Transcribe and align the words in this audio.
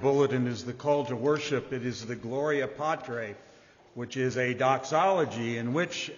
bulletin 0.00 0.46
is 0.46 0.64
the 0.64 0.72
call 0.72 1.04
to 1.06 1.16
worship. 1.16 1.72
It 1.72 1.84
is 1.84 2.06
the 2.06 2.16
Gloria 2.16 2.68
Patri, 2.68 3.34
which 3.94 4.16
is 4.16 4.36
a 4.36 4.54
doxology 4.54 5.58
in 5.58 5.72
which 5.72 6.10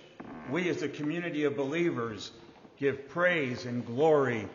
we 0.51 0.69
as 0.69 0.83
a 0.83 0.89
community 0.89 1.45
of 1.45 1.57
believers 1.57 2.31
give 2.79 3.09
praise 3.09 3.65
and 3.65 3.87
glory 3.87 4.49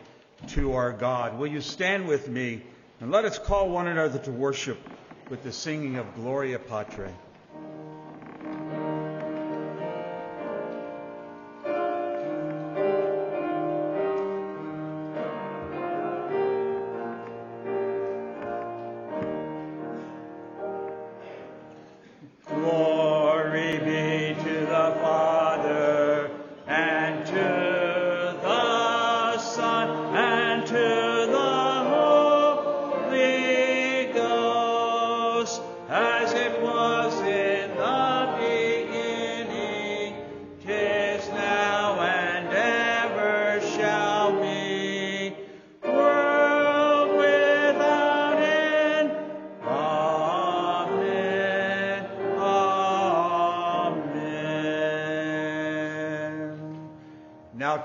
to 0.48 0.74
our 0.74 0.92
God. 0.92 1.38
Will 1.38 1.46
you 1.46 1.60
stand 1.60 2.06
with 2.06 2.28
me 2.28 2.62
and 3.00 3.10
let 3.10 3.24
us 3.24 3.38
call 3.38 3.68
one 3.68 3.88
another 3.88 4.18
to 4.20 4.30
worship 4.30 4.78
with 5.28 5.42
the 5.42 5.52
singing 5.52 5.96
of 5.96 6.14
Gloria 6.14 6.58
Patri. 6.58 7.10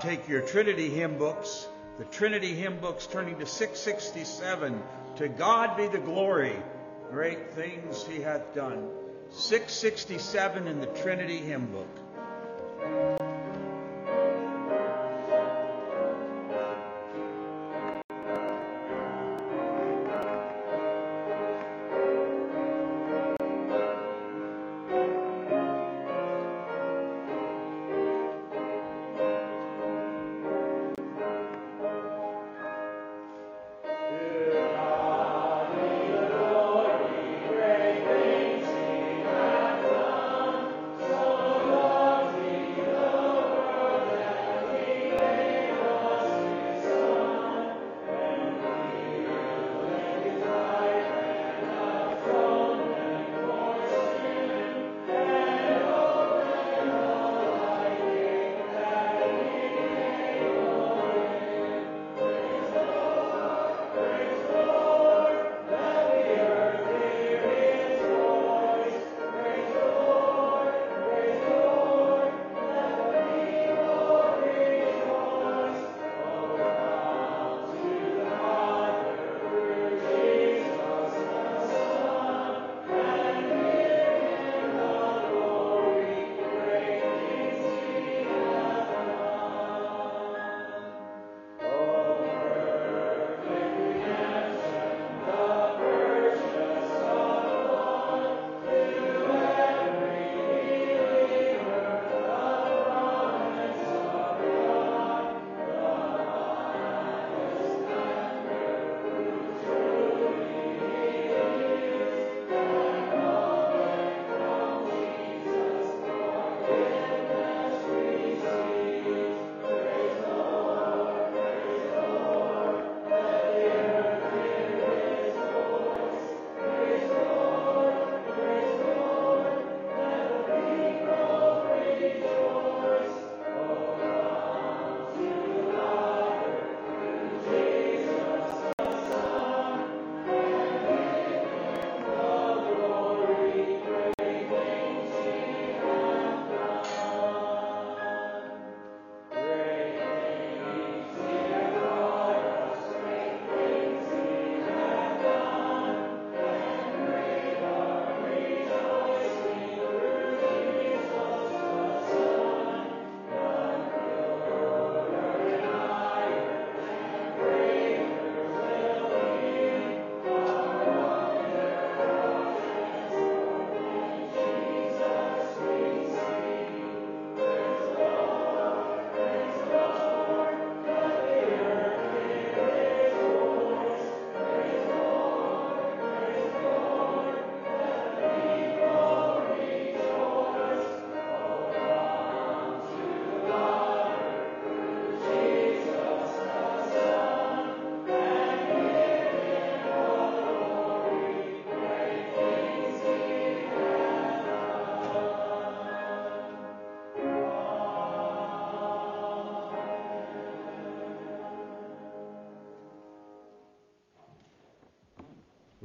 Take 0.01 0.27
your 0.27 0.41
Trinity 0.41 0.89
hymn 0.89 1.17
books, 1.17 1.67
the 1.99 2.05
Trinity 2.05 2.53
hymn 2.53 2.79
books 2.79 3.05
turning 3.05 3.37
to 3.37 3.45
667. 3.45 4.81
To 5.17 5.27
God 5.27 5.77
be 5.77 5.87
the 5.87 5.99
glory, 5.99 6.55
great 7.11 7.53
things 7.53 8.03
he 8.05 8.21
hath 8.21 8.55
done. 8.55 8.89
667 9.29 10.67
in 10.67 10.79
the 10.79 10.87
Trinity 10.87 11.37
hymn 11.37 11.67
book. 11.67 12.00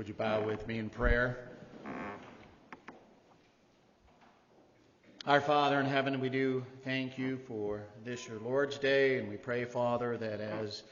Would 0.06 0.10
you 0.10 0.18
bow 0.24 0.40
with 0.40 0.68
me 0.68 0.78
in 0.78 0.88
prayer? 0.88 1.36
Our 5.26 5.40
Father 5.40 5.80
in 5.80 5.86
heaven, 5.86 6.20
we 6.20 6.28
do 6.28 6.64
thank 6.84 7.18
you 7.18 7.38
for 7.48 7.82
this 8.04 8.28
your 8.28 8.38
Lord's 8.38 8.78
Day, 8.78 9.18
and 9.18 9.28
we 9.28 9.36
pray, 9.36 9.64
Father, 9.64 10.16
that 10.16 10.40
as 10.40 10.84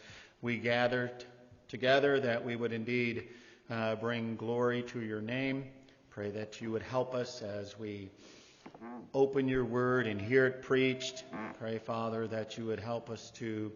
we 0.43 0.56
gather 0.56 1.12
t- 1.16 1.26
together, 1.69 2.19
that 2.19 2.44
we 2.44 2.56
would 2.56 2.72
indeed 2.72 3.28
uh, 3.70 3.94
bring 3.94 4.34
glory 4.34 4.82
to 4.82 5.00
your 5.00 5.20
name. 5.20 5.66
Pray 6.11 6.31
that 6.31 6.61
you 6.61 6.72
would 6.72 6.82
help 6.82 7.14
us 7.14 7.40
as 7.40 7.78
we 7.78 8.11
open 9.14 9.46
your 9.46 9.64
word 9.64 10.08
and 10.08 10.20
hear 10.20 10.44
it 10.46 10.62
preached. 10.62 11.22
Pray, 11.61 11.78
Father, 11.78 12.26
that 12.26 12.58
you 12.58 12.64
would 12.64 12.81
help 12.81 13.11
us 13.11 13.31
to 13.37 13.70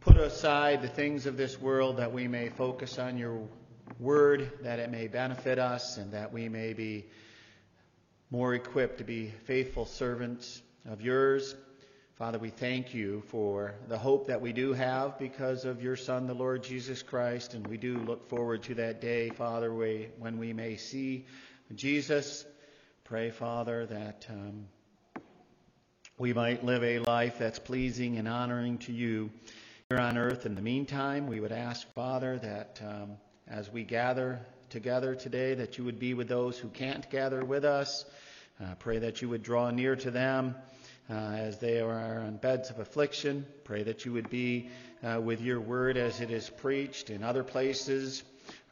put 0.00 0.16
aside 0.16 0.80
the 0.80 0.88
things 0.88 1.26
of 1.26 1.36
this 1.36 1.60
world 1.60 1.98
that 1.98 2.14
we 2.14 2.26
may 2.26 2.48
focus 2.48 2.98
on 2.98 3.18
your 3.18 3.46
word, 3.98 4.50
that 4.62 4.78
it 4.78 4.90
may 4.90 5.08
benefit 5.08 5.58
us, 5.58 5.96
and 5.96 6.12
that 6.12 6.32
we 6.32 6.48
may 6.48 6.72
be 6.72 7.06
more 8.30 8.54
equipped 8.54 8.98
to 8.98 9.04
be 9.04 9.32
faithful 9.44 9.86
servants 9.86 10.60
of 10.88 11.00
yours. 11.00 11.54
Father, 12.16 12.38
we 12.38 12.48
thank 12.48 12.94
you 12.94 13.22
for 13.28 13.74
the 13.88 13.98
hope 13.98 14.28
that 14.28 14.40
we 14.40 14.52
do 14.52 14.72
have 14.72 15.18
because 15.18 15.66
of 15.66 15.82
your 15.82 15.96
Son, 15.96 16.26
the 16.26 16.34
Lord 16.34 16.62
Jesus 16.62 17.02
Christ, 17.02 17.52
and 17.52 17.66
we 17.66 17.76
do 17.76 17.98
look 17.98 18.28
forward 18.28 18.62
to 18.64 18.74
that 18.76 19.02
day, 19.02 19.28
Father, 19.28 19.72
when 19.72 20.38
we 20.38 20.52
may 20.54 20.76
see 20.76 21.26
Jesus. 21.74 22.46
Pray, 23.04 23.30
Father, 23.30 23.84
that 23.86 24.26
um, 24.30 24.66
we 26.18 26.32
might 26.32 26.64
live 26.64 26.82
a 26.82 27.00
life 27.00 27.38
that's 27.38 27.58
pleasing 27.58 28.16
and 28.16 28.26
honoring 28.26 28.78
to 28.78 28.92
you 28.92 29.30
here 29.90 29.98
on 29.98 30.16
earth. 30.16 30.46
In 30.46 30.54
the 30.54 30.62
meantime, 30.62 31.26
we 31.26 31.38
would 31.38 31.52
ask, 31.52 31.86
Father, 31.92 32.38
that 32.38 32.80
um, 32.82 33.18
as 33.48 33.70
we 33.70 33.84
gather 33.84 34.40
together 34.70 35.14
today, 35.14 35.54
that 35.54 35.78
you 35.78 35.84
would 35.84 35.98
be 35.98 36.14
with 36.14 36.28
those 36.28 36.58
who 36.58 36.68
can't 36.68 37.08
gather 37.10 37.44
with 37.44 37.64
us. 37.64 38.04
Uh, 38.60 38.74
pray 38.78 38.98
that 38.98 39.22
you 39.22 39.28
would 39.28 39.42
draw 39.42 39.70
near 39.70 39.96
to 39.96 40.10
them 40.10 40.54
uh, 41.10 41.12
as 41.12 41.58
they 41.58 41.80
are 41.80 42.20
on 42.20 42.36
beds 42.36 42.70
of 42.70 42.78
affliction. 42.78 43.46
Pray 43.64 43.82
that 43.82 44.04
you 44.04 44.12
would 44.12 44.30
be 44.30 44.68
uh, 45.04 45.20
with 45.20 45.40
your 45.40 45.60
word 45.60 45.96
as 45.96 46.20
it 46.20 46.30
is 46.30 46.48
preached 46.48 47.10
in 47.10 47.22
other 47.22 47.44
places 47.44 48.22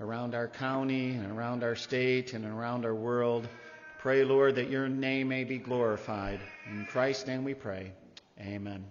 around 0.01 0.35
our 0.35 0.49
county 0.49 1.11
and 1.11 1.31
around 1.31 1.63
our 1.63 1.77
state 1.77 2.33
and 2.33 2.45
around 2.45 2.85
our 2.85 2.95
world. 2.95 3.47
Pray, 3.99 4.25
Lord, 4.25 4.57
that 4.57 4.71
your 4.71 4.89
name 4.89 5.29
may 5.29 5.45
be 5.45 5.59
glorified. 5.59 6.41
In 6.71 6.87
Christ's 6.87 7.27
name 7.27 7.45
we 7.45 7.55
pray. 7.55 7.93
Amen. 8.41 8.85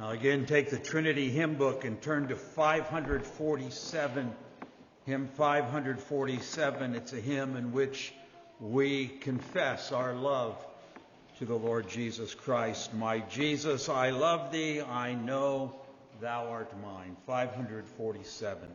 Now, 0.00 0.10
again, 0.12 0.46
take 0.46 0.70
the 0.70 0.78
Trinity 0.78 1.28
hymn 1.28 1.56
book 1.56 1.84
and 1.84 2.00
turn 2.00 2.28
to 2.28 2.36
547, 2.36 4.32
hymn 5.04 5.28
547. 5.28 6.94
It's 6.94 7.12
a 7.12 7.20
hymn 7.20 7.54
in 7.54 7.72
which 7.72 8.14
we 8.60 9.08
confess 9.08 9.92
our 9.92 10.14
love 10.14 10.56
to 11.38 11.44
the 11.44 11.54
Lord 11.54 11.86
Jesus 11.90 12.34
Christ. 12.34 12.94
My 12.94 13.18
Jesus, 13.18 13.90
I 13.90 14.08
love 14.08 14.50
thee, 14.50 14.80
I 14.80 15.12
know 15.12 15.78
thou 16.22 16.48
art 16.48 16.72
mine. 16.82 17.14
547. 17.26 18.68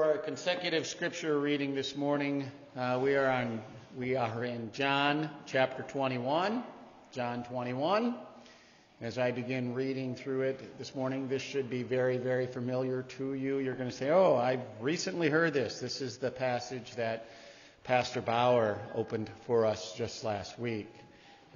For 0.00 0.06
our 0.06 0.16
consecutive 0.16 0.86
scripture 0.86 1.38
reading 1.38 1.74
this 1.74 1.94
morning, 1.94 2.50
uh, 2.74 2.98
we 3.02 3.16
are 3.16 3.30
on 3.30 3.60
we 3.98 4.16
are 4.16 4.46
in 4.46 4.72
John 4.72 5.28
chapter 5.44 5.82
21. 5.82 6.64
John 7.12 7.44
21. 7.44 8.14
As 9.02 9.18
I 9.18 9.30
begin 9.30 9.74
reading 9.74 10.14
through 10.14 10.40
it 10.40 10.78
this 10.78 10.94
morning, 10.94 11.28
this 11.28 11.42
should 11.42 11.68
be 11.68 11.82
very, 11.82 12.16
very 12.16 12.46
familiar 12.46 13.02
to 13.18 13.34
you. 13.34 13.58
You're 13.58 13.74
going 13.74 13.90
to 13.90 13.94
say, 13.94 14.08
"Oh, 14.08 14.36
I've 14.36 14.62
recently 14.80 15.28
heard 15.28 15.52
this. 15.52 15.80
This 15.80 16.00
is 16.00 16.16
the 16.16 16.30
passage 16.30 16.94
that 16.94 17.28
Pastor 17.84 18.22
Bauer 18.22 18.78
opened 18.94 19.28
for 19.46 19.66
us 19.66 19.92
just 19.92 20.24
last 20.24 20.58
week." 20.58 20.88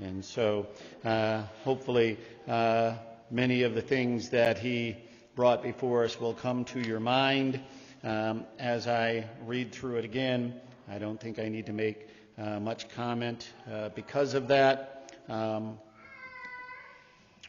And 0.01 0.23
so, 0.23 0.67
uh, 1.03 1.45
hopefully, 1.65 2.19
uh, 2.47 2.97
many 3.31 3.63
of 3.63 3.75
the 3.75 3.81
things 3.81 4.29
that 4.29 4.59
he 4.59 4.99
brought 5.35 5.63
before 5.63 6.05
us 6.05 6.21
will 6.21 6.35
come 6.35 6.67
to 6.67 6.81
your 6.81 7.01
mind. 7.01 7.63
Um, 8.05 8.45
as 8.59 8.87
I 8.87 9.25
read 9.47 9.73
through 9.73 9.97
it 9.97 10.05
again, 10.05 10.61
I 10.91 10.99
don't 10.99 11.19
think 11.19 11.39
I 11.39 11.49
need 11.49 11.65
to 11.67 11.73
make 11.73 12.07
uh, 12.37 12.61
much 12.61 12.91
comment 12.91 13.51
uh, 13.73 13.89
because 13.95 14.35
of 14.35 14.49
that. 14.49 15.11
Um, 15.27 15.79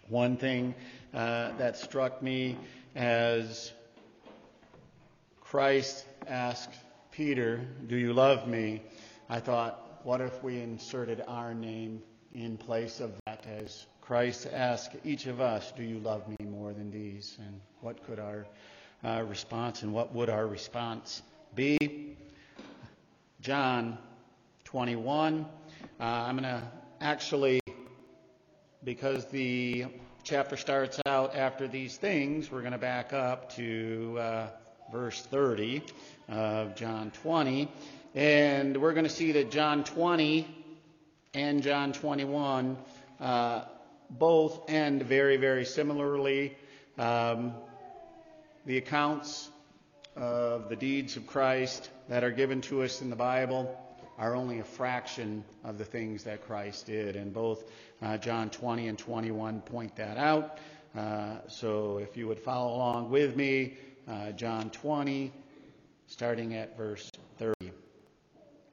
one 0.08 0.38
thing 0.38 0.74
uh, 1.14 1.52
that 1.58 1.76
struck 1.76 2.22
me 2.22 2.58
as 2.96 3.74
Christ 5.42 6.06
asked 6.26 6.74
Peter, 7.12 7.60
Do 7.88 7.98
you 7.98 8.14
love 8.14 8.48
me? 8.48 8.82
I 9.28 9.42
thought, 9.42 10.00
what 10.04 10.22
if 10.22 10.42
we 10.42 10.62
inserted 10.62 11.22
our 11.28 11.54
name 11.54 12.02
in 12.34 12.56
place 12.56 13.02
of 13.02 13.12
that 13.26 13.46
as 13.46 13.88
Christ 14.00 14.48
asked 14.54 14.96
each 15.04 15.26
of 15.26 15.42
us, 15.42 15.74
Do 15.76 15.84
you 15.84 16.00
love 16.00 16.26
me 16.30 16.46
more 16.46 16.72
than 16.72 16.92
these? 16.92 17.36
And 17.46 17.60
what 17.82 18.02
could 18.06 18.20
our 18.20 18.46
uh, 19.04 19.24
response 19.28 19.84
and 19.84 19.94
what 19.94 20.14
would 20.14 20.30
our 20.30 20.48
response 20.48 21.22
be? 21.54 22.16
John 23.42 23.98
21. 24.66 25.46
Uh, 26.00 26.04
I'm 26.04 26.38
going 26.38 26.44
to 26.44 26.64
actually, 27.00 27.60
because 28.84 29.26
the 29.26 29.86
chapter 30.24 30.58
starts 30.58 31.00
out 31.06 31.36
after 31.36 31.68
these 31.68 31.98
things, 31.98 32.52
we're 32.52 32.62
going 32.62 32.74
to 32.74 32.78
back 32.78 33.14
up 33.14 33.54
to 33.56 34.18
uh, 34.20 34.48
verse 34.92 35.22
30 35.22 35.84
of 36.30 36.76
John 36.76 37.12
20. 37.22 37.70
And 38.16 38.82
we're 38.82 38.94
going 38.94 39.06
to 39.06 39.10
see 39.10 39.34
that 39.34 39.52
John 39.52 39.84
20 39.84 40.48
and 41.34 41.62
John 41.62 41.94
21 41.94 42.78
uh, 43.20 43.62
both 44.10 44.70
end 44.70 45.04
very, 45.04 45.38
very 45.38 45.66
similarly. 45.66 46.58
Um, 46.98 47.54
the 48.66 48.78
accounts 48.78 49.50
of 50.16 50.70
the 50.70 50.76
deeds 50.76 51.18
of 51.18 51.28
Christ 51.28 51.90
that 52.10 52.24
are 52.24 52.32
given 52.32 52.62
to 52.62 52.82
us 52.84 53.02
in 53.02 53.10
the 53.10 53.16
Bible 53.16 53.80
are 54.18 54.36
only 54.36 54.60
a 54.60 54.64
fraction 54.64 55.44
of 55.64 55.78
the 55.78 55.86
things 55.86 56.24
that 56.24 56.46
Christ 56.48 56.88
did. 56.88 57.16
And 57.16 57.34
both 57.34 57.64
uh, 58.02 58.18
John 58.18 58.50
20 58.50 58.88
and 58.88 58.98
21 58.98 59.62
point 59.62 59.96
that 59.98 60.18
out. 60.18 60.58
Uh, 60.98 61.36
so 61.48 61.98
if 61.98 62.18
you 62.18 62.28
would 62.28 62.40
follow 62.40 62.76
along 62.76 63.12
with 63.12 63.36
me, 63.36 63.78
uh, 64.08 64.32
John 64.32 64.70
20, 64.70 65.32
starting 66.08 66.56
at 66.56 66.78
verse 66.78 67.12
30. 67.38 67.72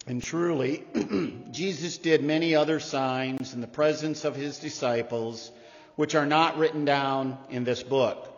And 0.07 0.23
truly, 0.23 0.85
Jesus 1.51 1.99
did 1.99 2.23
many 2.23 2.55
other 2.55 2.81
signs 2.81 3.53
in 3.53 3.61
the 3.61 3.67
presence 3.67 4.25
of 4.25 4.37
his 4.37 4.59
disciples, 4.59 5.51
which 5.97 6.15
are 6.15 6.27
not 6.27 6.57
written 6.57 6.85
down 6.85 7.37
in 7.51 7.65
this 7.65 7.83
book. 7.83 8.32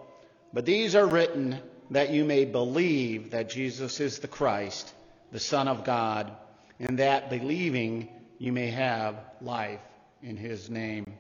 But 0.55 0.67
these 0.67 0.95
are 0.95 1.07
written 1.07 1.59
that 1.91 2.11
you 2.11 2.25
may 2.25 2.45
believe 2.45 3.33
that 3.33 3.51
Jesus 3.51 3.99
is 3.99 4.21
the 4.21 4.29
Christ, 4.29 4.95
the 5.33 5.41
Son 5.41 5.67
of 5.67 5.83
God, 5.83 6.31
and 6.79 7.01
that 7.01 7.29
believing 7.29 8.09
you 8.39 8.53
may 8.53 8.71
have 8.71 9.17
life 9.41 9.81
in 10.23 10.37
his 10.37 10.71
name. 10.71 11.13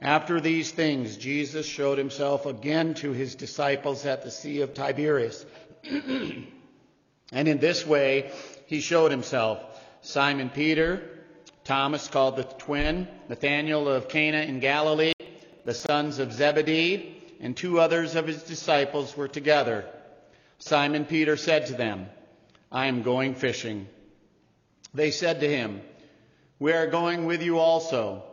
After 0.00 0.40
these 0.40 0.70
things, 0.70 1.16
Jesus 1.16 1.66
showed 1.66 1.98
himself 1.98 2.46
again 2.46 2.94
to 2.94 3.10
his 3.12 3.34
disciples 3.34 4.06
at 4.06 4.22
the 4.22 4.30
Sea 4.30 4.60
of 4.60 4.72
Tiberias. 4.72 5.44
and 5.90 6.46
in 7.32 7.58
this 7.58 7.84
way, 7.84 8.30
he 8.66 8.80
showed 8.80 9.10
himself 9.10 9.60
Simon 10.02 10.48
Peter, 10.48 11.02
Thomas 11.64 12.06
called 12.06 12.36
the 12.36 12.44
twin, 12.44 13.08
Nathanael 13.28 13.88
of 13.88 14.08
Cana 14.08 14.42
in 14.42 14.60
Galilee, 14.60 15.12
the 15.64 15.74
sons 15.74 16.20
of 16.20 16.32
Zebedee, 16.32 17.17
and 17.40 17.56
two 17.56 17.80
others 17.80 18.14
of 18.14 18.26
his 18.26 18.42
disciples 18.42 19.16
were 19.16 19.28
together. 19.28 19.84
Simon 20.58 21.04
Peter 21.04 21.36
said 21.36 21.66
to 21.66 21.74
them, 21.74 22.06
I 22.70 22.86
am 22.86 23.02
going 23.02 23.34
fishing. 23.34 23.86
They 24.92 25.10
said 25.10 25.40
to 25.40 25.48
him, 25.48 25.80
We 26.58 26.72
are 26.72 26.86
going 26.86 27.26
with 27.26 27.42
you 27.42 27.58
also. 27.58 28.24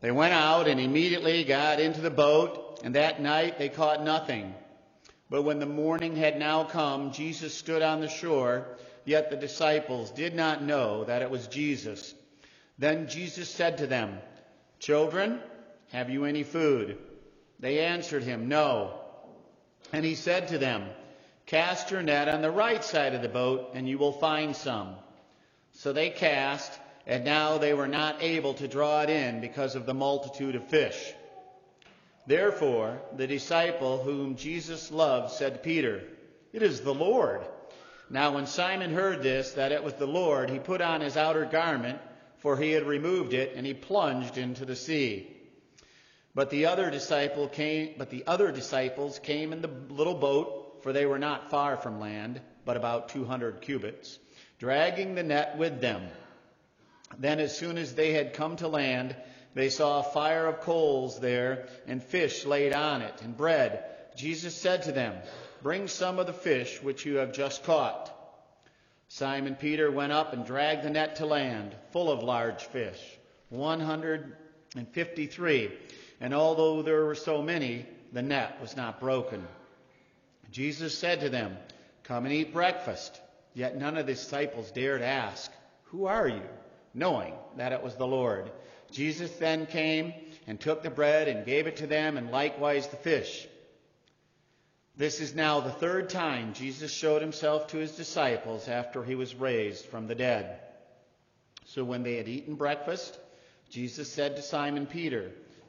They 0.00 0.10
went 0.10 0.34
out 0.34 0.68
and 0.68 0.80
immediately 0.80 1.44
got 1.44 1.80
into 1.80 2.00
the 2.00 2.10
boat, 2.10 2.80
and 2.84 2.94
that 2.94 3.20
night 3.20 3.58
they 3.58 3.68
caught 3.68 4.04
nothing. 4.04 4.54
But 5.28 5.42
when 5.42 5.58
the 5.58 5.66
morning 5.66 6.16
had 6.16 6.38
now 6.38 6.64
come, 6.64 7.12
Jesus 7.12 7.54
stood 7.54 7.82
on 7.82 8.00
the 8.00 8.08
shore, 8.08 8.66
yet 9.04 9.30
the 9.30 9.36
disciples 9.36 10.10
did 10.10 10.34
not 10.34 10.62
know 10.62 11.04
that 11.04 11.22
it 11.22 11.30
was 11.30 11.46
Jesus. 11.46 12.14
Then 12.78 13.08
Jesus 13.08 13.48
said 13.48 13.78
to 13.78 13.86
them, 13.86 14.18
Children, 14.78 15.40
have 15.92 16.10
you 16.10 16.24
any 16.24 16.42
food? 16.42 16.98
They 17.60 17.80
answered 17.80 18.22
him, 18.22 18.48
No. 18.48 18.94
And 19.92 20.04
he 20.04 20.14
said 20.14 20.48
to 20.48 20.58
them, 20.58 20.88
Cast 21.46 21.90
your 21.90 22.02
net 22.02 22.28
on 22.28 22.42
the 22.42 22.50
right 22.50 22.82
side 22.82 23.14
of 23.14 23.22
the 23.22 23.28
boat, 23.28 23.70
and 23.74 23.88
you 23.88 23.98
will 23.98 24.12
find 24.12 24.56
some. 24.56 24.94
So 25.72 25.92
they 25.92 26.10
cast, 26.10 26.72
and 27.06 27.24
now 27.24 27.58
they 27.58 27.74
were 27.74 27.88
not 27.88 28.22
able 28.22 28.54
to 28.54 28.68
draw 28.68 29.02
it 29.02 29.10
in 29.10 29.40
because 29.40 29.74
of 29.74 29.84
the 29.84 29.94
multitude 29.94 30.54
of 30.54 30.64
fish. 30.64 31.12
Therefore, 32.26 33.00
the 33.16 33.26
disciple 33.26 34.02
whom 34.02 34.36
Jesus 34.36 34.90
loved 34.90 35.32
said 35.32 35.54
to 35.54 35.60
Peter, 35.60 36.02
It 36.52 36.62
is 36.62 36.80
the 36.80 36.94
Lord. 36.94 37.42
Now, 38.08 38.34
when 38.34 38.46
Simon 38.46 38.92
heard 38.92 39.22
this, 39.22 39.52
that 39.52 39.72
it 39.72 39.84
was 39.84 39.94
the 39.94 40.06
Lord, 40.06 40.50
he 40.50 40.58
put 40.58 40.80
on 40.80 41.00
his 41.00 41.16
outer 41.16 41.44
garment, 41.44 41.98
for 42.38 42.56
he 42.56 42.70
had 42.70 42.86
removed 42.86 43.34
it, 43.34 43.52
and 43.54 43.66
he 43.66 43.74
plunged 43.74 44.38
into 44.38 44.64
the 44.64 44.76
sea. 44.76 45.39
But 46.34 46.50
the 46.50 46.66
other 46.66 46.90
disciple 46.90 47.48
came, 47.48 47.94
but 47.98 48.10
the 48.10 48.24
other 48.26 48.52
disciples 48.52 49.18
came 49.18 49.52
in 49.52 49.62
the 49.62 49.70
little 49.88 50.14
boat, 50.14 50.82
for 50.82 50.92
they 50.92 51.06
were 51.06 51.18
not 51.18 51.50
far 51.50 51.76
from 51.76 52.00
land, 52.00 52.40
but 52.64 52.76
about 52.76 53.08
200 53.08 53.60
cubits, 53.60 54.18
dragging 54.58 55.14
the 55.14 55.22
net 55.22 55.58
with 55.58 55.80
them. 55.80 56.02
Then 57.18 57.40
as 57.40 57.56
soon 57.56 57.78
as 57.78 57.94
they 57.94 58.12
had 58.12 58.34
come 58.34 58.56
to 58.56 58.68
land, 58.68 59.16
they 59.54 59.68
saw 59.68 59.98
a 59.98 60.04
fire 60.04 60.46
of 60.46 60.60
coals 60.60 61.18
there 61.18 61.66
and 61.88 62.00
fish 62.02 62.44
laid 62.44 62.72
on 62.72 63.02
it 63.02 63.20
and 63.22 63.36
bread. 63.36 63.84
Jesus 64.16 64.54
said 64.54 64.82
to 64.82 64.92
them, 64.92 65.16
Bring 65.62 65.88
some 65.88 66.20
of 66.20 66.26
the 66.26 66.32
fish 66.32 66.82
which 66.82 67.04
you 67.04 67.16
have 67.16 67.32
just 67.32 67.64
caught. 67.64 68.16
Simon 69.08 69.56
Peter 69.56 69.90
went 69.90 70.12
up 70.12 70.32
and 70.32 70.46
dragged 70.46 70.84
the 70.84 70.90
net 70.90 71.16
to 71.16 71.26
land, 71.26 71.74
full 71.90 72.12
of 72.12 72.22
large 72.22 72.62
fish, 72.62 73.00
153. 73.48 75.72
And 76.20 76.34
although 76.34 76.82
there 76.82 77.04
were 77.04 77.14
so 77.14 77.42
many, 77.42 77.86
the 78.12 78.22
net 78.22 78.60
was 78.60 78.76
not 78.76 79.00
broken. 79.00 79.46
Jesus 80.50 80.96
said 80.96 81.20
to 81.20 81.28
them, 81.28 81.56
Come 82.04 82.24
and 82.26 82.34
eat 82.34 82.52
breakfast. 82.52 83.20
Yet 83.54 83.76
none 83.76 83.96
of 83.96 84.06
the 84.06 84.12
disciples 84.12 84.70
dared 84.70 85.02
ask, 85.02 85.50
Who 85.84 86.06
are 86.06 86.28
you? 86.28 86.42
knowing 86.94 87.34
that 87.56 87.72
it 87.72 87.82
was 87.82 87.96
the 87.96 88.06
Lord. 88.06 88.50
Jesus 88.90 89.30
then 89.32 89.66
came 89.66 90.12
and 90.46 90.58
took 90.58 90.82
the 90.82 90.90
bread 90.90 91.28
and 91.28 91.46
gave 91.46 91.66
it 91.66 91.76
to 91.76 91.86
them, 91.86 92.16
and 92.16 92.30
likewise 92.30 92.88
the 92.88 92.96
fish. 92.96 93.46
This 94.96 95.20
is 95.20 95.34
now 95.34 95.60
the 95.60 95.70
third 95.70 96.10
time 96.10 96.52
Jesus 96.52 96.92
showed 96.92 97.22
himself 97.22 97.68
to 97.68 97.78
his 97.78 97.92
disciples 97.92 98.68
after 98.68 99.04
he 99.04 99.14
was 99.14 99.34
raised 99.34 99.86
from 99.86 100.06
the 100.06 100.14
dead. 100.14 100.58
So 101.66 101.84
when 101.84 102.02
they 102.02 102.16
had 102.16 102.28
eaten 102.28 102.56
breakfast, 102.56 103.18
Jesus 103.70 104.12
said 104.12 104.36
to 104.36 104.42
Simon 104.42 104.86
Peter, 104.86 105.30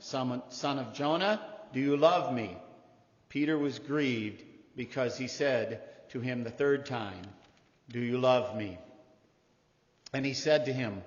son 0.00 0.42
of 0.78 0.94
Jonah, 0.94 1.40
do 1.72 1.80
you 1.80 1.96
love 1.96 2.32
me? 2.32 2.56
Peter 3.28 3.58
was 3.58 3.78
grieved 3.78 4.42
because 4.76 5.18
he 5.18 5.28
said, 5.28 5.82
to 6.10 6.20
him 6.20 6.42
the 6.42 6.50
third 6.50 6.86
time, 6.86 7.22
Do 7.90 8.00
you 8.00 8.18
love 8.18 8.56
me? 8.56 8.78
And 10.12 10.24
he 10.24 10.34
said 10.34 10.66
to 10.66 10.72
him, 10.72 11.02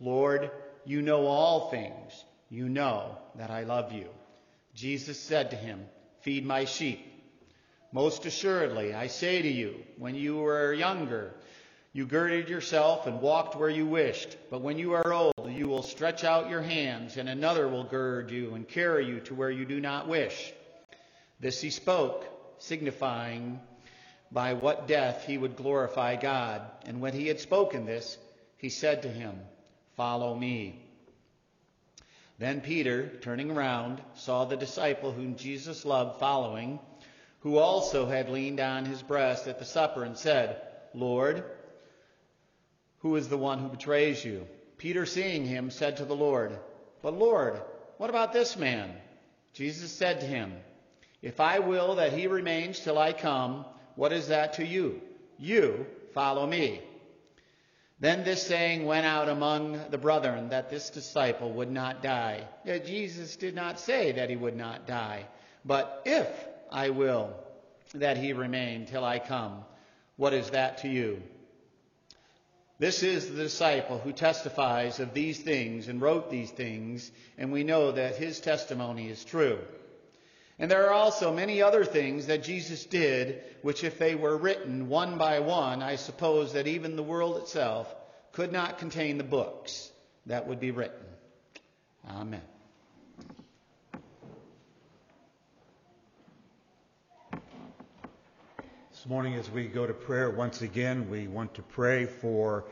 Lord, 0.00 0.50
you 0.84 1.02
know 1.02 1.26
all 1.26 1.70
things. 1.70 2.24
You 2.50 2.68
know 2.68 3.18
that 3.36 3.50
I 3.50 3.64
love 3.64 3.92
you. 3.92 4.08
Jesus 4.74 5.18
said 5.18 5.50
to 5.50 5.56
him, 5.56 5.84
Feed 6.20 6.44
my 6.44 6.64
sheep. 6.64 7.00
Most 7.92 8.26
assuredly, 8.26 8.94
I 8.94 9.06
say 9.06 9.42
to 9.42 9.48
you, 9.48 9.76
when 9.98 10.14
you 10.14 10.36
were 10.36 10.72
younger, 10.72 11.34
you 11.96 12.04
girded 12.04 12.50
yourself 12.50 13.06
and 13.06 13.22
walked 13.22 13.56
where 13.56 13.70
you 13.70 13.86
wished. 13.86 14.36
But 14.50 14.60
when 14.60 14.78
you 14.78 14.92
are 14.92 15.14
old, 15.14 15.32
you 15.48 15.66
will 15.66 15.82
stretch 15.82 16.24
out 16.24 16.50
your 16.50 16.60
hands, 16.60 17.16
and 17.16 17.26
another 17.26 17.66
will 17.68 17.84
gird 17.84 18.30
you 18.30 18.54
and 18.54 18.68
carry 18.68 19.06
you 19.06 19.20
to 19.20 19.34
where 19.34 19.50
you 19.50 19.64
do 19.64 19.80
not 19.80 20.06
wish. 20.06 20.52
This 21.40 21.58
he 21.62 21.70
spoke, 21.70 22.26
signifying 22.58 23.60
by 24.30 24.52
what 24.52 24.86
death 24.86 25.24
he 25.26 25.38
would 25.38 25.56
glorify 25.56 26.16
God. 26.16 26.60
And 26.84 27.00
when 27.00 27.14
he 27.14 27.28
had 27.28 27.40
spoken 27.40 27.86
this, 27.86 28.18
he 28.58 28.68
said 28.68 29.00
to 29.02 29.08
him, 29.08 29.40
Follow 29.96 30.34
me. 30.34 30.84
Then 32.38 32.60
Peter, 32.60 33.08
turning 33.22 33.50
around, 33.50 34.02
saw 34.16 34.44
the 34.44 34.58
disciple 34.58 35.12
whom 35.12 35.36
Jesus 35.36 35.86
loved 35.86 36.20
following, 36.20 36.78
who 37.40 37.56
also 37.56 38.04
had 38.04 38.28
leaned 38.28 38.60
on 38.60 38.84
his 38.84 39.00
breast 39.00 39.48
at 39.48 39.58
the 39.58 39.64
supper, 39.64 40.04
and 40.04 40.18
said, 40.18 40.60
Lord, 40.92 41.42
who 43.06 43.14
is 43.14 43.28
the 43.28 43.38
one 43.38 43.60
who 43.60 43.68
betrays 43.68 44.24
you? 44.24 44.44
Peter, 44.78 45.06
seeing 45.06 45.44
him, 45.44 45.70
said 45.70 45.98
to 45.98 46.04
the 46.04 46.16
Lord, 46.16 46.58
But 47.02 47.14
Lord, 47.14 47.62
what 47.98 48.10
about 48.10 48.32
this 48.32 48.56
man? 48.56 48.90
Jesus 49.52 49.92
said 49.92 50.20
to 50.20 50.26
him, 50.26 50.52
If 51.22 51.38
I 51.38 51.60
will 51.60 51.94
that 51.96 52.12
he 52.12 52.26
remains 52.26 52.80
till 52.80 52.98
I 52.98 53.12
come, 53.12 53.64
what 53.94 54.12
is 54.12 54.26
that 54.26 54.54
to 54.54 54.66
you? 54.66 55.00
You 55.38 55.86
follow 56.14 56.44
me. 56.44 56.80
Then 58.00 58.24
this 58.24 58.44
saying 58.44 58.84
went 58.84 59.06
out 59.06 59.28
among 59.28 59.80
the 59.90 59.98
brethren 59.98 60.48
that 60.48 60.68
this 60.68 60.90
disciple 60.90 61.52
would 61.52 61.70
not 61.70 62.02
die. 62.02 62.48
Yet 62.64 62.86
Jesus 62.86 63.36
did 63.36 63.54
not 63.54 63.78
say 63.78 64.10
that 64.12 64.30
he 64.30 64.36
would 64.36 64.56
not 64.56 64.88
die, 64.88 65.26
but 65.64 66.02
if 66.04 66.28
I 66.72 66.90
will 66.90 67.32
that 67.94 68.16
he 68.16 68.32
remain 68.32 68.84
till 68.84 69.04
I 69.04 69.20
come, 69.20 69.64
what 70.16 70.34
is 70.34 70.50
that 70.50 70.78
to 70.78 70.88
you? 70.88 71.22
This 72.78 73.02
is 73.02 73.28
the 73.28 73.42
disciple 73.42 73.98
who 73.98 74.12
testifies 74.12 75.00
of 75.00 75.14
these 75.14 75.38
things 75.38 75.88
and 75.88 76.00
wrote 76.00 76.30
these 76.30 76.50
things, 76.50 77.10
and 77.38 77.50
we 77.50 77.64
know 77.64 77.92
that 77.92 78.16
his 78.16 78.38
testimony 78.38 79.08
is 79.08 79.24
true. 79.24 79.58
And 80.58 80.70
there 80.70 80.86
are 80.86 80.92
also 80.92 81.32
many 81.32 81.62
other 81.62 81.84
things 81.84 82.26
that 82.26 82.42
Jesus 82.42 82.84
did, 82.84 83.42
which, 83.62 83.84
if 83.84 83.98
they 83.98 84.14
were 84.14 84.36
written 84.36 84.88
one 84.88 85.16
by 85.16 85.40
one, 85.40 85.82
I 85.82 85.96
suppose 85.96 86.52
that 86.52 86.66
even 86.66 86.96
the 86.96 87.02
world 87.02 87.38
itself 87.38 87.94
could 88.32 88.52
not 88.52 88.78
contain 88.78 89.18
the 89.18 89.24
books 89.24 89.90
that 90.26 90.46
would 90.46 90.60
be 90.60 90.70
written. 90.70 91.04
Amen. 92.08 92.42
Morning, 99.08 99.34
as 99.34 99.48
we 99.48 99.68
go 99.68 99.86
to 99.86 99.94
prayer, 99.94 100.30
once 100.30 100.62
again, 100.62 101.08
we 101.08 101.28
want 101.28 101.54
to 101.54 101.62
pray 101.62 102.06
for 102.06 102.64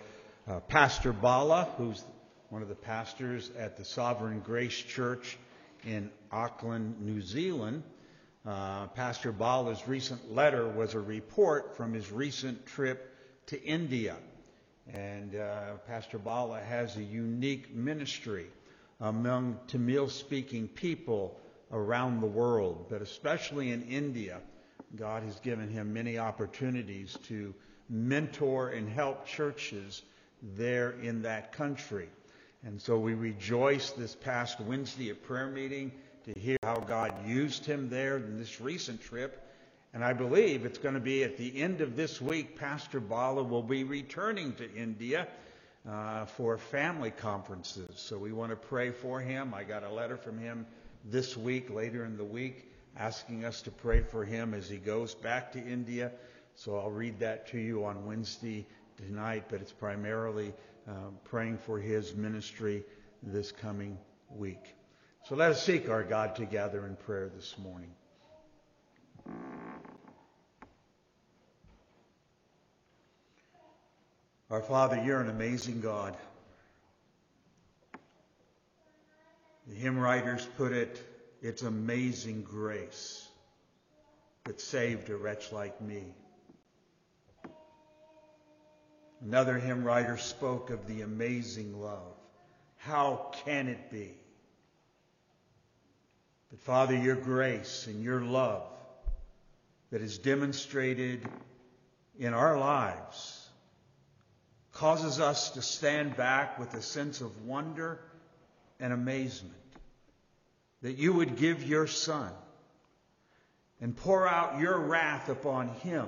uh, 0.49 0.59
Pastor 0.59 1.12
Bala, 1.12 1.68
who's 1.79 2.03
one 2.49 2.61
of 2.61 2.68
the 2.68 2.75
pastors 2.75 3.53
at 3.57 3.77
the 3.77 3.85
Sovereign 3.85 4.40
Grace 4.40 4.77
Church 4.77 5.38
in 5.85 6.11
Auckland, 6.33 7.01
New 7.01 7.23
Zealand. 7.23 7.85
Uh, 8.44 8.88
Pastor 8.88 9.31
Bala's 9.31 9.87
recent 9.87 10.35
letter 10.35 10.66
was 10.66 10.94
a 10.94 10.99
report 10.99 11.77
from 11.77 11.92
his 11.92 12.11
recent 12.11 12.66
trip 12.66 13.16
to 13.47 13.62
India. 13.62 14.16
And 14.92 15.37
uh, 15.37 15.75
Pastor 15.87 16.18
Bala 16.18 16.59
has 16.59 16.97
a 16.97 17.03
unique 17.05 17.73
ministry 17.73 18.47
among 19.01 19.61
Tamil 19.68 20.09
speaking 20.09 20.66
people 20.66 21.38
around 21.70 22.20
the 22.20 22.27
world, 22.27 22.87
but 22.90 23.03
especially 23.03 23.70
in 23.70 23.83
India. 23.83 24.40
God 24.97 25.23
has 25.25 25.39
given 25.41 25.69
him 25.69 25.93
many 25.93 26.19
opportunities 26.19 27.17
to 27.29 27.55
mentor 27.89 28.71
and 28.71 28.89
help 28.89 29.27
churches 29.27 30.03
there 30.57 30.93
in 31.03 31.23
that 31.23 31.53
country. 31.53 32.09
And 32.65 32.81
so 32.81 32.99
we 32.99 33.15
rejoiced 33.15 33.99
this 33.99 34.15
past 34.15 34.61
Wednesday 34.61 35.11
at 35.11 35.23
prayer 35.23 35.49
meeting 35.49 35.93
to 36.25 36.39
hear 36.39 36.57
how 36.63 36.77
God 36.77 37.27
used 37.27 37.67
him 37.67 37.91
there 37.91 38.17
in 38.17 38.39
this 38.39 38.61
recent 38.61 39.03
trip. 39.03 39.41
And 39.93 40.03
I 40.03 40.13
believe 40.13 40.65
it's 40.65 40.79
going 40.79 40.95
to 40.95 41.01
be 41.01 41.23
at 41.23 41.37
the 41.37 41.61
end 41.61 41.81
of 41.81 41.95
this 41.95 42.21
week, 42.21 42.59
Pastor 42.59 43.01
Bala 43.01 43.43
will 43.43 43.63
be 43.63 43.85
returning 43.85 44.55
to 44.55 44.75
India 44.75 45.29
uh, 45.89 46.25
for 46.25 46.57
family 46.57 47.11
conferences. 47.11 47.91
So 47.97 48.19
we 48.19 48.33
want 48.33 48.51
to 48.51 48.57
pray 48.57 48.91
for 48.91 49.21
him. 49.21 49.53
I 49.53 49.65
got 49.65 49.85
a 49.85 49.91
letter 49.91 50.17
from 50.17 50.39
him 50.39 50.67
this 51.05 51.37
week, 51.37 51.69
later 51.69 52.05
in 52.05 52.17
the 52.17 52.25
week, 52.25 52.73
asking 52.97 53.45
us 53.45 53.63
to 53.63 53.71
pray 53.71 54.03
for 54.03 54.25
him 54.25 54.55
as 54.55 54.69
he 54.69 54.77
goes 54.77 55.15
back 55.15 55.53
to 55.53 55.59
India. 55.59 56.13
So 56.55 56.79
I'll 56.79 56.91
read 56.91 57.19
that 57.21 57.49
to 57.49 57.59
you 57.59 57.85
on 57.85 58.07
Wednesday 58.07 58.67
tonight, 58.97 59.45
but 59.49 59.61
it's 59.61 59.73
primarily 59.73 60.53
uh, 60.89 60.93
praying 61.25 61.59
for 61.59 61.79
his 61.79 62.15
ministry 62.15 62.85
this 63.23 63.51
coming 63.51 63.99
week. 64.31 64.75
So 65.29 65.35
let 65.35 65.51
us 65.51 65.63
seek 65.63 65.89
our 65.89 66.05
God 66.05 66.37
together 66.37 66.87
in 66.87 66.97
prayer 66.97 67.31
this 67.35 67.57
morning. 67.59 67.91
Our 74.51 74.61
Father, 74.61 75.03
you're 75.03 75.21
an 75.21 75.31
amazing 75.31 75.81
God. 75.81 76.17
The 79.67 79.75
hymn 79.75 79.99
writers 79.99 80.47
put 80.59 80.73
it, 80.73 81.03
it's 81.45 81.61
amazing 81.61 82.41
grace 82.41 83.29
that 84.45 84.63
saved 84.63 85.11
a 85.11 85.17
wretch 85.17 85.53
like 85.53 85.79
me. 85.79 86.15
Another 89.23 89.59
hymn 89.59 89.85
writer 89.85 90.17
spoke 90.17 90.71
of 90.71 90.87
the 90.87 91.03
amazing 91.03 91.79
love. 91.79 92.17
How 92.79 93.31
can 93.45 93.69
it 93.69 93.91
be? 93.91 94.15
But 96.51 96.61
Father, 96.61 96.97
your 96.97 97.17
grace 97.17 97.89
and 97.89 98.03
your 98.03 98.23
love 98.23 98.67
that 99.91 100.01
is 100.01 100.17
demonstrated 100.17 101.29
in 102.19 102.33
our 102.33 102.59
lives 102.59 103.47
causes 104.73 105.21
us 105.21 105.51
to 105.51 105.61
stand 105.61 106.17
back 106.17 106.59
with 106.59 106.73
a 106.73 106.81
sense 106.81 107.21
of 107.21 107.45
wonder 107.45 108.01
and 108.81 108.95
amazement 108.95 109.63
that 110.85 110.99
you 110.99 111.14
would 111.14 111.37
give 111.37 111.66
your 111.66 111.87
Son 111.87 112.31
and 113.81 113.97
pour 113.97 114.29
out 114.29 114.61
your 114.61 114.79
wrath 114.79 115.31
upon 115.31 115.68
him 115.68 116.07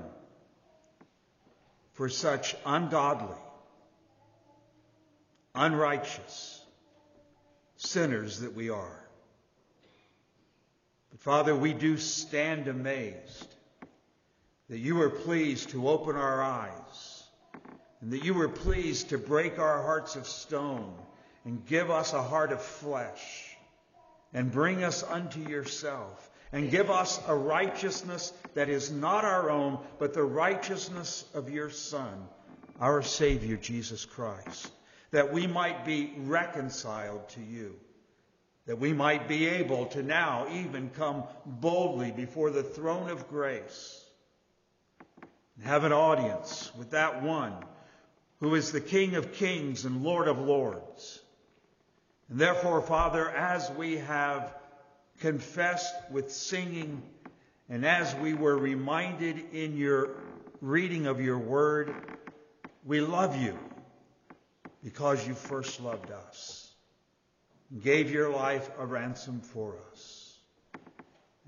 for 1.95 2.11
such 2.11 2.55
ungodly, 2.67 3.39
unrighteous 5.55 6.63
sinners 7.77 8.41
that 8.41 8.55
we 8.55 8.69
are. 8.69 9.01
But 11.11 11.21
Father, 11.21 11.57
we 11.57 11.73
do 11.73 11.97
stand 11.97 12.69
amazed 12.69 13.55
that 14.69 14.79
you 14.79 14.97
were 14.97 15.09
pleased 15.09 15.71
to 15.71 15.89
open 15.89 16.17
our 16.17 16.43
eyes 16.43 17.25
and 18.03 18.13
that 18.13 18.27
you 18.27 18.35
were 18.35 18.51
pleased 18.51 19.09
to 19.09 19.17
break 19.17 19.59
our 19.59 19.83
hearts 19.83 20.17
of 20.17 20.27
stone 20.27 20.93
and 21.47 21.65
give 21.65 21.91
us 21.91 22.13
a 22.13 22.23
heart 22.23 22.53
of 22.53 22.61
flesh 22.61 23.46
and 24.37 24.53
bring 24.53 24.85
us 24.85 25.03
unto 25.03 25.41
yourself 25.41 26.31
and 26.53 26.71
give 26.71 26.91
us 26.91 27.19
a 27.27 27.35
righteousness 27.35 28.35
that 28.53 28.69
is 28.69 28.93
not 28.93 29.25
our 29.25 29.51
own, 29.51 29.79
but 29.99 30.13
the 30.13 30.23
righteousness 30.23 31.25
of 31.33 31.49
your 31.49 31.71
Son, 31.71 32.29
our 32.79 33.03
Savior, 33.03 33.57
Jesus 33.57 34.05
Christ, 34.05 34.71
that 35.11 35.33
we 35.33 35.47
might 35.47 35.87
be 35.87 36.13
reconciled 36.19 37.27
to 37.31 37.41
you, 37.41 37.77
that 38.67 38.79
we 38.79 38.93
might 38.93 39.27
be 39.27 39.47
able 39.47 39.87
to 39.87 40.03
now 40.03 40.47
even 40.53 40.91
come 40.91 41.25
boldly 41.47 42.13
before 42.13 42.51
the 42.51 42.63
throne 42.63 43.09
of 43.09 43.31
grace 43.31 44.05
and 45.57 45.65
have 45.65 45.85
an 45.85 45.93
audience 45.93 46.71
with 46.77 46.91
that 46.91 47.23
one 47.23 47.55
who 48.41 48.55
is 48.55 48.71
the 48.71 48.83
King 48.83 49.15
of 49.15 49.33
kings 49.33 49.87
and 49.87 50.05
Lord 50.05 50.29
of 50.29 50.39
lords. 50.39 51.23
And 52.29 52.39
therefore, 52.39 52.81
Father, 52.83 53.29
as 53.29 53.71
we 53.73 53.99
have 53.99 54.55
confessed 55.21 55.95
with 56.11 56.33
singing, 56.33 57.03
and 57.69 57.85
as 57.85 58.15
we 58.17 58.35
were 58.35 58.57
reminded 58.57 59.53
in 59.53 59.77
your 59.77 60.11
reading 60.61 61.07
of 61.07 61.21
your 61.21 61.39
word, 61.39 61.95
we 62.85 63.01
love 63.01 63.41
you 63.41 63.59
because 64.83 65.27
you 65.27 65.35
first 65.35 65.81
loved 65.81 66.11
us 66.11 66.71
and 67.71 67.83
gave 67.83 68.11
your 68.11 68.31
life 68.31 68.71
a 68.79 68.87
ransom 68.87 69.41
for 69.41 69.77
us. 69.91 70.39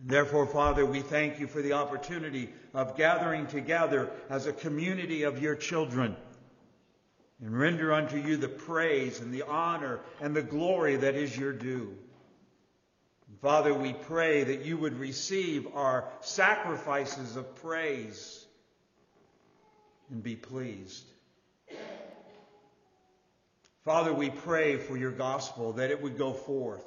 Therefore, 0.04 0.46
Father, 0.46 0.86
we 0.86 1.00
thank 1.00 1.40
you 1.40 1.48
for 1.48 1.60
the 1.60 1.72
opportunity 1.72 2.50
of 2.72 2.96
gathering 2.96 3.46
together 3.46 4.10
as 4.30 4.46
a 4.46 4.52
community 4.52 5.24
of 5.24 5.42
your 5.42 5.56
children 5.56 6.16
and 7.40 7.58
render 7.58 7.92
unto 7.92 8.16
you 8.16 8.36
the 8.36 8.48
praise 8.48 9.20
and 9.20 9.32
the 9.32 9.42
honor 9.42 10.00
and 10.20 10.34
the 10.34 10.42
glory 10.42 10.96
that 10.96 11.14
is 11.14 11.36
your 11.36 11.52
due. 11.52 11.96
Father, 13.40 13.72
we 13.72 13.92
pray 13.92 14.42
that 14.44 14.64
you 14.64 14.76
would 14.76 14.98
receive 14.98 15.68
our 15.74 16.08
sacrifices 16.20 17.36
of 17.36 17.54
praise 17.56 18.44
and 20.10 20.22
be 20.22 20.34
pleased. 20.34 21.04
Father, 23.84 24.12
we 24.12 24.30
pray 24.30 24.76
for 24.76 24.96
your 24.96 25.12
gospel 25.12 25.74
that 25.74 25.90
it 25.90 26.02
would 26.02 26.18
go 26.18 26.32
forth, 26.32 26.84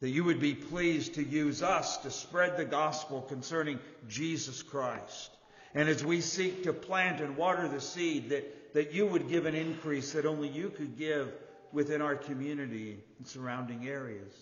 that 0.00 0.10
you 0.10 0.24
would 0.24 0.40
be 0.40 0.54
pleased 0.54 1.14
to 1.14 1.24
use 1.24 1.62
us 1.62 1.96
to 1.98 2.10
spread 2.10 2.56
the 2.56 2.64
gospel 2.64 3.22
concerning 3.22 3.78
Jesus 4.06 4.62
Christ. 4.62 5.30
And 5.74 5.88
as 5.88 6.04
we 6.04 6.20
seek 6.20 6.64
to 6.64 6.72
plant 6.72 7.20
and 7.20 7.36
water 7.36 7.66
the 7.66 7.80
seed, 7.80 8.28
that, 8.28 8.63
that 8.74 8.92
you 8.92 9.06
would 9.06 9.28
give 9.28 9.46
an 9.46 9.54
increase 9.54 10.12
that 10.12 10.26
only 10.26 10.48
you 10.48 10.68
could 10.68 10.98
give 10.98 11.32
within 11.72 12.02
our 12.02 12.16
community 12.16 12.98
and 13.18 13.26
surrounding 13.26 13.88
areas. 13.88 14.32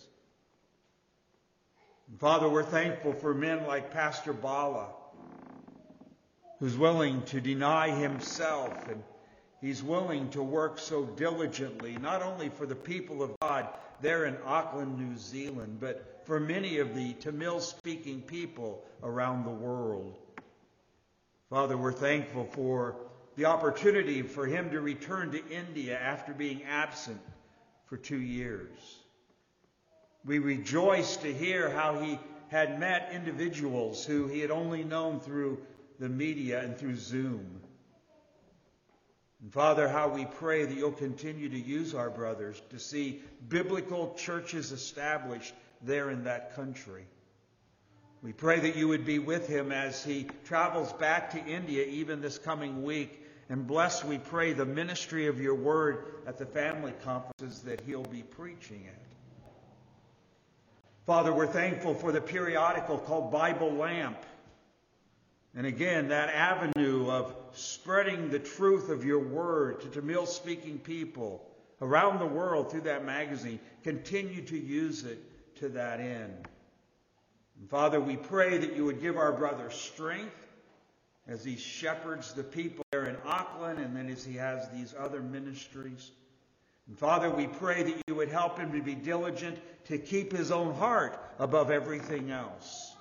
And 2.09 2.19
Father, 2.19 2.49
we're 2.49 2.63
thankful 2.63 3.13
for 3.13 3.33
men 3.33 3.65
like 3.67 3.93
Pastor 3.93 4.33
Bala, 4.33 4.87
who's 6.59 6.75
willing 6.75 7.21
to 7.27 7.39
deny 7.39 7.89
himself 7.89 8.87
and 8.89 9.03
he's 9.61 9.83
willing 9.83 10.29
to 10.31 10.41
work 10.41 10.79
so 10.79 11.05
diligently, 11.05 11.95
not 11.97 12.23
only 12.23 12.49
for 12.49 12.65
the 12.65 12.75
people 12.75 13.21
of 13.21 13.39
God 13.39 13.67
there 14.01 14.25
in 14.25 14.35
Auckland, 14.45 14.97
New 14.97 15.15
Zealand, 15.15 15.77
but 15.79 16.23
for 16.25 16.39
many 16.39 16.79
of 16.79 16.95
the 16.95 17.13
Tamil 17.13 17.59
speaking 17.59 18.21
people 18.21 18.83
around 19.03 19.45
the 19.45 19.51
world. 19.51 20.17
Father, 21.51 21.77
we're 21.77 21.91
thankful 21.91 22.45
for 22.45 22.95
the 23.35 23.45
opportunity 23.45 24.21
for 24.21 24.45
him 24.45 24.71
to 24.71 24.81
return 24.81 25.31
to 25.31 25.47
India 25.49 25.97
after 25.97 26.33
being 26.33 26.63
absent 26.63 27.21
for 27.85 27.97
two 27.97 28.19
years. 28.19 28.69
We 30.25 30.39
rejoice 30.39 31.17
to 31.17 31.33
hear 31.33 31.69
how 31.69 31.99
he 31.99 32.19
had 32.49 32.79
met 32.79 33.11
individuals 33.13 34.05
who 34.05 34.27
he 34.27 34.39
had 34.39 34.51
only 34.51 34.83
known 34.83 35.19
through 35.19 35.59
the 35.99 36.09
media 36.09 36.61
and 36.61 36.77
through 36.77 36.95
Zoom. 36.95 37.61
And 39.41 39.51
Father, 39.51 39.89
how 39.89 40.09
we 40.09 40.25
pray 40.25 40.65
that 40.65 40.73
you'll 40.73 40.91
continue 40.91 41.49
to 41.49 41.59
use 41.59 41.93
our 41.93 42.09
brothers 42.09 42.61
to 42.69 42.79
see 42.79 43.21
biblical 43.49 44.13
churches 44.17 44.71
established 44.71 45.53
there 45.81 46.09
in 46.09 46.23
that 46.23 46.55
country. 46.55 47.05
We 48.21 48.31
pray 48.31 48.61
that 48.61 48.77
you 48.77 48.87
would 48.87 49.05
be 49.05 49.19
with 49.19 49.49
him 49.49 49.73
as 49.73 50.01
he 50.01 50.27
travels 50.45 50.93
back 50.93 51.31
to 51.31 51.45
India 51.45 51.83
even 51.85 52.21
this 52.21 52.37
coming 52.37 52.83
week. 52.83 53.21
And 53.53 53.67
bless, 53.67 54.03
we 54.03 54.17
pray, 54.17 54.53
the 54.53 54.65
ministry 54.65 55.27
of 55.27 55.39
your 55.39 55.53
word 55.53 56.05
at 56.25 56.39
the 56.39 56.45
family 56.47 56.91
conferences 57.03 57.61
that 57.61 57.81
he'll 57.81 58.01
be 58.01 58.23
preaching 58.23 58.87
at. 58.87 58.99
Father, 61.05 61.31
we're 61.31 61.45
thankful 61.45 61.93
for 61.93 62.11
the 62.11 62.19
periodical 62.19 62.97
called 62.97 63.31
Bible 63.31 63.71
Lamp. 63.71 64.17
And 65.55 65.67
again, 65.67 66.07
that 66.07 66.29
avenue 66.29 67.11
of 67.11 67.35
spreading 67.51 68.31
the 68.31 68.39
truth 68.39 68.89
of 68.89 69.05
your 69.05 69.19
word 69.19 69.81
to 69.81 69.87
Tamil 69.87 70.25
speaking 70.25 70.79
people 70.79 71.47
around 71.79 72.17
the 72.17 72.25
world 72.25 72.71
through 72.71 72.81
that 72.81 73.05
magazine. 73.05 73.59
Continue 73.83 74.41
to 74.45 74.57
use 74.57 75.03
it 75.03 75.19
to 75.57 75.69
that 75.69 75.99
end. 75.99 76.47
And 77.59 77.69
Father, 77.69 77.99
we 77.99 78.17
pray 78.17 78.57
that 78.57 78.75
you 78.75 78.85
would 78.85 78.99
give 78.99 79.15
our 79.15 79.31
brother 79.31 79.69
strength 79.69 80.42
as 81.27 81.43
he 81.43 81.55
shepherds 81.55 82.33
the 82.33 82.43
people 82.43 82.83
there 82.91 83.05
in 83.05 83.15
Auckland 83.25 83.79
and 83.79 83.95
then 83.95 84.09
as 84.09 84.25
he 84.25 84.35
has 84.35 84.69
these 84.69 84.93
other 84.97 85.21
ministries. 85.21 86.11
And 86.87 86.97
Father, 86.99 87.29
we 87.29 87.47
pray 87.47 87.83
that 87.83 88.01
you 88.07 88.15
would 88.15 88.29
help 88.29 88.57
him 88.57 88.73
to 88.73 88.81
be 88.81 88.95
diligent 88.95 89.57
to 89.85 89.97
keep 89.97 90.31
his 90.31 90.51
own 90.51 90.73
heart 90.75 91.17
above 91.39 91.71
everything 91.71 92.29
else 92.29 92.93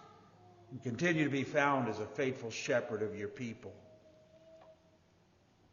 and 0.70 0.82
continue 0.82 1.24
to 1.24 1.30
be 1.30 1.42
found 1.42 1.88
as 1.88 1.98
a 1.98 2.06
faithful 2.06 2.50
shepherd 2.50 3.02
of 3.02 3.16
your 3.16 3.28
people. 3.28 3.72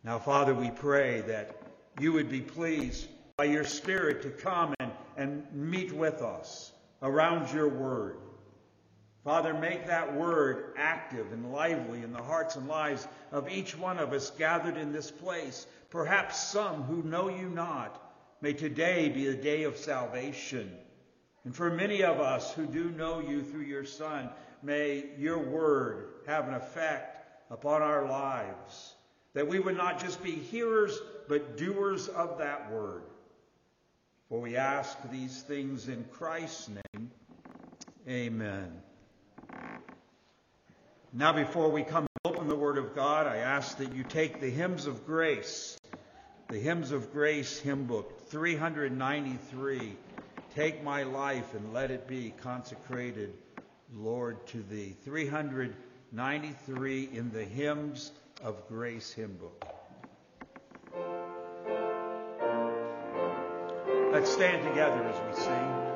Now, 0.03 0.17
Father, 0.17 0.53
we 0.53 0.71
pray 0.71 1.21
that 1.21 1.61
you 1.99 2.13
would 2.13 2.29
be 2.29 2.41
pleased 2.41 3.07
by 3.37 3.45
your 3.45 3.63
Spirit 3.63 4.21
to 4.23 4.29
come 4.29 4.73
and, 4.79 4.91
and 5.17 5.53
meet 5.53 5.91
with 5.91 6.21
us 6.21 6.71
around 7.01 7.53
your 7.53 7.69
word. 7.69 8.17
Father, 9.23 9.53
make 9.53 9.87
that 9.87 10.15
word 10.15 10.73
active 10.77 11.33
and 11.33 11.51
lively 11.51 12.03
in 12.03 12.13
the 12.13 12.23
hearts 12.23 12.55
and 12.55 12.67
lives 12.67 13.07
of 13.31 13.49
each 13.49 13.77
one 13.77 13.99
of 13.99 14.13
us 14.13 14.31
gathered 14.31 14.77
in 14.77 14.93
this 14.93 15.11
place. 15.11 15.67
Perhaps 15.89 16.39
some 16.39 16.83
who 16.83 17.03
know 17.03 17.29
you 17.29 17.49
not 17.49 18.01
may 18.41 18.53
today 18.53 19.09
be 19.09 19.27
a 19.27 19.35
day 19.35 19.63
of 19.63 19.75
salvation. 19.75 20.71
And 21.43 21.53
for 21.55 21.69
many 21.69 22.03
of 22.03 22.19
us 22.19 22.53
who 22.53 22.65
do 22.65 22.91
know 22.91 23.19
you 23.19 23.43
through 23.43 23.63
your 23.63 23.85
Son, 23.85 24.29
may 24.63 25.05
your 25.17 25.39
word 25.39 26.09
have 26.25 26.47
an 26.47 26.53
effect 26.53 27.27
upon 27.51 27.81
our 27.81 28.07
lives. 28.07 28.93
That 29.33 29.47
we 29.47 29.59
would 29.59 29.77
not 29.77 29.99
just 29.99 30.23
be 30.23 30.31
hearers, 30.31 30.97
but 31.27 31.57
doers 31.57 32.07
of 32.07 32.37
that 32.37 32.71
word. 32.71 33.03
For 34.29 34.39
we 34.39 34.55
ask 34.55 34.97
these 35.11 35.41
things 35.41 35.87
in 35.87 36.05
Christ's 36.11 36.69
name. 36.69 37.11
Amen. 38.07 38.71
Now, 41.11 41.33
before 41.33 41.69
we 41.69 41.81
come 41.81 42.05
to 42.05 42.29
open 42.29 42.47
the 42.47 42.55
Word 42.55 42.77
of 42.77 42.93
God, 42.93 43.25
I 43.25 43.37
ask 43.37 43.77
that 43.77 43.95
you 43.95 44.03
take 44.03 44.39
the 44.39 44.51
hymns 44.51 44.85
of 44.85 45.07
grace, 45.07 45.75
the 46.49 46.59
hymns 46.59 46.91
of 46.91 47.11
grace 47.11 47.57
hymn 47.57 47.85
book, 47.85 48.29
393. 48.29 49.97
Take 50.53 50.83
my 50.83 51.01
life 51.01 51.55
and 51.55 51.73
let 51.73 51.89
it 51.89 52.07
be 52.07 52.31
consecrated, 52.43 53.33
Lord, 53.91 54.45
to 54.47 54.61
thee. 54.61 54.95
393 55.03 57.09
in 57.11 57.31
the 57.31 57.43
hymns 57.43 58.11
of 58.43 58.67
grace 58.67 59.11
hymn 59.11 59.35
book. 59.37 59.65
Let's 64.11 64.31
stand 64.31 64.63
together 64.63 65.03
as 65.05 65.19
we 65.27 65.33
sing. 65.43 65.88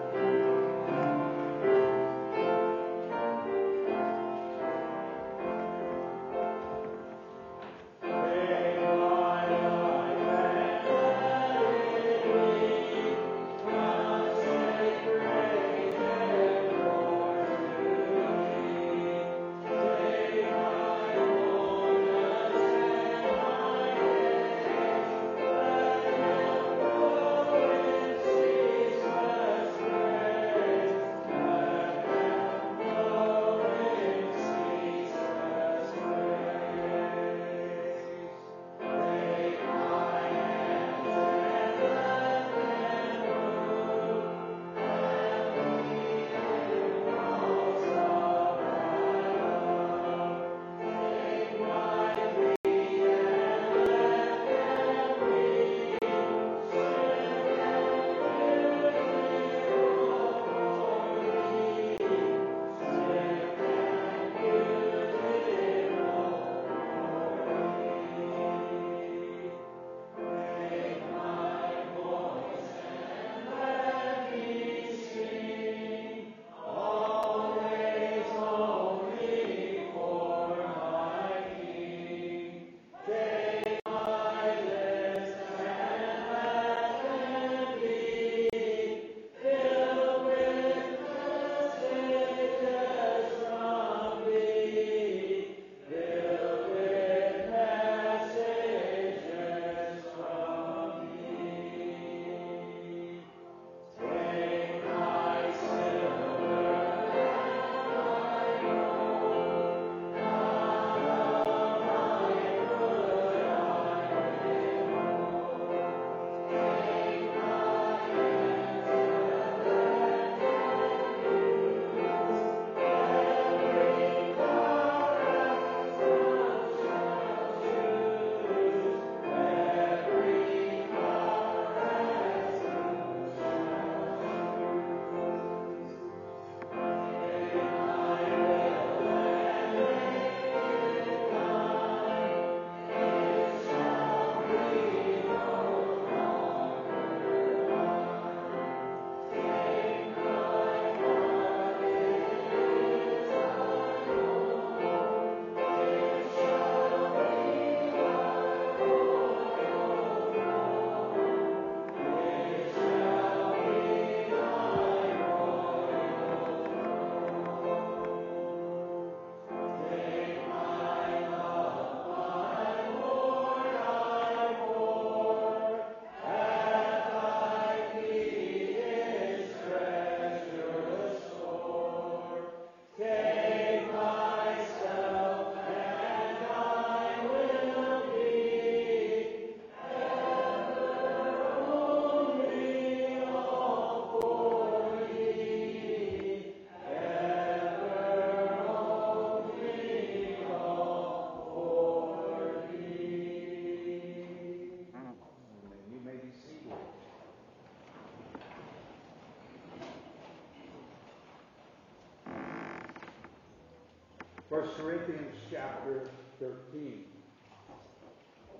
1 214.54 214.70
Corinthians 214.78 215.36
chapter 215.50 216.02
13. 216.40 217.06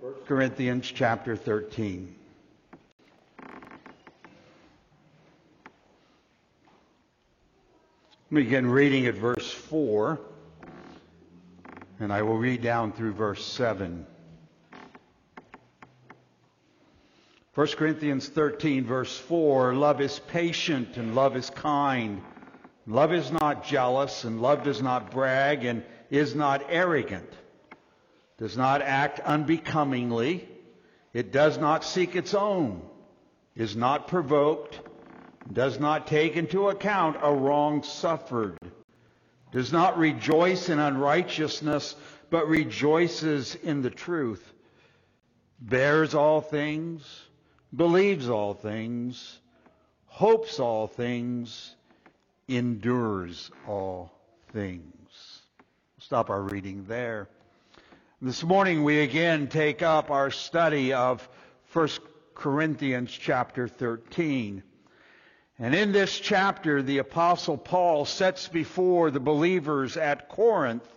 1 0.02 0.14
Corinthians 0.26 0.92
chapter 0.92 1.36
13. 1.36 2.16
begin 8.32 8.66
reading 8.66 9.06
at 9.06 9.14
verse 9.14 9.52
4, 9.52 10.20
and 12.00 12.12
I 12.12 12.24
will 12.24 12.40
read 12.40 12.64
down 12.64 12.92
through 12.92 13.14
verse 13.14 13.46
7. 13.46 14.08
1 17.54 17.68
Corinthians 17.68 18.30
13, 18.30 18.84
verse 18.84 19.16
4 19.16 19.76
Love 19.76 20.02
is 20.02 20.18
patient 20.18 20.98
and 20.98 21.14
love 21.14 21.36
is 21.36 21.52
kind. 21.52 22.24
Love 22.86 23.14
is 23.14 23.32
not 23.32 23.66
jealous, 23.66 24.24
and 24.24 24.42
love 24.42 24.64
does 24.64 24.82
not 24.82 25.12
brag, 25.12 25.64
and 25.64 25.84
is 26.10 26.36
not 26.36 26.64
arrogant, 26.70 27.30
does 28.38 28.58
not 28.58 28.82
act 28.82 29.20
unbecomingly, 29.22 30.48
it 31.14 31.32
does 31.32 31.58
not 31.58 31.84
seek 31.84 32.16
its 32.16 32.34
own, 32.34 32.82
is 33.56 33.76
not 33.76 34.08
provoked 34.08 34.80
does 35.52 35.80
not 35.80 36.08
take 36.08 36.36
into 36.36 36.70
account 36.70 37.18
a 37.22 37.34
wrong 37.34 37.84
suffered, 37.84 38.58
does 39.52 39.74
not 39.74 39.98
rejoice 39.98 40.70
in 40.70 40.80
unrighteousness, 40.80 41.96
but 42.30 42.48
rejoices 42.48 43.56
in 43.56 43.82
the 43.82 43.90
truth, 43.90 44.54
bears 45.60 46.16
all 46.16 46.42
things, 46.42 47.24
believes 47.76 48.30
all 48.30 48.54
things, 48.54 49.40
hopes 50.06 50.60
all 50.60 50.88
things, 50.88 51.76
endures 52.48 53.52
all 53.68 54.12
things. 54.52 55.42
Stop 56.00 56.30
our 56.30 56.42
reading 56.42 56.86
there. 56.88 57.28
This 58.22 58.44
morning 58.44 58.84
we 58.84 59.00
again 59.02 59.48
take 59.48 59.82
up 59.82 60.12
our 60.12 60.32
study 60.32 60.94
of 60.94 61.28
1 61.74 61.90
Corinthians 62.36 63.12
chapter 63.12 63.68
13. 63.68 64.64
And 65.60 65.76
in 65.76 65.92
this 65.92 66.20
chapter, 66.20 66.82
the 66.82 66.98
Apostle 66.98 67.58
Paul 67.58 68.06
sets 68.06 68.48
before 68.48 69.12
the 69.12 69.20
believers 69.20 69.98
at 69.98 70.30
Corinth, 70.30 70.88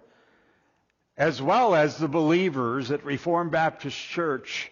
as 1.16 1.40
well 1.40 1.74
as 1.74 1.96
the 1.96 2.08
believers 2.08 2.90
at 2.90 3.04
Reformed 3.04 3.50
Baptist 3.50 3.96
Church 3.96 4.70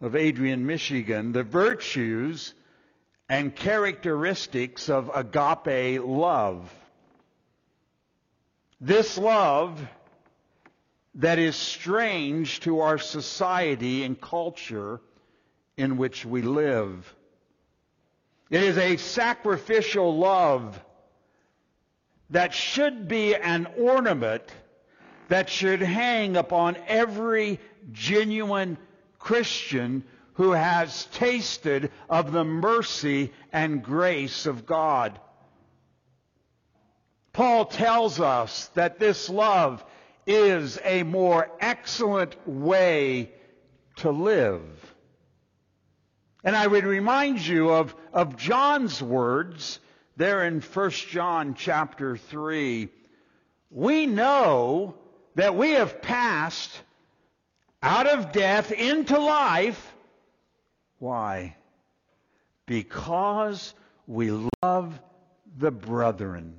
of 0.00 0.16
Adrian, 0.16 0.66
Michigan, 0.66 1.32
the 1.32 1.42
virtues 1.42 2.54
and 3.28 3.54
characteristics 3.54 4.88
of 4.88 5.10
agape 5.14 6.02
love. 6.02 6.72
This 8.80 9.18
love 9.18 9.80
that 11.16 11.38
is 11.38 11.56
strange 11.56 12.60
to 12.60 12.80
our 12.80 12.98
society 12.98 14.04
and 14.04 14.20
culture 14.20 15.00
in 15.76 15.96
which 15.96 16.24
we 16.24 16.42
live. 16.42 17.14
It 18.50 18.62
is 18.62 18.78
a 18.78 18.96
sacrificial 18.96 20.16
love 20.16 20.80
that 22.30 22.54
should 22.54 23.08
be 23.08 23.34
an 23.34 23.66
ornament 23.78 24.44
that 25.28 25.50
should 25.50 25.80
hang 25.80 26.36
upon 26.36 26.76
every 26.86 27.60
genuine 27.92 28.78
Christian 29.18 30.04
who 30.38 30.52
has 30.52 31.06
tasted 31.06 31.90
of 32.08 32.30
the 32.30 32.44
mercy 32.44 33.32
and 33.52 33.82
grace 33.82 34.46
of 34.46 34.64
God. 34.64 35.18
Paul 37.32 37.64
tells 37.64 38.20
us 38.20 38.68
that 38.74 39.00
this 39.00 39.28
love 39.28 39.84
is 40.28 40.78
a 40.84 41.02
more 41.02 41.50
excellent 41.60 42.36
way 42.48 43.32
to 43.96 44.10
live. 44.12 44.62
And 46.44 46.54
I 46.54 46.68
would 46.68 46.84
remind 46.84 47.44
you 47.44 47.70
of, 47.70 47.96
of 48.12 48.36
John's 48.36 49.02
words 49.02 49.80
there 50.16 50.44
in 50.44 50.60
1 50.60 50.90
John 50.90 51.54
chapter 51.54 52.16
3. 52.16 52.88
We 53.72 54.06
know 54.06 54.94
that 55.34 55.56
we 55.56 55.72
have 55.72 56.00
passed 56.00 56.70
out 57.82 58.06
of 58.06 58.30
death 58.30 58.70
into 58.70 59.18
life. 59.18 59.94
Why? 60.98 61.56
Because 62.66 63.74
we 64.06 64.30
love 64.62 64.98
the 65.56 65.70
brethren. 65.70 66.56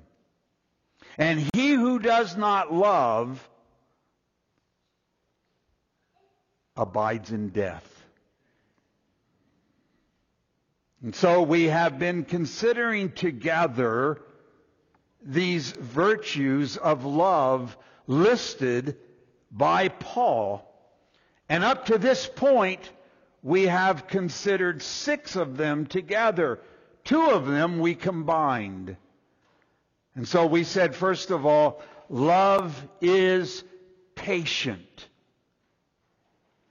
And 1.17 1.49
he 1.53 1.71
who 1.71 1.99
does 1.99 2.37
not 2.37 2.73
love 2.73 3.47
abides 6.75 7.31
in 7.31 7.49
death. 7.49 7.85
And 11.01 11.15
so 11.15 11.41
we 11.41 11.65
have 11.65 11.99
been 11.99 12.23
considering 12.25 13.11
together 13.11 14.21
these 15.21 15.71
virtues 15.71 16.77
of 16.77 17.05
love 17.05 17.77
listed 18.07 18.97
by 19.51 19.89
Paul. 19.89 20.65
And 21.47 21.63
up 21.63 21.87
to 21.87 21.97
this 21.97 22.29
point, 22.33 22.89
we 23.41 23.63
have 23.67 24.07
considered 24.07 24.81
six 24.81 25.35
of 25.35 25.57
them 25.57 25.85
together. 25.85 26.59
Two 27.03 27.29
of 27.29 27.47
them 27.47 27.79
we 27.79 27.95
combined. 27.95 28.97
And 30.15 30.27
so 30.27 30.45
we 30.45 30.63
said, 30.63 30.95
first 30.95 31.31
of 31.31 31.45
all, 31.45 31.81
love 32.09 32.87
is 33.01 33.63
patient. 34.15 35.07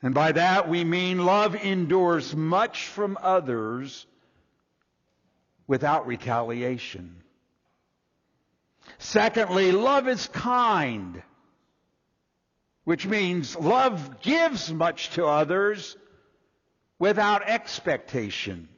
And 0.03 0.15
by 0.15 0.33
that 0.33 0.69
we 0.69 0.85
mean 0.85 1.25
love 1.25 1.57
endures 1.57 2.37
much 2.37 2.87
from 2.87 3.19
others 3.21 4.07
without 5.67 6.07
retaliation. 6.07 7.23
Secondly, 8.99 9.73
love 9.73 10.09
is 10.09 10.29
kind, 10.29 11.23
which 12.85 13.07
means 13.07 13.57
love 13.57 14.21
gives 14.21 14.73
much 14.73 15.11
to 15.11 15.27
others 15.27 15.97
without 16.99 17.43
expectation. 17.49 18.69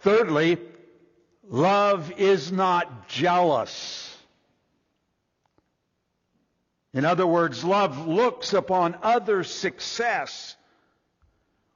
Thirdly, 0.00 0.58
love 1.48 2.12
is 2.18 2.50
not 2.50 3.08
jealous. 3.08 4.16
In 6.92 7.04
other 7.04 7.26
words, 7.26 7.64
love 7.64 8.06
looks 8.08 8.52
upon 8.52 8.96
others' 9.02 9.50
success 9.50 10.56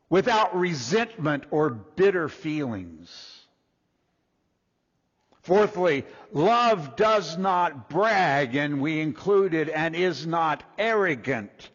without 0.09 0.57
resentment 0.57 1.45
or 1.51 1.71
bitter 1.71 2.29
feelings. 2.29 3.41
Fourthly, 5.43 6.05
love 6.33 6.97
does 6.97 7.37
not 7.37 7.91
brag, 7.91 8.57
and 8.57 8.81
we 8.81 9.01
included, 9.01 9.69
and 9.69 9.95
is 9.95 10.27
not 10.27 10.63
arrogant. 10.79 11.71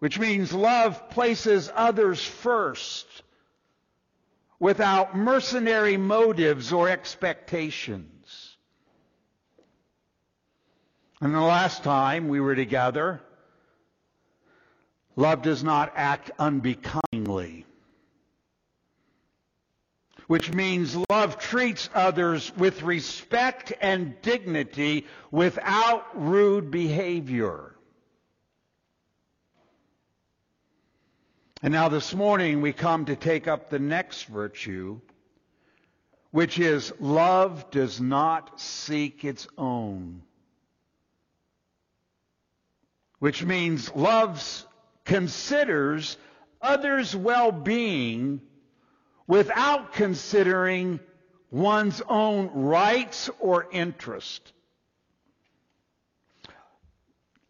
Which 0.00 0.18
means 0.18 0.52
love 0.52 1.08
places 1.10 1.70
others 1.74 2.22
first 2.24 3.06
without 4.58 5.16
mercenary 5.16 5.96
motives 5.96 6.72
or 6.72 6.88
expectations. 6.88 8.56
And 11.20 11.34
the 11.34 11.40
last 11.40 11.84
time 11.84 12.28
we 12.28 12.40
were 12.40 12.54
together, 12.54 13.22
Love 15.20 15.42
does 15.42 15.62
not 15.62 15.92
act 15.96 16.30
unbecomingly, 16.38 17.66
which 20.28 20.50
means 20.50 20.96
love 21.10 21.38
treats 21.38 21.90
others 21.94 22.50
with 22.56 22.82
respect 22.82 23.70
and 23.82 24.20
dignity 24.22 25.06
without 25.30 26.06
rude 26.14 26.70
behavior. 26.70 27.74
And 31.62 31.74
now 31.74 31.90
this 31.90 32.14
morning 32.14 32.62
we 32.62 32.72
come 32.72 33.04
to 33.04 33.16
take 33.16 33.46
up 33.46 33.68
the 33.68 33.78
next 33.78 34.24
virtue, 34.24 34.98
which 36.30 36.58
is 36.58 36.90
love 36.98 37.70
does 37.70 38.00
not 38.00 38.58
seek 38.58 39.26
its 39.26 39.46
own. 39.58 40.22
Which 43.18 43.44
means 43.44 43.94
love's 43.94 44.66
considers 45.04 46.16
others' 46.62 47.14
well-being 47.14 48.40
without 49.26 49.92
considering 49.92 50.98
one's 51.50 52.00
own 52.08 52.50
rights 52.54 53.28
or 53.38 53.68
interest. 53.70 54.52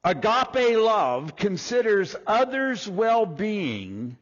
Agape 0.02 0.78
love 0.78 1.36
considers 1.36 2.16
others' 2.26 2.88
well-being 2.88 4.16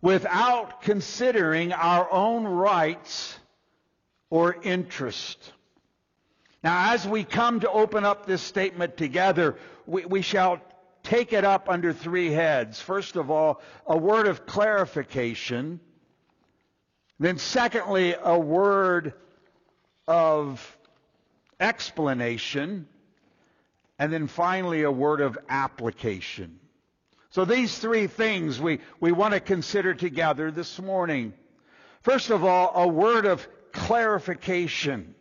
without 0.00 0.82
considering 0.82 1.72
our 1.72 2.10
own 2.12 2.44
rights 2.44 3.36
or 4.30 4.56
interest. 4.62 5.52
Now, 6.62 6.92
as 6.94 7.06
we 7.06 7.24
come 7.24 7.60
to 7.60 7.70
open 7.70 8.04
up 8.04 8.24
this 8.24 8.40
statement 8.40 8.96
together, 8.96 9.56
we, 9.86 10.04
we 10.04 10.22
shall 10.22 10.60
take 11.02 11.32
it 11.32 11.44
up 11.44 11.68
under 11.68 11.92
three 11.92 12.30
heads. 12.30 12.80
First 12.80 13.16
of 13.16 13.30
all, 13.30 13.60
a 13.86 13.96
word 13.96 14.28
of 14.28 14.46
clarification. 14.46 15.80
Then, 17.18 17.38
secondly, 17.38 18.14
a 18.20 18.38
word 18.38 19.14
of 20.06 20.78
explanation. 21.58 22.88
And 23.98 24.12
then 24.12 24.26
finally, 24.26 24.82
a 24.82 24.90
word 24.90 25.20
of 25.20 25.38
application. 25.48 26.58
So 27.30 27.44
these 27.44 27.76
three 27.78 28.06
things 28.06 28.60
we, 28.60 28.80
we 29.00 29.12
want 29.12 29.34
to 29.34 29.40
consider 29.40 29.94
together 29.94 30.50
this 30.50 30.80
morning. 30.80 31.32
First 32.02 32.30
of 32.30 32.44
all, 32.44 32.72
a 32.74 32.86
word 32.86 33.26
of 33.26 33.46
clarification. 33.72 35.14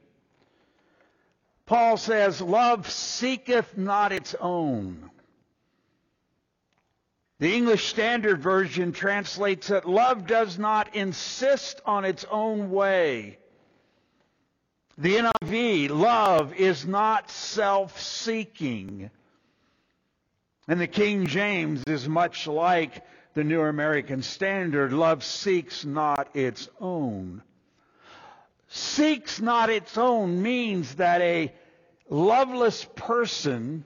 Paul 1.66 1.98
says, 1.98 2.42
Love 2.42 2.90
seeketh 2.90 3.78
not 3.78 4.12
its 4.12 4.36
own. 4.40 5.10
The 7.40 7.56
English 7.56 7.88
Standard 7.88 8.42
Version 8.42 8.92
translates 8.92 9.70
it, 9.70 9.86
Love 9.86 10.28
does 10.28 10.58
not 10.58 10.96
insist 10.96 11.82
on 11.86 12.06
its 12.06 12.26
own 12.30 12.70
way. 12.72 13.40
The 14.98 15.16
NIV, 15.16 15.90
love 15.90 16.54
is 16.54 16.86
not 16.86 17.32
self-seeking. 17.32 19.10
And 20.68 20.80
the 20.80 20.88
King 20.88 21.26
James 21.26 21.84
is 21.88 22.08
much 22.08 22.46
like 22.46 23.04
the 23.34 23.44
New 23.44 23.62
American 23.62 24.22
Standard. 24.22 24.94
Love 24.94 25.24
seeks 25.24 25.84
not 25.84 26.36
its 26.36 26.70
own. 26.80 27.42
Seeks 28.68 29.42
not 29.42 29.72
its 29.72 29.98
own 29.98 30.42
means 30.44 30.96
that 30.96 31.22
a 31.22 31.52
loveless 32.08 32.86
person 32.96 33.86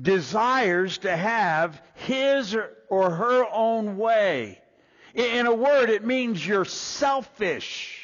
desires 0.00 0.98
to 0.98 1.16
have 1.16 1.82
his 1.94 2.56
or 2.88 3.10
her 3.10 3.46
own 3.52 3.96
way. 3.96 4.60
In 5.12 5.46
a 5.46 5.54
word, 5.54 5.90
it 5.90 6.04
means 6.04 6.46
you're 6.46 6.64
selfish. 6.64 7.99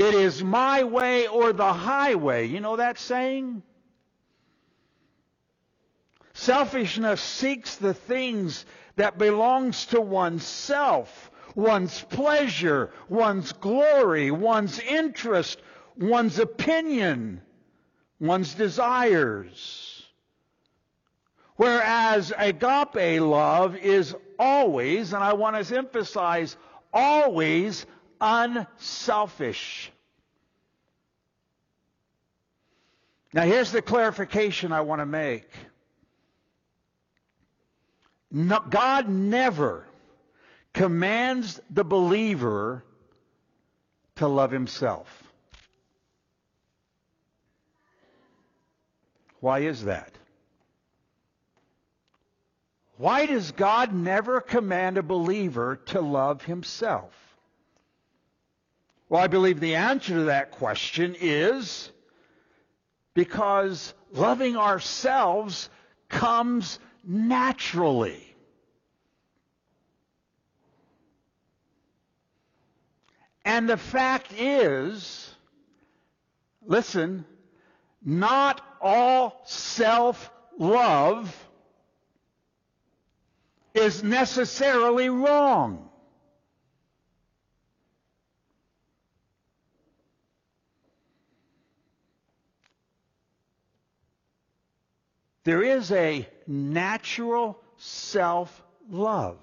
It 0.00 0.14
is 0.14 0.42
my 0.42 0.84
way 0.84 1.26
or 1.26 1.52
the 1.52 1.74
highway. 1.74 2.46
You 2.46 2.60
know 2.60 2.76
that 2.76 2.98
saying? 2.98 3.62
Selfishness 6.32 7.20
seeks 7.20 7.76
the 7.76 7.92
things 7.92 8.64
that 8.96 9.18
belongs 9.18 9.84
to 9.86 10.00
oneself, 10.00 11.30
one's 11.54 12.02
pleasure, 12.04 12.94
one's 13.10 13.52
glory, 13.52 14.30
one's 14.30 14.78
interest, 14.78 15.60
one's 15.98 16.38
opinion, 16.38 17.42
one's 18.18 18.54
desires. 18.54 20.02
Whereas 21.56 22.32
agape 22.38 23.20
love 23.20 23.76
is 23.76 24.16
always, 24.38 25.12
and 25.12 25.22
I 25.22 25.34
want 25.34 25.62
to 25.62 25.76
emphasize, 25.76 26.56
always 26.90 27.84
unselfish. 28.20 29.92
Now 33.32 33.42
here's 33.42 33.72
the 33.72 33.82
clarification 33.82 34.72
I 34.72 34.80
want 34.80 35.00
to 35.00 35.06
make. 35.06 35.48
No, 38.30 38.60
God 38.60 39.08
never 39.08 39.86
commands 40.72 41.60
the 41.70 41.84
believer 41.84 42.84
to 44.16 44.28
love 44.28 44.50
himself. 44.50 45.22
Why 49.40 49.60
is 49.60 49.84
that? 49.84 50.12
Why 52.98 53.24
does 53.24 53.52
God 53.52 53.94
never 53.94 54.42
command 54.42 54.98
a 54.98 55.02
believer 55.02 55.76
to 55.86 56.02
love 56.02 56.44
himself? 56.44 57.29
Well, 59.10 59.20
I 59.20 59.26
believe 59.26 59.58
the 59.58 59.74
answer 59.74 60.14
to 60.14 60.24
that 60.26 60.52
question 60.52 61.16
is 61.20 61.90
because 63.12 63.92
loving 64.12 64.56
ourselves 64.56 65.68
comes 66.08 66.78
naturally. 67.04 68.24
And 73.44 73.68
the 73.68 73.76
fact 73.76 74.32
is, 74.38 75.34
listen, 76.64 77.24
not 78.04 78.64
all 78.80 79.42
self-love 79.44 81.36
is 83.74 84.04
necessarily 84.04 85.08
wrong. 85.08 85.89
There 95.44 95.62
is 95.62 95.90
a 95.90 96.28
natural 96.46 97.58
self-love. 97.78 99.38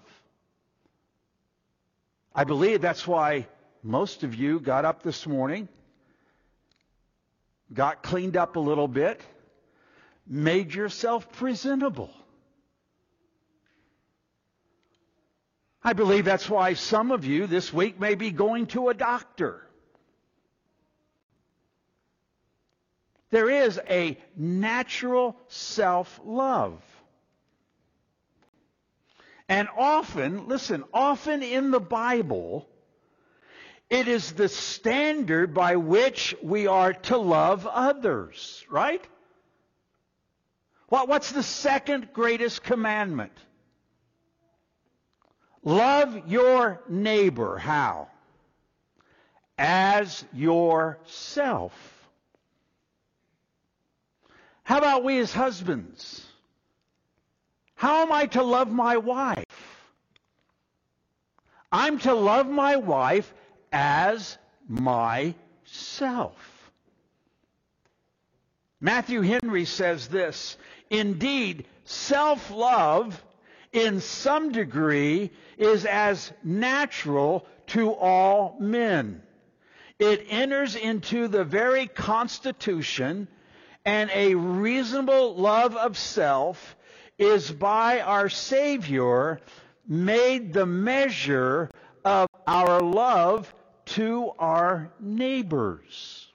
I 2.36 2.43
believe 2.43 2.82
that's 2.82 3.08
why 3.08 3.48
most 3.82 4.24
of 4.24 4.36
you 4.36 4.60
got 4.60 4.86
up 4.86 5.02
this 5.02 5.26
morning, 5.26 5.68
got 7.74 8.04
cleaned 8.04 8.38
up 8.38 8.56
a 8.56 8.60
little 8.60 8.88
bit, 8.88 9.22
made 10.28 10.74
yourself 10.74 11.32
presentable. 11.32 12.12
I 15.84 15.93
believe 15.93 16.26
that's 16.26 16.50
why 16.50 16.74
some 16.74 17.12
of 17.12 17.26
you 17.26 17.48
this 17.48 17.74
week 17.74 18.00
may 18.00 18.16
be 18.16 18.30
going 18.30 18.68
to 18.68 18.89
a 18.89 18.93
doctor. 18.93 19.66
There 23.30 23.49
is 23.49 23.80
a 23.89 24.17
natural 24.36 25.36
self-love. 25.47 26.82
And 29.49 29.67
often, 29.78 30.47
listen, 30.47 30.84
often 30.93 31.43
in 31.43 31.71
the 31.71 31.80
Bible, 31.80 32.67
it 33.89 34.07
is 34.07 34.34
the 34.34 34.49
standard 34.49 35.53
by 35.53 35.78
which 35.78 36.36
we 36.41 36.67
are 36.67 36.93
to 36.93 37.17
love 37.17 37.65
others, 37.65 38.65
right? 38.69 39.05
What, 40.89 41.07
what's 41.07 41.32
the 41.32 41.43
second 41.43 42.09
greatest 42.13 42.63
commandment? 42.63 43.34
Love 45.63 46.28
your 46.28 46.82
neighbor. 46.88 47.57
How? 47.57 48.07
As 49.57 50.23
yourself. 50.34 51.97
How 54.68 54.80
about 54.80 55.05
we 55.05 55.18
as 55.20 55.32
husbands? 55.32 56.26
How 57.76 58.01
am 58.01 58.11
I 58.11 58.26
to 58.26 58.43
love 58.43 58.70
my 58.70 58.97
wife? 58.97 59.45
I'm 61.72 61.99
to 61.99 62.13
love 62.13 62.49
my 62.49 62.76
wife 62.76 63.34
as 63.72 64.38
myself. 64.68 66.36
Matthew 68.82 69.22
Henry 69.22 69.63
says 69.63 70.09
this 70.09 70.57
Indeed, 70.89 71.65
self 71.86 72.51
love 72.51 73.24
in 73.72 74.01
some 74.01 74.51
degree 74.51 75.32
is 75.57 75.86
as 75.86 76.34
natural 76.43 77.47
to 77.68 77.93
all 77.93 78.57
men. 78.59 79.22
It 79.97 80.26
enters 80.28 80.76
into 80.76 81.30
the 81.30 81.45
very 81.45 81.88
constitution 81.88 83.30
and 83.88 84.11
a 84.13 84.35
reasonable 84.35 85.38
love 85.38 85.77
of 85.77 85.97
self 85.97 86.75
is 87.17 87.49
by 87.49 88.01
our 88.01 88.27
Savior 88.27 89.39
made 89.88 90.51
the 90.51 90.65
measure 90.65 91.71
of 92.03 92.27
our 92.45 92.81
love 92.81 93.51
to 93.85 94.31
our 94.38 94.91
neighbors. 94.99 96.27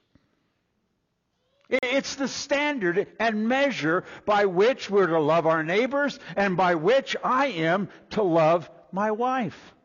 It's 1.69 2.15
the 2.15 2.27
standard 2.27 3.07
and 3.19 3.47
measure 3.47 4.03
by 4.25 4.45
which 4.45 4.89
we're 4.89 5.05
to 5.05 5.19
love 5.19 5.45
our 5.45 5.63
neighbors 5.63 6.19
and 6.35 6.57
by 6.57 6.73
which 6.73 7.15
I 7.23 7.47
am 7.47 7.87
to 8.11 8.23
love 8.23 8.67
my 8.91 9.11
wife. 9.11 9.75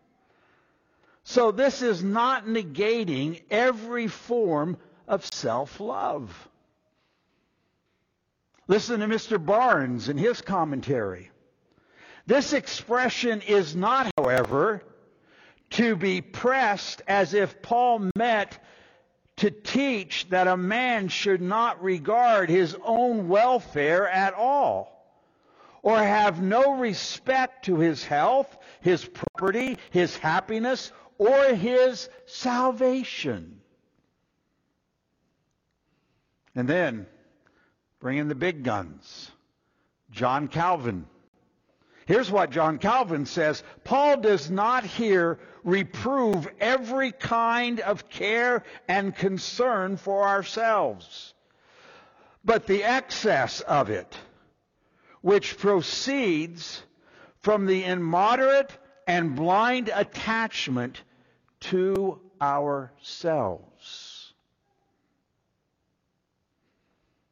So 1.23 1.51
this 1.51 1.83
is 1.83 2.03
not 2.03 2.47
negating 2.47 3.43
every 3.51 4.07
form 4.07 4.79
of 5.07 5.27
self-love. 5.27 6.49
Listen 8.69 9.01
to 9.01 9.07
Mr. 9.07 9.45
Barnes 9.45 10.11
in 10.11 10.19
his 10.19 10.43
commentary. 10.43 11.31
This 12.27 12.53
expression 12.53 13.41
is 13.41 13.75
not, 13.75 14.11
however, 14.19 14.83
to 15.71 15.97
be 15.97 16.21
pressed 16.21 17.01
as 17.09 17.33
if 17.33 17.63
Paul 17.63 18.11
meant 18.15 18.59
to 19.37 19.51
teach 19.51 20.29
that 20.29 20.47
a 20.47 20.57
man 20.57 21.09
should 21.09 21.41
not 21.41 21.83
regard 21.83 22.51
his 22.51 22.77
own 22.85 23.29
welfare 23.29 24.07
at 24.07 24.35
all, 24.35 24.95
or 25.83 25.97
have 25.97 26.43
no 26.43 26.77
respect 26.77 27.65
to 27.65 27.79
his 27.79 28.05
health, 28.05 28.55
his 28.83 29.05
property, 29.05 29.79
his 29.91 30.17
happiness, 30.19 30.93
or 31.17 31.55
his 31.55 32.11
salvation. 32.27 33.61
And 36.55 36.69
then, 36.69 37.07
bring 38.01 38.19
in 38.19 38.29
the 38.29 38.35
big 38.35 38.63
guns. 38.63 39.31
John 40.11 40.49
Calvin. 40.49 41.07
Here's 42.07 42.31
what 42.31 42.51
John 42.51 42.79
Calvin 42.79 43.27
says 43.27 43.63
Paul 43.85 44.19
does 44.21 44.51
not 44.51 44.85
here 44.85 45.39
reprove 45.63 46.49
every 46.59 47.13
kind 47.13 47.81
of 47.81 48.09
care 48.09 48.65
and 48.89 49.15
concern 49.15 49.99
for 49.99 50.27
ourselves, 50.27 51.35
but 52.45 52.67
the 52.67 52.85
excess 52.85 53.61
of 53.61 53.91
it, 53.91 54.17
which 55.21 55.59
proceeds 55.59 56.83
from 57.43 57.67
the 57.67 57.85
immoderate 57.85 58.71
and 59.07 59.37
blind 59.37 59.91
attachment 59.95 61.03
to 61.61 62.21
ourselves. 62.41 63.68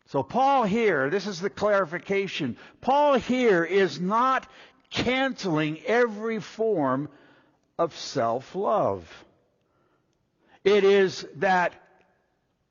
So, 0.07 0.23
Paul 0.23 0.63
here, 0.63 1.11
this 1.11 1.27
is 1.27 1.41
the 1.41 1.51
clarification. 1.51 2.57
Paul 2.81 3.15
here 3.15 3.65
is 3.65 4.01
not 4.01 4.49
canceling 4.91 5.81
every 5.85 6.41
form 6.41 7.09
of 7.79 7.97
self 7.97 8.55
love. 8.55 9.25
It 10.65 10.85
is 10.85 11.27
that 11.37 11.75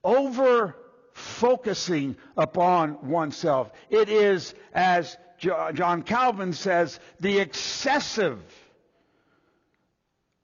over 0.03 0.75
focusing 1.11 2.15
upon 2.37 3.09
oneself. 3.09 3.71
It 3.89 4.09
is, 4.09 4.53
as 4.73 5.17
John 5.39 6.03
Calvin 6.03 6.53
says, 6.53 6.99
the 7.19 7.39
excessive 7.39 8.39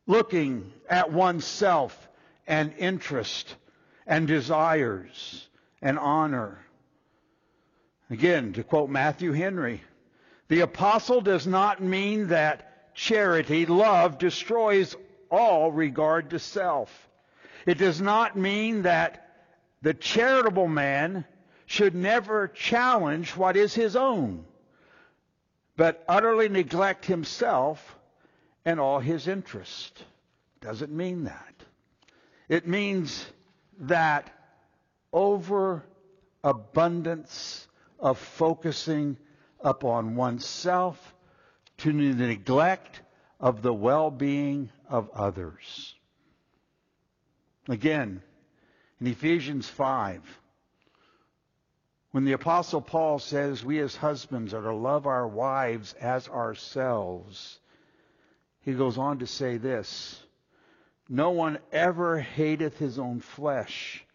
looking 0.08 0.72
at 0.90 1.12
oneself 1.12 2.10
and 2.48 2.74
interest 2.78 3.56
and 4.06 4.28
desires 4.28 5.48
and 5.82 5.98
honor. 5.98 6.60
Again, 8.12 8.54
to 8.54 8.64
quote 8.64 8.90
Matthew 8.90 9.32
Henry, 9.32 9.82
the 10.50 10.60
apostle 10.60 11.22
does 11.22 11.48
not 11.48 11.82
mean 11.82 12.28
that 12.28 12.94
charity, 12.94 13.66
love, 13.66 14.18
destroys 14.18 14.98
all 15.30 15.72
regard 15.72 16.32
to 16.32 16.40
self. 16.40 17.08
It 17.66 17.78
does 17.78 18.02
not 18.02 18.36
mean 18.36 18.82
that 18.82 19.30
the 19.82 19.94
charitable 19.94 20.68
man 20.68 21.24
should 21.66 21.96
never 21.96 22.50
challenge 22.50 23.38
what 23.38 23.56
is 23.56 23.74
his 23.74 23.96
own, 23.96 24.44
but 25.78 26.04
utterly 26.06 26.50
neglect 26.50 27.06
himself 27.06 27.96
and 28.66 28.78
all 28.78 29.00
his 29.00 29.30
interest. 29.30 30.04
Doesn't 30.60 30.92
mean 30.92 31.24
that. 31.24 31.64
It 32.50 32.68
means 32.68 33.26
that 33.80 34.30
overabundance 35.14 37.70
of 38.02 38.18
focusing 38.18 39.18
upon 39.62 40.16
oneself 40.16 41.16
to 41.78 41.92
the 41.92 42.28
neglect 42.28 43.02
of 43.40 43.62
the 43.62 43.74
well-being 43.74 44.70
of 44.90 45.10
others. 45.12 45.96
Again, 47.68 48.22
in 49.00 49.08
Ephesians 49.08 49.68
5, 49.68 50.22
when 52.12 52.26
the 52.26 52.34
Apostle 52.34 52.82
Paul 52.82 53.20
says 53.20 53.64
we 53.64 53.80
as 53.80 53.96
husbands 53.96 54.54
are 54.54 54.64
to 54.64 54.74
love 54.74 55.08
our 55.08 55.28
wives 55.28 55.94
as 55.94 56.28
ourselves, 56.28 57.60
he 58.62 58.74
goes 58.74 58.98
on 58.98 59.20
to 59.20 59.28
say 59.28 59.58
this 59.58 60.22
No 61.08 61.32
one 61.32 61.60
ever 61.72 62.20
hateth 62.20 62.78
his 62.78 63.00
own 63.00 63.22
flesh, 63.22 64.06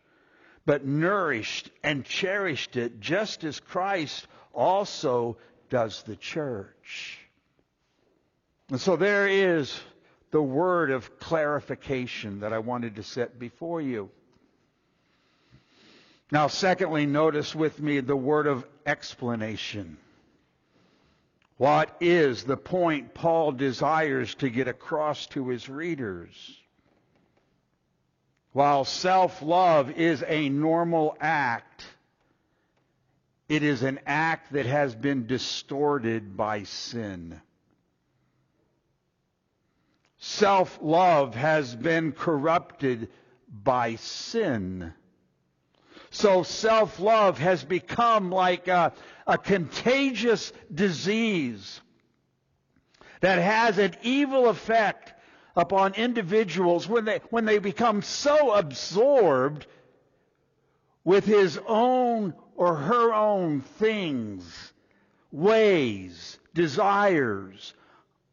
but 0.67 0.85
nourished 0.85 1.71
and 1.83 2.05
cherished 2.05 2.77
it, 2.77 3.01
just 3.01 3.45
as 3.45 3.61
Christ 3.61 4.27
also 4.53 5.39
does 5.71 6.03
the 6.03 6.17
church. 6.17 7.19
And 8.69 8.81
so 8.81 8.97
there 8.97 9.29
is 9.29 9.81
the 10.33 10.43
word 10.43 10.91
of 10.91 11.19
clarification 11.21 12.41
that 12.41 12.53
I 12.53 12.59
wanted 12.59 12.97
to 12.97 13.05
set 13.05 13.39
before 13.39 13.81
you. 13.81 14.11
Now, 16.33 16.49
secondly, 16.49 17.07
notice 17.07 17.55
with 17.55 17.81
me 17.81 18.01
the 18.01 18.17
word 18.17 18.49
of 18.49 18.67
explanation. 18.85 19.97
What 21.57 21.97
is 22.01 22.43
the 22.43 22.57
point 22.57 23.15
Paul 23.15 23.53
desires 23.53 24.35
to 24.37 24.51
get 24.51 24.67
across 24.67 25.27
to 25.29 25.49
his 25.49 25.69
readers? 25.69 26.29
While 28.57 28.87
self 28.87 29.43
love 29.43 29.91
is 29.91 30.25
a 30.27 30.49
normal 30.49 31.15
act, 31.21 31.85
it 33.51 33.63
is 33.63 33.83
an 33.83 34.01
act 34.07 34.55
that 34.55 34.65
has 34.65 34.95
been 34.95 35.27
distorted 35.27 36.39
by 36.39 36.63
sin. 36.63 37.39
Self 40.17 40.79
love 40.81 41.35
has 41.35 41.77
been 41.77 42.13
corrupted 42.13 43.11
by 43.53 43.97
sin. 43.97 44.95
So 46.09 46.43
self 46.43 46.99
love 46.99 47.39
has 47.39 47.63
become 47.63 48.31
like 48.31 48.69
a, 48.69 48.95
a 49.27 49.37
contagious 49.37 50.51
disease 50.75 51.83
that 53.21 53.39
has 53.39 53.77
an 53.77 53.97
evil 54.01 54.49
effect 54.49 55.13
upon 55.57 55.95
individuals 55.95 56.87
when 56.87 57.05
they, 57.07 57.21
when 57.31 57.47
they 57.47 57.59
become 57.59 58.03
so 58.03 58.53
absorbed 58.53 59.67
with 61.03 61.25
his 61.25 61.59
own 61.67 62.35
or 62.57 62.77
her 62.77 63.15
own 63.15 63.61
things, 63.61 64.73
ways, 65.33 66.39
desires, 66.53 67.75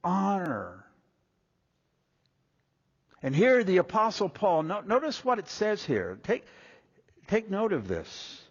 honor. 0.03 0.86
And 3.21 3.34
here 3.34 3.63
the 3.63 3.78
Apostle 3.78 4.28
Paul, 4.28 4.63
notice 4.63 5.24
what 5.24 5.39
it 5.39 5.47
says 5.47 5.84
here. 5.84 6.19
Take, 6.24 6.43
take 7.28 7.49
note 7.49 7.71
of 7.71 7.88
this. 7.88 8.41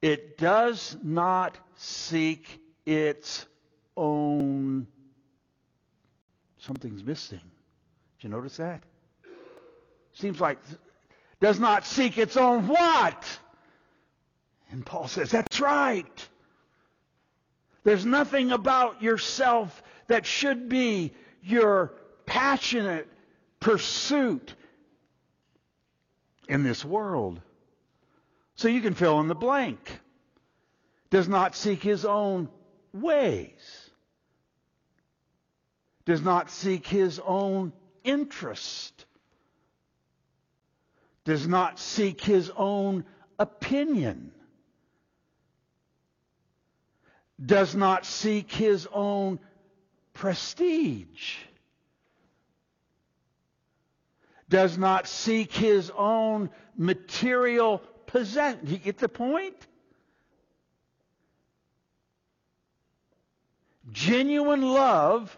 It 0.00 0.38
does 0.38 0.96
not 1.02 1.58
seek 1.76 2.60
its 2.86 3.46
own. 3.96 4.86
Something's 6.66 7.02
missing. 7.02 7.40
Did 8.18 8.24
you 8.24 8.30
notice 8.30 8.56
that? 8.58 8.82
Seems 10.14 10.40
like 10.40 10.58
does 11.40 11.58
not 11.58 11.84
seek 11.84 12.18
its 12.18 12.36
own 12.36 12.68
what? 12.68 13.38
And 14.70 14.86
Paul 14.86 15.08
says, 15.08 15.30
that's 15.30 15.60
right. 15.60 16.28
There's 17.82 18.06
nothing 18.06 18.52
about 18.52 19.02
yourself 19.02 19.82
that 20.06 20.24
should 20.24 20.68
be 20.68 21.12
your 21.42 21.92
passionate 22.26 23.08
pursuit 23.58 24.54
in 26.48 26.62
this 26.62 26.84
world. 26.84 27.40
So 28.54 28.68
you 28.68 28.80
can 28.80 28.94
fill 28.94 29.18
in 29.18 29.26
the 29.26 29.34
blank. 29.34 29.80
Does 31.10 31.26
not 31.26 31.56
seek 31.56 31.82
his 31.82 32.04
own 32.04 32.48
ways. 32.92 33.81
Does 36.04 36.22
not 36.22 36.50
seek 36.50 36.86
his 36.86 37.20
own 37.24 37.72
interest. 38.04 39.06
Does 41.24 41.46
not 41.46 41.78
seek 41.78 42.20
his 42.20 42.50
own 42.56 43.04
opinion. 43.38 44.32
Does 47.44 47.74
not 47.74 48.04
seek 48.04 48.50
his 48.52 48.88
own 48.92 49.38
prestige 50.12 51.36
does 54.52 54.76
not 54.76 55.08
seek 55.08 55.50
his 55.50 55.90
own 55.96 56.50
material 56.76 57.78
possession. 58.04 58.60
You 58.66 58.76
get 58.76 58.98
the 58.98 59.08
point? 59.08 59.56
Genuine 63.90 64.60
love 64.60 65.36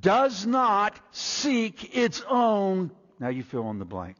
does 0.00 0.46
not 0.46 0.98
seek 1.12 1.96
its 1.96 2.22
own. 2.28 2.90
Now 3.20 3.28
you 3.28 3.42
fill 3.42 3.70
in 3.70 3.78
the 3.78 3.84
blank. 3.84 4.16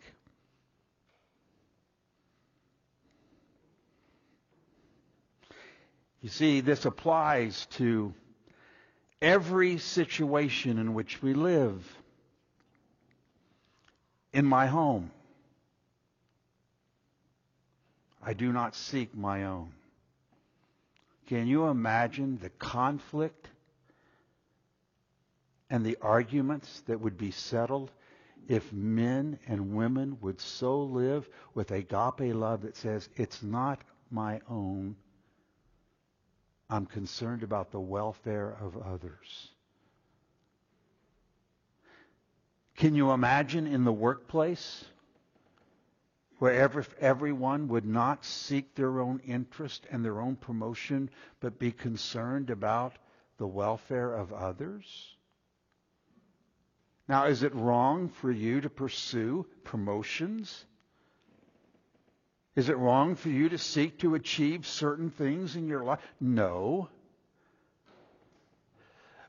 You 6.21 6.31
see, 6.31 6.61
this 6.61 6.87
applies 6.87 7.67
to 7.73 8.15
every 9.21 9.79
situation 9.79 10.79
in 10.79 10.95
which 10.95 11.23
we 11.23 11.35
live 11.35 11.85
in 14.35 14.45
my 14.45 14.67
home, 14.67 15.11
I 18.23 18.35
do 18.35 18.53
not 18.53 18.75
seek 18.75 19.15
my 19.17 19.45
own. 19.45 19.73
Can 21.29 21.47
you 21.47 21.67
imagine 21.67 22.39
the 22.43 22.51
conflict 22.51 23.49
and 25.71 25.85
the 25.85 25.97
arguments 26.01 26.83
that 26.87 27.01
would 27.01 27.17
be 27.17 27.31
settled 27.31 27.91
if 28.49 28.73
men 28.73 29.39
and 29.47 29.75
women 29.75 30.19
would 30.21 30.41
so 30.41 30.83
live 30.83 31.29
with 31.55 31.71
agape 31.71 32.35
love 32.35 32.63
that 32.63 32.77
says, 32.77 33.09
it's 33.17 33.43
not 33.43 33.81
my 34.11 34.41
own. 34.49 34.97
I'm 36.69 36.87
concerned 36.87 37.43
about 37.43 37.71
the 37.71 37.81
welfare 37.81 38.57
of 38.61 38.77
others. 38.77 39.51
Can 42.77 42.95
you 42.95 43.13
imagine 43.13 43.67
in 43.67 43.85
the 43.85 43.93
workplace 43.93 44.85
where 46.39 46.53
every, 46.53 46.85
everyone 47.01 47.69
would 47.69 47.87
not 47.87 48.25
seek 48.25 48.75
their 48.75 49.01
own 49.01 49.21
interest 49.25 49.87
and 49.91 50.05
their 50.05 50.21
own 50.21 50.37
promotion, 50.37 51.09
but 51.41 51.59
be 51.59 51.71
concerned 51.71 52.51
about 52.51 52.95
the 53.39 53.47
welfare 53.47 54.13
of 54.15 54.33
others? 54.33 55.14
Now, 57.07 57.27
is 57.27 57.43
it 57.43 57.55
wrong 57.55 58.09
for 58.09 58.31
you 58.31 58.61
to 58.63 58.71
pursue 58.71 59.47
promotions? 59.63 60.65
Is 62.57 62.69
it 62.69 62.79
wrong 62.79 63.15
for 63.15 63.29
you 63.29 63.49
to 63.51 63.59
seek 63.59 63.99
to 63.99 64.15
achieve 64.15 64.67
certain 64.67 65.11
things 65.11 65.57
in 65.57 65.69
your 65.69 65.85
life? 65.85 66.01
No. 66.21 66.89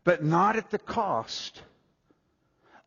But 0.03 0.23
not 0.23 0.55
at 0.55 0.69
the 0.69 0.79
cost 0.79 1.61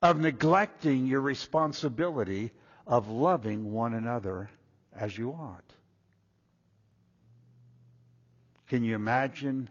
of 0.01 0.21
neglecting 0.21 1.07
your 1.07 1.21
responsibility 1.21 2.53
of 2.87 3.09
loving 3.09 3.73
one 3.73 3.95
another 3.95 4.49
as 4.97 5.19
you 5.19 5.33
ought. 5.33 5.65
Can 8.69 8.85
you 8.85 8.95
imagine? 8.95 9.69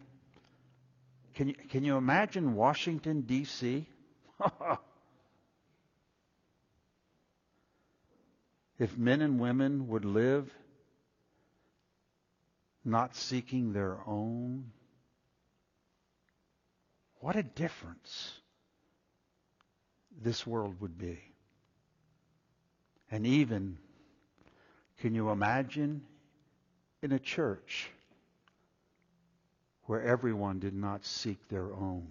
Can 1.36 1.50
you, 1.50 1.56
can 1.70 1.84
you 1.84 1.98
imagine 1.98 2.56
Washington, 2.56 3.22
D.C.? 3.22 3.88
if 8.80 8.98
men 8.98 9.22
and 9.22 9.40
women 9.40 9.88
would 9.88 10.06
live 10.06 10.52
not 12.86 13.16
seeking 13.16 13.74
their 13.74 13.98
own, 14.06 14.72
what 17.20 17.36
a 17.36 17.44
difference 17.44 18.34
this 20.22 20.46
world 20.46 20.80
would 20.80 20.98
be. 20.98 21.20
And 23.10 23.26
even, 23.26 23.78
can 25.00 25.16
you 25.16 25.30
imagine 25.30 26.02
in 27.02 27.12
a 27.12 27.20
church 27.20 27.90
where 29.84 30.02
everyone 30.02 30.60
did 30.60 30.74
not 30.74 31.06
seek 31.06 31.48
their 31.48 31.74
own, 31.74 32.08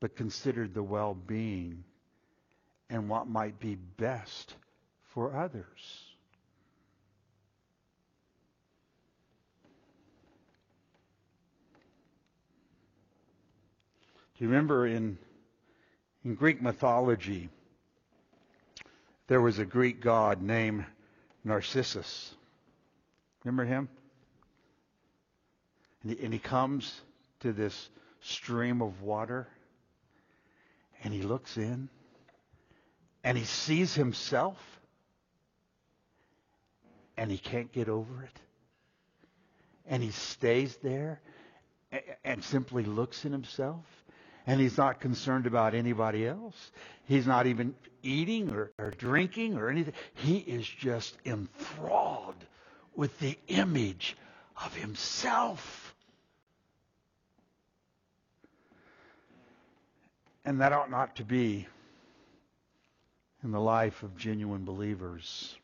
but 0.00 0.16
considered 0.16 0.74
the 0.74 0.82
well-being 0.82 1.84
and 2.92 3.08
what 3.08 3.26
might 3.26 3.58
be 3.58 3.74
best 3.74 4.54
for 5.14 5.34
others? 5.34 5.64
Do 14.36 14.44
you 14.44 14.50
remember 14.50 14.86
in, 14.86 15.16
in 16.22 16.34
Greek 16.34 16.60
mythology, 16.60 17.48
there 19.26 19.40
was 19.40 19.58
a 19.58 19.64
Greek 19.64 20.02
god 20.02 20.42
named 20.42 20.84
Narcissus. 21.44 22.34
Remember 23.42 23.64
him? 23.64 23.88
And 26.02 26.12
he, 26.12 26.24
and 26.24 26.32
he 26.32 26.38
comes 26.38 27.00
to 27.40 27.54
this 27.54 27.88
stream 28.20 28.82
of 28.82 29.00
water 29.00 29.48
and 31.02 31.14
he 31.14 31.22
looks 31.22 31.56
in 31.56 31.88
and 33.24 33.38
he 33.38 33.44
sees 33.44 33.94
himself 33.94 34.58
and 37.16 37.30
he 37.30 37.38
can't 37.38 37.72
get 37.72 37.88
over 37.88 38.22
it. 38.22 38.40
And 39.86 40.02
he 40.02 40.10
stays 40.10 40.76
there 40.82 41.20
and 42.24 42.42
simply 42.42 42.84
looks 42.84 43.24
in 43.24 43.32
himself 43.32 43.84
and 44.46 44.60
he's 44.60 44.76
not 44.76 45.00
concerned 45.00 45.46
about 45.46 45.74
anybody 45.74 46.26
else. 46.26 46.72
He's 47.06 47.26
not 47.26 47.46
even 47.46 47.74
eating 48.02 48.50
or, 48.50 48.72
or, 48.78 48.90
drinking 48.90 49.56
or 49.56 49.68
anything. 49.68 49.94
He 50.14 50.38
is 50.38 50.66
just 50.66 51.16
enthralled 51.24 52.34
with 52.96 53.16
the 53.20 53.38
image 53.48 54.16
of 54.64 54.74
himself. 54.74 55.94
And 60.44 60.60
that 60.60 60.72
ought 60.72 60.90
not 60.90 61.16
to 61.16 61.24
be 61.24 61.68
in 63.42 63.50
the 63.50 63.60
life 63.60 64.02
of 64.02 64.16
genuine 64.16 64.64
believers. 64.64 65.56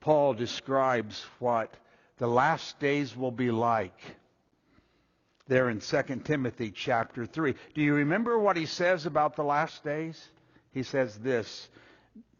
Paul 0.00 0.34
describes 0.34 1.24
what 1.38 1.72
the 2.18 2.26
last 2.26 2.80
days 2.80 3.16
will 3.16 3.30
be 3.30 3.50
like 3.50 3.98
there 5.46 5.68
in 5.68 5.80
2 5.80 6.02
Timothy 6.24 6.70
chapter 6.70 7.26
3. 7.26 7.54
Do 7.74 7.82
you 7.82 7.94
remember 7.94 8.38
what 8.38 8.56
he 8.56 8.66
says 8.66 9.06
about 9.06 9.36
the 9.36 9.44
last 9.44 9.84
days? 9.84 10.30
He 10.72 10.82
says 10.82 11.16
this, 11.18 11.68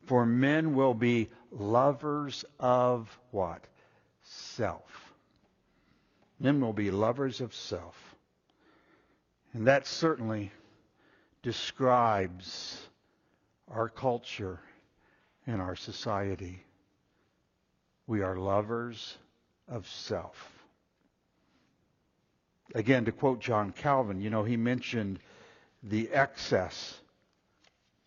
for 0.06 0.26
men 0.26 0.74
will 0.74 0.94
be 0.94 1.30
lovers 1.50 2.44
of 2.58 3.08
what? 3.30 3.62
Self. 4.22 5.12
Men 6.40 6.60
will 6.60 6.72
be 6.72 6.90
lovers 6.90 7.40
of 7.40 7.54
self. 7.54 8.11
And 9.54 9.66
that 9.66 9.86
certainly 9.86 10.50
describes 11.42 12.78
our 13.68 13.88
culture 13.88 14.60
and 15.46 15.60
our 15.60 15.76
society. 15.76 16.64
We 18.06 18.22
are 18.22 18.36
lovers 18.36 19.16
of 19.68 19.88
self. 19.88 20.50
Again, 22.74 23.04
to 23.04 23.12
quote 23.12 23.40
John 23.40 23.72
Calvin, 23.72 24.20
you 24.20 24.30
know, 24.30 24.44
he 24.44 24.56
mentioned 24.56 25.18
the 25.82 26.08
excess, 26.10 27.00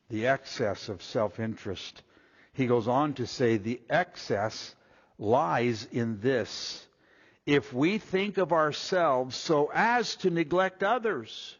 the 0.10 0.28
excess 0.28 0.90
of 0.90 1.04
self-interest. 1.04 2.02
He 2.54 2.66
goes 2.66 2.88
on 2.88 3.14
to 3.16 3.28
say 3.28 3.58
the 3.58 3.82
excess 3.90 4.74
lies 5.20 5.88
in 5.92 6.20
this. 6.22 6.88
If 7.46 7.72
we 7.74 8.00
think 8.00 8.38
of 8.38 8.52
ourselves 8.52 9.36
so 9.36 9.70
as 9.74 10.16
to 10.18 10.30
neglect 10.32 10.82
others, 10.82 11.56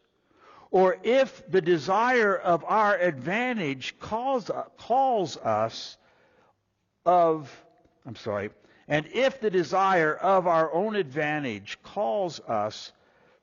or 0.70 0.98
if 1.04 1.48
the 1.48 1.60
desire 1.60 2.36
of 2.36 2.64
our 2.64 2.96
advantage 2.96 3.98
calls, 4.00 4.50
calls 4.78 5.36
us 5.36 5.96
of, 7.04 7.64
I'm 8.04 8.16
sorry, 8.16 8.50
and 8.88 9.06
if 9.12 9.40
the 9.40 9.50
desire 9.50 10.14
of 10.14 10.48
our 10.48 10.72
own 10.72 10.96
advantage 10.96 11.78
calls 11.84 12.40
us 12.40 12.92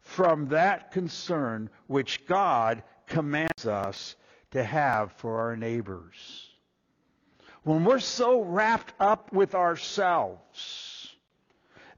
from 0.01 0.49
that 0.49 0.91
concern 0.91 1.69
which 1.87 2.25
God 2.27 2.83
commands 3.07 3.65
us 3.65 4.17
to 4.51 4.63
have 4.63 5.13
for 5.13 5.39
our 5.39 5.55
neighbors. 5.55 6.49
When 7.63 7.85
we're 7.85 7.99
so 7.99 8.41
wrapped 8.41 8.93
up 8.99 9.31
with 9.31 9.55
ourselves 9.55 10.92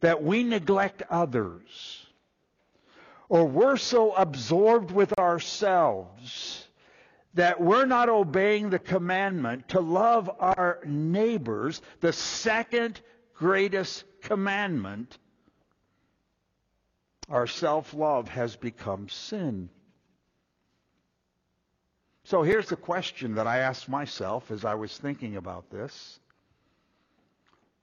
that 0.05 0.21
we 0.21 0.43
neglect 0.43 1.01
others, 1.09 2.05
or 3.27 3.43
we're 3.47 3.75
so 3.75 4.13
absorbed 4.13 4.91
with 4.91 5.17
ourselves 5.17 6.67
that 7.33 7.59
we're 7.59 7.87
not 7.87 8.07
obeying 8.07 8.69
the 8.69 8.77
commandment 8.77 9.67
to 9.67 9.79
love 9.79 10.29
our 10.39 10.79
neighbors, 10.85 11.81
the 12.01 12.13
second 12.13 13.01
greatest 13.33 14.03
commandment, 14.21 15.17
our 17.27 17.47
self-love 17.47 18.27
has 18.27 18.55
become 18.55 19.09
sin. 19.09 19.71
So 22.25 22.43
here's 22.43 22.69
the 22.69 22.75
question 22.75 23.33
that 23.35 23.47
I 23.47 23.57
asked 23.57 23.89
myself 23.89 24.51
as 24.51 24.65
I 24.65 24.75
was 24.75 24.95
thinking 24.95 25.35
about 25.35 25.71
this. 25.71 26.19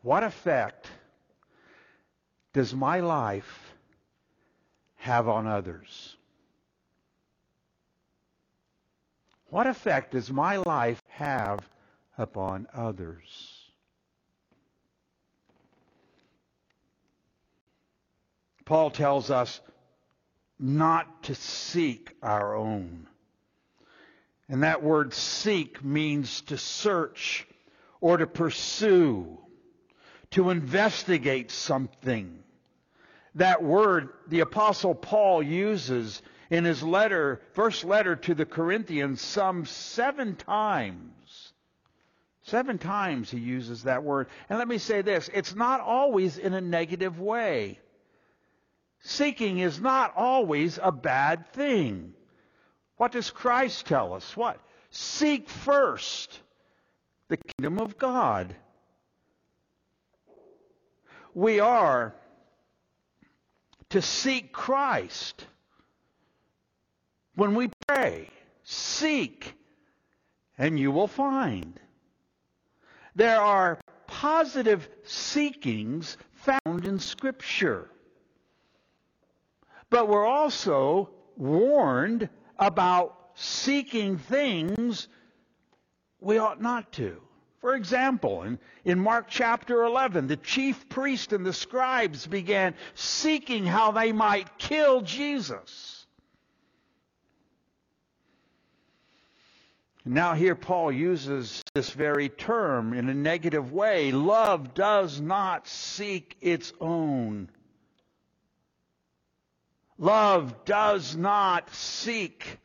What 0.03 0.23
effect 0.23 0.87
does 2.53 2.75
my 2.75 3.01
life 3.01 3.75
have 4.97 5.29
on 5.29 5.47
others? 5.47 6.17
What 9.49 9.67
effect 9.67 10.13
does 10.13 10.31
my 10.31 10.57
life 10.57 11.03
have 11.09 11.69
upon 12.17 12.67
others? 12.73 13.63
Paul 18.65 18.91
tells 18.91 19.31
us 19.31 19.61
not 20.59 21.25
to 21.25 21.35
seek 21.35 22.17
our 22.23 22.55
own. 22.55 23.07
And 24.49 24.63
that 24.63 24.83
word 24.83 25.13
seek 25.13 25.85
means 25.85 26.41
to 26.43 26.57
search 26.57 27.47
or 28.01 28.17
to 28.17 28.27
pursue, 28.27 29.39
to 30.33 30.51
investigate 30.51 31.51
something. 31.51 32.39
That 33.37 33.63
word 33.63 34.11
the 34.29 34.41
apostle 34.41 34.95
Paul 34.95 35.43
uses 35.43 36.21
in 36.51 36.65
his 36.65 36.83
letter, 36.83 37.41
first 37.55 37.85
letter 37.85 38.17
to 38.17 38.35
the 38.35 38.45
Corinthians 38.45 39.23
some 39.23 39.65
seven 39.65 40.37
times. 40.37 41.53
Seven 42.43 42.77
times 42.77 43.31
he 43.31 43.39
uses 43.39 43.85
that 43.85 44.03
word. 44.03 44.29
And 44.49 44.59
let 44.59 44.69
me 44.69 44.79
say 44.79 45.01
this, 45.03 45.31
it's 45.33 45.55
not 45.55 45.81
always 45.81 46.37
in 46.37 46.53
a 46.53 46.61
negative 46.61 47.19
way. 47.19 47.79
Seeking 49.01 49.59
is 49.59 49.81
not 49.81 50.13
always 50.17 50.79
a 50.83 50.93
bad 50.93 51.53
thing. 51.53 52.13
What 52.97 53.13
does 53.13 53.31
Christ 53.31 53.87
tell 53.87 54.13
us? 54.15 54.37
What? 54.37 54.61
Seek 54.91 55.49
first 55.49 56.39
the 57.29 57.39
kingdom 57.39 57.79
of 57.79 57.97
God. 57.97 58.55
We 61.35 61.61
are 61.61 62.15
to 63.91 64.03
seek 64.03 64.53
Christ. 64.53 65.47
When 67.35 67.55
we 67.55 67.71
pray, 67.87 68.29
seek, 68.63 69.55
and 70.59 70.79
you 70.79 70.91
will 70.91 71.09
find. 71.09 71.81
There 73.15 73.41
are 73.41 73.81
positive 74.07 74.89
seekings 75.05 76.19
found 76.33 76.87
in 76.87 76.99
Scripture. 76.99 77.91
But 79.89 80.09
we're 80.09 80.27
also 80.27 81.11
warned 81.37 82.29
about 82.59 83.31
seeking 83.35 84.19
things 84.19 85.09
we 86.21 86.39
ought 86.39 86.61
not 86.61 86.93
to. 86.93 87.21
For 87.63 87.77
example, 87.77 88.43
in, 88.43 88.59
in 88.85 88.99
Mark 88.99 89.27
chapter 89.29 89.85
11, 89.85 90.27
the 90.27 90.37
chief 90.37 90.89
priest 90.89 91.33
and 91.33 91.47
the 91.47 91.53
scribes 91.53 92.27
began 92.27 92.75
seeking 92.95 93.65
how 93.65 93.93
they 93.93 94.11
might 94.11 94.59
kill 94.59 95.01
Jesus. 95.01 96.05
Now, 100.05 100.35
here 100.35 100.57
Paul 100.57 100.91
uses 100.91 101.63
this 101.73 101.91
very 101.91 102.29
term 102.29 102.93
in 102.95 103.09
a 103.09 103.15
negative 103.15 103.73
way. 103.73 104.11
Love 104.11 104.75
does 104.75 105.21
not 105.21 105.69
seek 105.69 106.37
its 106.41 106.73
own. 106.81 107.49
Love 109.99 110.65
does 110.65 111.15
not 111.15 111.73
seek 111.73 112.59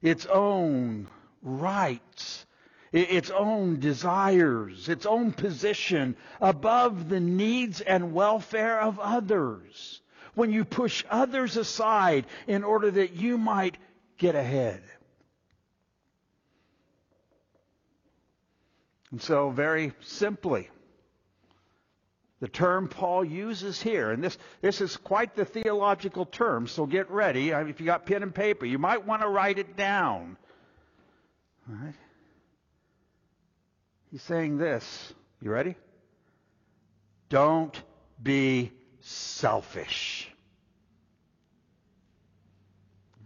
its 0.00 0.24
own 0.24 1.06
rights, 1.42 2.46
its 2.92 3.30
own 3.30 3.78
desires, 3.80 4.88
its 4.88 5.06
own 5.06 5.32
position 5.32 6.16
above 6.40 7.08
the 7.08 7.20
needs 7.20 7.80
and 7.80 8.12
welfare 8.12 8.80
of 8.80 8.98
others. 8.98 10.00
When 10.34 10.52
you 10.52 10.64
push 10.64 11.04
others 11.10 11.56
aside 11.56 12.26
in 12.46 12.64
order 12.64 12.90
that 12.90 13.12
you 13.14 13.36
might 13.36 13.76
get 14.16 14.34
ahead. 14.34 14.82
And 19.10 19.20
so, 19.20 19.50
very 19.50 19.92
simply, 20.00 20.70
the 22.40 22.48
term 22.48 22.88
Paul 22.88 23.24
uses 23.24 23.82
here, 23.82 24.12
and 24.12 24.22
this, 24.22 24.38
this 24.62 24.80
is 24.80 24.96
quite 24.96 25.34
the 25.34 25.44
theological 25.44 26.24
term, 26.24 26.68
so 26.68 26.86
get 26.86 27.10
ready. 27.10 27.52
I 27.52 27.62
mean, 27.62 27.70
if 27.70 27.80
you 27.80 27.86
got 27.86 28.06
pen 28.06 28.22
and 28.22 28.34
paper, 28.34 28.64
you 28.64 28.78
might 28.78 29.06
want 29.06 29.22
to 29.22 29.28
write 29.28 29.58
it 29.58 29.76
down. 29.76 30.36
All 31.70 31.76
right? 31.84 31.94
He's 34.10 34.22
saying 34.22 34.58
this. 34.58 35.14
You 35.40 35.50
ready? 35.50 35.76
Don't 37.28 37.80
be 38.20 38.72
selfish. 39.00 40.28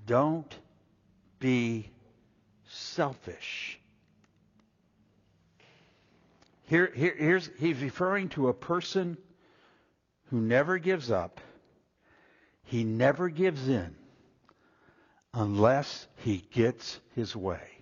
Don't 0.07 0.55
be 1.38 1.90
selfish. 2.68 3.80
Here, 6.66 6.90
here, 6.95 7.14
here's, 7.16 7.51
he's 7.59 7.80
referring 7.80 8.28
to 8.30 8.49
a 8.49 8.55
person 8.55 9.16
who 10.26 10.40
never 10.40 10.78
gives 10.78 11.11
up. 11.11 11.40
He 12.64 12.84
never 12.84 13.28
gives 13.28 13.68
in 13.68 13.95
unless 15.32 16.07
he 16.16 16.45
gets 16.53 17.01
his 17.14 17.34
way. 17.34 17.73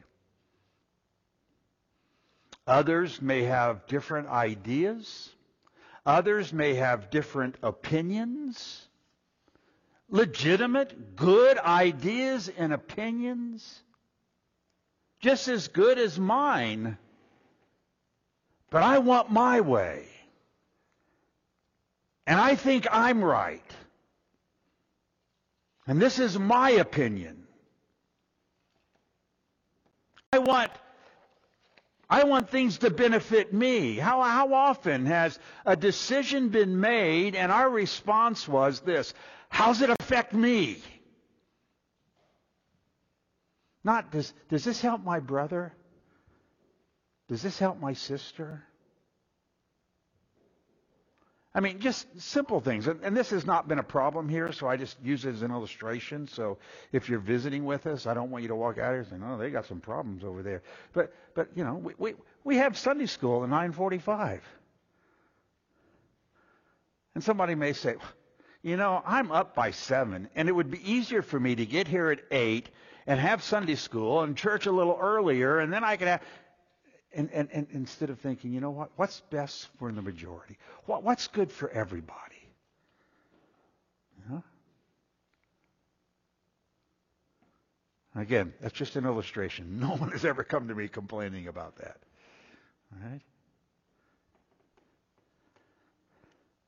Others 2.67 3.21
may 3.21 3.43
have 3.43 3.87
different 3.87 4.29
ideas. 4.29 5.31
Others 6.07 6.53
may 6.53 6.75
have 6.75 7.11
different 7.11 7.57
opinions. 7.63 8.89
Legitimate, 10.09 11.17
good 11.17 11.59
ideas 11.59 12.51
and 12.57 12.73
opinions. 12.73 13.83
Just 15.21 15.49
as 15.49 15.69
good 15.69 15.99
as 15.99 16.19
mine. 16.19 16.99
But 18.71 18.83
I 18.83 18.99
want 18.99 19.31
my 19.31 19.61
way. 19.61 20.07
And 22.27 22.41
I 22.41 22.55
think 22.55 22.87
I'm 22.91 23.23
right. 23.23 23.63
And 25.87 26.01
this 26.01 26.19
is 26.19 26.39
my 26.39 26.71
opinion. 26.71 27.45
I 30.33 30.39
want 30.39 30.71
I 32.13 32.25
want 32.25 32.51
things 32.51 32.77
to 32.79 32.91
benefit 32.91 33.55
me. 33.55 33.97
How, 33.97 34.21
how 34.21 34.53
often 34.53 35.07
has 35.07 35.39
a 35.65 35.75
decision 35.75 36.51
been 36.51 36.79
made 36.79 37.35
and 37.35 37.51
our 37.51 37.71
response 37.71 38.47
was 38.47 38.81
this? 38.81 39.15
How's 39.49 39.81
it 39.81 39.89
affect 39.89 40.35
me? 40.35 40.77
Not, 43.83 44.13
does, 44.13 44.35
does 44.51 44.63
this 44.63 44.79
help 44.83 45.03
my 45.03 45.21
brother? 45.21 45.73
Does 47.29 47.41
this 47.41 47.59
help 47.59 47.81
my 47.81 47.95
sister? 47.95 48.63
I 51.55 51.61
mean, 51.61 51.81
just 51.81 52.07
simple 52.19 52.61
things. 52.61 52.87
And, 52.87 53.01
and, 53.03 53.15
this 53.15 53.29
has 53.31 53.45
not 53.45 53.69
been 53.69 53.79
a 53.79 53.83
problem 53.83 54.27
here, 54.27 54.53
so 54.53 54.69
I 54.69 54.77
just 54.77 54.97
use 55.03 55.27
it 55.27 55.35
as 55.35 55.43
an 55.43 55.51
illustration. 55.51 56.27
So 56.27 56.57
if 56.93 57.11
you're 57.11 57.19
visiting 57.19 57.67
with 57.67 57.87
us, 57.87 58.07
I 58.07 58.15
don't 58.15 58.31
want 58.31 58.43
you 58.43 58.49
to 58.49 58.57
walk 58.57 58.79
out 58.79 58.93
here 58.93 59.05
saying, 59.05 59.23
oh, 59.23 59.37
they 59.37 59.51
got 59.51 59.67
some 59.67 59.81
problems 59.81 60.25
over 60.25 60.43
there. 60.43 60.63
But, 60.95 61.13
but 61.35 61.49
you 61.55 61.65
know, 61.65 61.75
we, 61.75 61.93
we, 61.99 62.15
we 62.43 62.57
have 62.57 62.79
Sunday 62.79 63.05
school 63.05 63.43
at 63.43 63.51
945. 63.51 64.43
And 67.15 67.23
somebody 67.23 67.55
may 67.55 67.75
say, 67.75 67.97
you 68.63 68.79
know, 68.79 69.03
I'm 69.05 69.31
up 69.31 69.55
by 69.55 69.73
7, 69.73 70.31
and 70.35 70.49
it 70.49 70.53
would 70.53 70.71
be 70.71 70.91
easier 70.91 71.21
for 71.21 71.39
me 71.39 71.55
to 71.55 71.67
get 71.67 71.87
here 71.87 72.11
at 72.11 72.21
8 72.31 72.71
and 73.07 73.21
have 73.21 73.43
Sunday 73.43 73.75
school 73.75 74.23
and 74.23 74.37
church 74.37 74.67
a 74.67 74.73
little 74.73 74.97
earlier, 74.99 75.59
and 75.59 75.73
then 75.73 75.85
I 75.85 75.97
could 75.97 76.09
have 76.09 76.23
and, 77.15 77.31
and, 77.33 77.49
and 77.53 77.67
instead 77.73 78.11
of 78.11 78.19
thinking, 78.21 78.53
you 78.53 78.61
know 78.61 78.71
what, 78.71 78.91
what's 78.97 79.21
best 79.31 79.69
for 79.79 79.93
the 79.93 80.03
majority? 80.03 80.57
What, 80.87 81.03
what's 81.03 81.29
good 81.29 81.53
for 81.53 81.69
everybody? 81.71 82.19
Know? 84.29 84.43
Again, 88.15 88.53
that's 88.61 88.75
just 88.75 88.97
an 88.97 89.05
illustration. 89.05 89.79
No 89.81 89.97
one 89.97 90.11
has 90.11 90.25
ever 90.25 90.45
come 90.45 90.69
to 90.69 90.75
me 90.75 90.89
complaining 90.89 91.49
about 91.49 91.77
that. 91.77 91.97
All 92.93 93.11
right? 93.11 93.21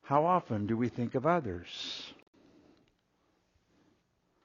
How 0.03 0.26
often 0.26 0.66
do 0.66 0.76
we 0.76 0.88
think 0.88 1.14
of 1.14 1.26
others? 1.26 2.12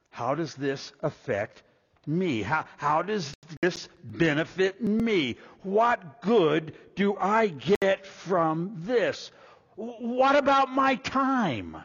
How 0.09 0.35
does 0.35 0.55
this 0.55 0.91
affect 1.01 1.63
me? 2.07 2.41
How, 2.41 2.65
how 2.77 3.01
does 3.01 3.33
this 3.61 3.89
benefit 4.03 4.81
me? 4.81 5.37
What 5.63 6.21
good 6.21 6.75
do 6.95 7.15
I 7.17 7.47
get 7.47 8.05
from 8.05 8.75
this? 8.79 9.31
What 9.75 10.35
about 10.35 10.71
my 10.71 10.95
time? 10.95 11.77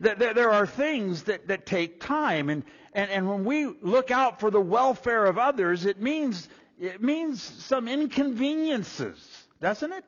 There 0.00 0.50
are 0.50 0.66
things 0.66 1.24
that, 1.24 1.46
that 1.46 1.64
take 1.64 2.00
time, 2.00 2.50
and, 2.50 2.64
and, 2.92 3.08
and 3.08 3.28
when 3.28 3.44
we 3.44 3.66
look 3.66 4.10
out 4.10 4.40
for 4.40 4.50
the 4.50 4.60
welfare 4.60 5.26
of 5.26 5.38
others, 5.38 5.86
it 5.86 6.02
means, 6.02 6.48
it 6.80 7.00
means 7.00 7.40
some 7.40 7.86
inconveniences, 7.86 9.46
doesn't 9.60 9.92
it? 9.92 10.04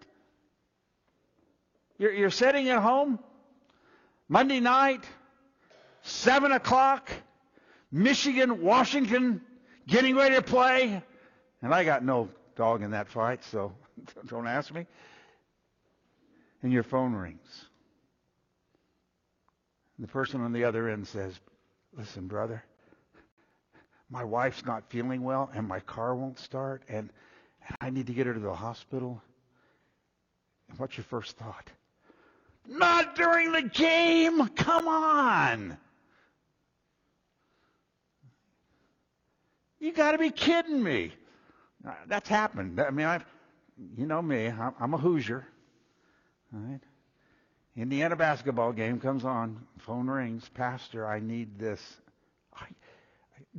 You're, 1.96 2.12
you're 2.12 2.30
sitting 2.30 2.68
at 2.70 2.82
home, 2.82 3.20
Monday 4.28 4.58
night, 4.58 5.04
7 6.04 6.52
o'clock, 6.52 7.10
Michigan, 7.90 8.62
Washington, 8.62 9.40
getting 9.86 10.14
ready 10.14 10.34
to 10.34 10.42
play. 10.42 11.02
And 11.62 11.74
I 11.74 11.84
got 11.84 12.04
no 12.04 12.28
dog 12.56 12.82
in 12.82 12.90
that 12.92 13.08
fight, 13.08 13.42
so 13.42 13.72
don't 14.26 14.46
ask 14.46 14.72
me. 14.72 14.86
And 16.62 16.72
your 16.72 16.82
phone 16.82 17.14
rings. 17.14 17.64
And 19.96 20.06
the 20.06 20.12
person 20.12 20.42
on 20.42 20.52
the 20.52 20.64
other 20.64 20.88
end 20.88 21.06
says, 21.06 21.38
Listen, 21.96 22.26
brother, 22.26 22.62
my 24.10 24.24
wife's 24.24 24.64
not 24.64 24.90
feeling 24.90 25.22
well 25.22 25.50
and 25.54 25.66
my 25.66 25.80
car 25.80 26.14
won't 26.14 26.38
start 26.38 26.82
and 26.88 27.10
I 27.80 27.90
need 27.90 28.08
to 28.08 28.12
get 28.12 28.26
her 28.26 28.34
to 28.34 28.40
the 28.40 28.54
hospital. 28.54 29.22
And 30.68 30.78
what's 30.78 30.96
your 30.96 31.04
first 31.04 31.36
thought? 31.36 31.70
Not 32.66 33.14
during 33.14 33.52
the 33.52 33.62
game! 33.62 34.48
Come 34.48 34.88
on! 34.88 35.78
You 39.84 39.92
got 39.92 40.12
to 40.12 40.18
be 40.18 40.30
kidding 40.30 40.82
me. 40.82 41.12
That's 42.06 42.26
happened. 42.26 42.80
I 42.80 42.88
mean, 42.88 43.04
I've, 43.04 43.26
you 43.98 44.06
know 44.06 44.22
me. 44.22 44.50
I'm 44.80 44.94
a 44.94 44.96
Hoosier. 44.96 45.46
All 46.54 46.60
right. 46.60 46.80
Indiana 47.76 48.16
basketball 48.16 48.72
game 48.72 48.98
comes 48.98 49.26
on. 49.26 49.60
Phone 49.80 50.08
rings. 50.08 50.48
Pastor, 50.54 51.06
I 51.06 51.20
need 51.20 51.58
this. 51.58 51.82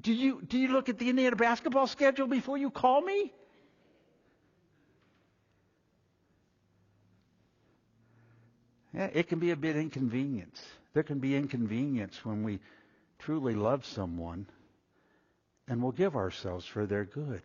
Do 0.01 0.11
you 0.11 0.41
do 0.41 0.57
you 0.57 0.69
look 0.69 0.89
at 0.89 0.97
the 0.97 1.09
Indiana 1.09 1.35
basketball 1.35 1.85
schedule 1.85 2.25
before 2.25 2.57
you 2.57 2.71
call 2.71 3.01
me? 3.01 3.31
Yeah, 8.95 9.09
it 9.13 9.27
can 9.27 9.37
be 9.37 9.51
a 9.51 9.55
bit 9.55 9.75
inconvenience. 9.75 10.59
There 10.95 11.03
can 11.03 11.19
be 11.19 11.35
inconvenience 11.35 12.25
when 12.25 12.41
we 12.41 12.61
truly 13.19 13.53
love 13.53 13.85
someone 13.85 14.47
and 15.67 15.81
will 15.81 15.91
give 15.91 16.15
ourselves 16.15 16.65
for 16.65 16.85
their 16.85 17.05
good. 17.05 17.41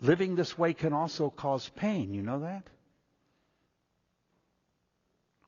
Living 0.00 0.34
this 0.34 0.56
way 0.56 0.72
can 0.72 0.92
also 0.92 1.28
cause 1.28 1.68
pain. 1.76 2.14
You 2.14 2.22
know 2.22 2.40
that? 2.40 2.64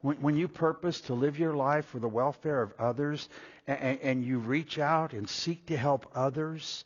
When, 0.01 0.21
when 0.21 0.37
you 0.37 0.49
purpose 0.49 1.01
to 1.03 1.15
live 1.15 1.39
your 1.39 1.55
life 1.55 1.87
for 1.87 1.99
the 1.99 2.09
welfare 2.09 2.61
of 2.61 2.73
others 2.79 3.29
and, 3.67 3.99
and 4.01 4.25
you 4.25 4.39
reach 4.39 4.79
out 4.79 5.15
and 5.15 5.29
seek 5.29 5.67
to 5.67 5.77
help 5.77 6.07
others 6.15 6.85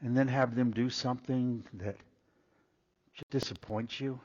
and 0.00 0.16
then 0.16 0.28
have 0.28 0.54
them 0.54 0.70
do 0.70 0.88
something 0.88 1.64
that 1.74 1.96
disappoints 3.30 4.00
you, 4.00 4.18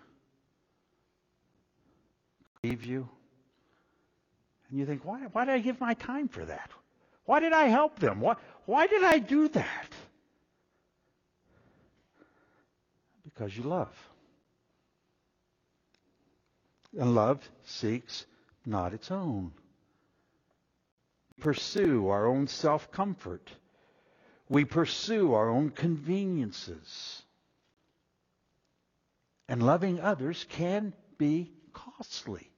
grieve 2.62 2.86
you, 2.86 3.10
and 4.70 4.80
you 4.80 4.86
think, 4.86 5.06
why, 5.06 5.20
why 5.32 5.46
did 5.46 5.54
I 5.54 5.60
give 5.60 5.80
my 5.80 5.94
time 5.94 6.28
for 6.28 6.44
that? 6.46 6.70
Why 7.26 7.40
did 7.40 7.54
I 7.54 7.66
help 7.66 8.00
them? 8.00 8.22
Why, 8.22 8.36
why 8.66 8.88
did 8.88 9.04
I 9.04 9.20
do 9.20 9.48
that? 9.50 9.90
Because 13.24 13.56
you 13.56 13.64
love. 13.64 13.94
And 16.98 17.14
love 17.16 17.48
seeks 17.66 18.26
not 18.66 18.94
its 18.94 19.12
own. 19.12 19.52
We 21.38 21.44
Pursue 21.44 22.10
our 22.10 22.26
own 22.26 22.48
self 22.48 22.92
comfort. 22.92 23.50
We 24.50 24.66
pursue 24.66 25.34
our 25.34 25.50
own 25.50 25.70
conveniences. 25.72 27.22
And 29.50 29.64
loving 29.64 30.00
others 30.02 30.46
can 30.50 30.94
be 31.18 31.52
costly. 31.74 32.50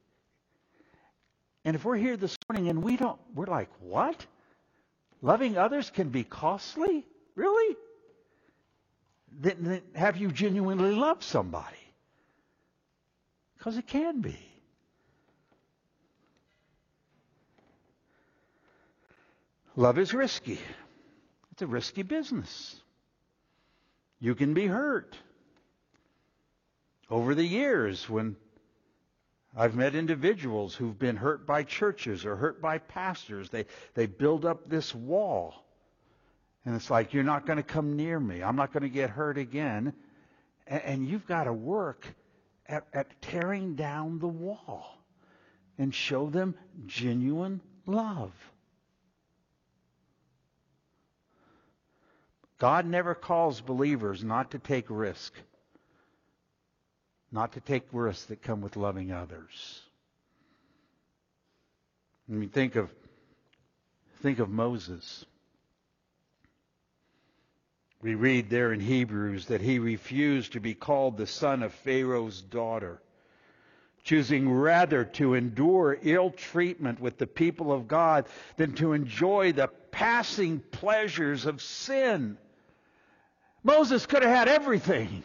And 1.65 1.75
if 1.75 1.83
we're 1.83 1.97
here 1.97 2.17
this 2.17 2.37
morning 2.49 2.69
and 2.69 2.83
we 2.83 2.97
don't, 2.97 3.19
we're 3.35 3.45
like, 3.45 3.69
what? 3.79 4.25
Loving 5.21 5.57
others 5.57 5.89
can 5.89 6.09
be 6.09 6.23
costly? 6.23 7.05
Really? 7.35 7.75
Then, 9.39 9.57
then 9.59 9.81
have 9.95 10.17
you 10.17 10.31
genuinely 10.31 10.95
loved 10.95 11.23
somebody? 11.23 11.75
Because 13.57 13.77
it 13.77 13.87
can 13.87 14.21
be. 14.21 14.37
Love 19.75 19.97
is 19.97 20.13
risky. 20.13 20.59
It's 21.51 21.61
a 21.61 21.67
risky 21.67 22.03
business. 22.03 22.75
You 24.19 24.35
can 24.35 24.53
be 24.53 24.67
hurt. 24.67 25.17
Over 27.09 27.33
the 27.33 27.45
years, 27.45 28.09
when 28.09 28.35
I've 29.59 29.75
met 29.75 29.93
individuals 29.93 30.73
who've 30.73 30.97
been 30.97 31.17
hurt 31.17 31.45
by 31.45 31.63
churches 31.63 32.25
or 32.25 32.37
hurt 32.37 32.61
by 32.61 32.77
pastors. 32.77 33.49
They, 33.49 33.65
they 33.93 34.05
build 34.05 34.45
up 34.45 34.69
this 34.69 34.95
wall. 34.95 35.65
And 36.63 36.73
it's 36.77 36.89
like, 36.89 37.13
you're 37.13 37.25
not 37.25 37.45
going 37.45 37.57
to 37.57 37.63
come 37.63 37.97
near 37.97 38.17
me. 38.17 38.41
I'm 38.41 38.55
not 38.55 38.71
going 38.71 38.83
to 38.83 38.89
get 38.89 39.09
hurt 39.09 39.37
again. 39.37 39.91
And, 40.65 40.81
and 40.83 41.07
you've 41.09 41.27
got 41.27 41.43
to 41.43 41.51
work 41.51 42.07
at, 42.67 42.87
at 42.93 43.21
tearing 43.21 43.75
down 43.75 44.19
the 44.19 44.29
wall 44.29 44.97
and 45.77 45.93
show 45.93 46.29
them 46.29 46.55
genuine 46.85 47.59
love. 47.85 48.31
God 52.59 52.85
never 52.85 53.13
calls 53.13 53.59
believers 53.59 54.23
not 54.23 54.51
to 54.51 54.59
take 54.59 54.85
risk 54.87 55.33
not 57.31 57.53
to 57.53 57.59
take 57.59 57.83
risks 57.91 58.25
that 58.25 58.41
come 58.41 58.61
with 58.61 58.75
loving 58.75 59.11
others. 59.11 59.81
I 62.29 62.33
mean, 62.33 62.49
think 62.49 62.75
of 62.75 62.89
think 64.21 64.39
of 64.39 64.49
Moses. 64.49 65.25
We 68.01 68.15
read 68.15 68.49
there 68.49 68.71
in 68.71 68.79
Hebrews 68.79 69.47
that 69.47 69.61
he 69.61 69.79
refused 69.79 70.53
to 70.53 70.59
be 70.59 70.73
called 70.73 71.17
the 71.17 71.27
son 71.27 71.63
of 71.63 71.73
Pharaoh's 71.73 72.41
daughter, 72.41 73.01
choosing 74.03 74.49
rather 74.49 75.03
to 75.03 75.33
endure 75.33 75.97
ill 76.01 76.29
treatment 76.31 77.01
with 77.01 77.17
the 77.17 77.27
people 77.27 77.73
of 77.73 77.89
God 77.89 78.27
than 78.55 78.73
to 78.75 78.93
enjoy 78.93 79.51
the 79.51 79.67
passing 79.91 80.59
pleasures 80.59 81.45
of 81.45 81.61
sin. 81.61 82.37
Moses 83.63 84.05
could 84.05 84.23
have 84.23 84.31
had 84.31 84.47
everything. 84.47 85.23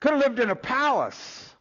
Could 0.00 0.12
have 0.12 0.20
lived 0.20 0.40
in 0.40 0.50
a 0.50 0.56
palace. 0.56 1.54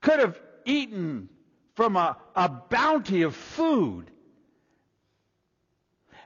Could 0.00 0.20
have 0.20 0.40
eaten 0.64 1.28
from 1.74 1.96
a, 1.96 2.16
a 2.34 2.48
bounty 2.48 3.22
of 3.22 3.34
food. 3.34 4.10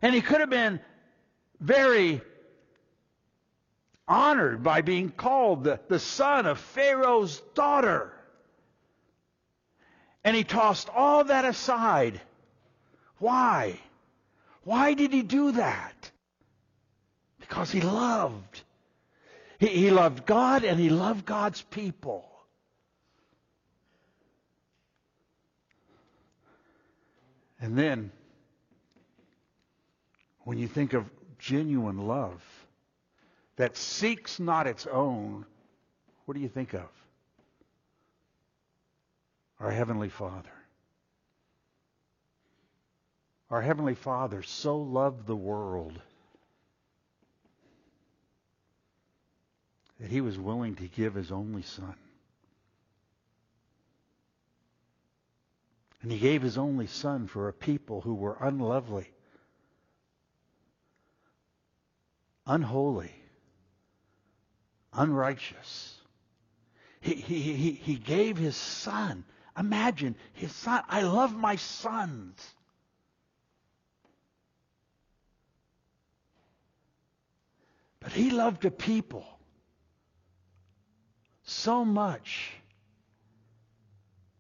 And 0.03 0.15
he 0.15 0.21
could 0.21 0.41
have 0.41 0.51
been 0.51 0.81
very 1.61 2.21
honored 4.09 4.63
by 4.63 4.83
being 4.83 5.11
called 5.11 5.65
the, 5.65 5.81
the 5.89 5.99
son 5.99 6.47
of 6.47 6.59
Pharaoh's 6.59 7.41
daughter. 7.55 8.13
And 10.23 10.37
he 10.37 10.45
tossed 10.45 10.89
all 10.89 11.25
that 11.25 11.45
aside. 11.45 12.21
Why? 13.19 13.81
Why 14.65 14.95
did 14.95 15.13
he 15.13 15.23
do 15.23 15.53
that? 15.53 16.11
Because 17.39 17.71
he 17.71 17.81
loved. 17.81 18.63
He, 19.59 19.69
he 19.69 19.91
loved 19.91 20.27
God 20.27 20.65
and 20.65 20.79
he 20.79 20.91
loved 20.91 21.25
God's 21.25 21.63
people. 21.63 22.31
And 27.61 27.77
then, 27.77 28.11
when 30.45 30.59
you 30.59 30.69
think 30.69 30.93
of 30.93 31.09
genuine 31.39 32.07
love 32.07 32.43
that 33.57 33.77
seeks 33.77 34.39
not 34.39 34.67
its 34.67 34.87
own, 34.87 35.47
what 36.27 36.35
do 36.35 36.41
you 36.41 36.49
think 36.49 36.75
of? 36.75 36.89
Our 39.59 39.71
Heavenly 39.71 40.11
Father. 40.11 40.51
Our 43.51 43.63
Heavenly 43.63 43.95
Father 43.95 44.43
so 44.43 44.77
loved 44.77 45.27
the 45.27 45.37
world 45.37 45.99
that 50.01 50.11
he 50.11 50.21
was 50.21 50.39
willing 50.39 50.75
to 50.77 50.89
give 50.89 51.15
his 51.15 51.33
only 51.33 51.63
son. 51.63 51.95
And 56.03 56.13
he 56.13 56.19
gave 56.19 56.43
his 56.43 56.59
only 56.59 56.87
son 56.87 57.27
for 57.27 57.49
a 57.49 57.53
people 57.53 58.01
who 58.01 58.15
were 58.15 58.37
unlovely, 58.41 59.11
unholy, 62.47 63.13
unrighteous. 64.93 65.95
He, 67.01 67.15
he, 67.15 67.41
he, 67.55 67.73
he 67.73 67.95
gave 67.97 68.37
his 68.37 68.57
son. 68.57 69.25
Imagine 69.59 70.15
his 70.35 70.53
son. 70.53 70.83
I 70.89 71.03
love 71.03 71.35
my 71.35 71.57
sons. 71.57 72.55
But 78.01 78.13
he 78.13 78.31
loved 78.31 78.65
a 78.65 78.71
people 78.71 79.27
so 81.47 81.85
much 81.85 82.53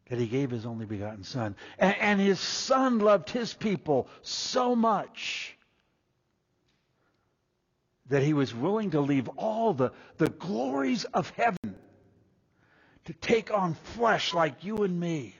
that 0.08 0.18
he 0.18 0.26
gave 0.26 0.50
his 0.50 0.66
only 0.66 0.86
begotten 0.86 1.24
Son. 1.24 1.56
And, 1.78 1.96
and, 2.00 2.20
his 2.20 2.38
Son 2.38 2.98
loved 2.98 3.30
his 3.30 3.54
people 3.54 4.08
so 4.22 4.76
much 4.76 5.56
that 8.08 8.22
he 8.22 8.32
was 8.32 8.54
willing 8.54 8.90
to 8.90 9.00
leave 9.00 9.28
all 9.36 9.72
the, 9.72 9.92
the 10.18 10.28
glories 10.28 11.04
of 11.06 11.30
heaven 11.30 11.76
to 13.06 13.12
take 13.14 13.52
on 13.52 13.74
flesh 13.74 14.34
like 14.34 14.64
you 14.64 14.82
and 14.84 14.98
me. 14.98 15.34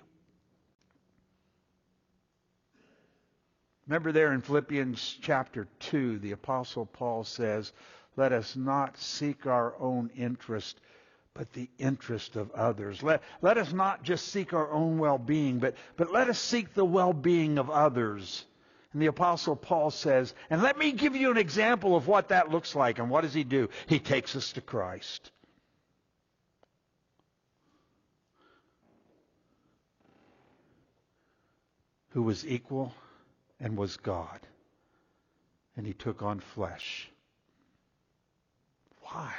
Remember 3.86 4.10
there 4.10 4.32
in 4.32 4.40
Philippians 4.40 5.18
chapter 5.20 5.68
2, 5.78 6.18
the 6.18 6.32
Apostle 6.32 6.86
Paul 6.86 7.22
says, 7.22 7.72
Let 8.16 8.32
us 8.32 8.56
not 8.56 8.98
seek 8.98 9.46
our 9.46 9.76
own 9.78 10.10
interest, 10.16 10.80
but 11.36 11.52
the 11.52 11.68
interest 11.78 12.36
of 12.36 12.50
others. 12.52 13.02
Let, 13.02 13.22
let 13.42 13.58
us 13.58 13.72
not 13.72 14.02
just 14.02 14.28
seek 14.28 14.52
our 14.54 14.70
own 14.70 14.98
well 14.98 15.18
being, 15.18 15.58
but, 15.58 15.74
but 15.96 16.10
let 16.10 16.28
us 16.28 16.38
seek 16.38 16.72
the 16.74 16.84
well 16.84 17.12
being 17.12 17.58
of 17.58 17.68
others. 17.68 18.44
And 18.92 19.02
the 19.02 19.06
Apostle 19.06 19.56
Paul 19.56 19.90
says, 19.90 20.34
And 20.48 20.62
let 20.62 20.78
me 20.78 20.92
give 20.92 21.14
you 21.14 21.30
an 21.30 21.36
example 21.36 21.94
of 21.94 22.08
what 22.08 22.28
that 22.28 22.50
looks 22.50 22.74
like. 22.74 22.98
And 22.98 23.10
what 23.10 23.22
does 23.22 23.34
he 23.34 23.44
do? 23.44 23.68
He 23.86 23.98
takes 23.98 24.34
us 24.34 24.52
to 24.52 24.62
Christ. 24.62 25.30
Who 32.10 32.22
was 32.22 32.46
equal 32.46 32.94
and 33.60 33.76
was 33.76 33.98
God. 33.98 34.40
And 35.76 35.86
he 35.86 35.92
took 35.92 36.22
on 36.22 36.40
flesh. 36.40 37.10
Why? 39.02 39.34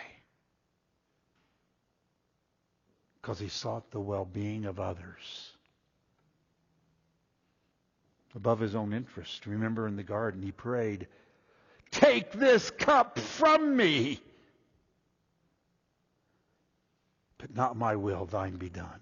Because 3.27 3.39
he 3.39 3.49
sought 3.49 3.91
the 3.91 3.99
well 3.99 4.23
being 4.23 4.63
of 4.63 4.79
others 4.79 5.51
above 8.33 8.61
his 8.61 8.73
own 8.73 8.93
interest. 8.93 9.45
Remember 9.45 9.85
in 9.85 9.97
the 9.97 10.03
garden, 10.03 10.41
he 10.41 10.53
prayed, 10.53 11.07
Take 11.91 12.31
this 12.31 12.71
cup 12.71 13.19
from 13.19 13.75
me. 13.75 14.21
But 17.37 17.53
not 17.53 17.75
my 17.75 17.97
will, 17.97 18.27
thine 18.27 18.55
be 18.55 18.69
done. 18.69 19.01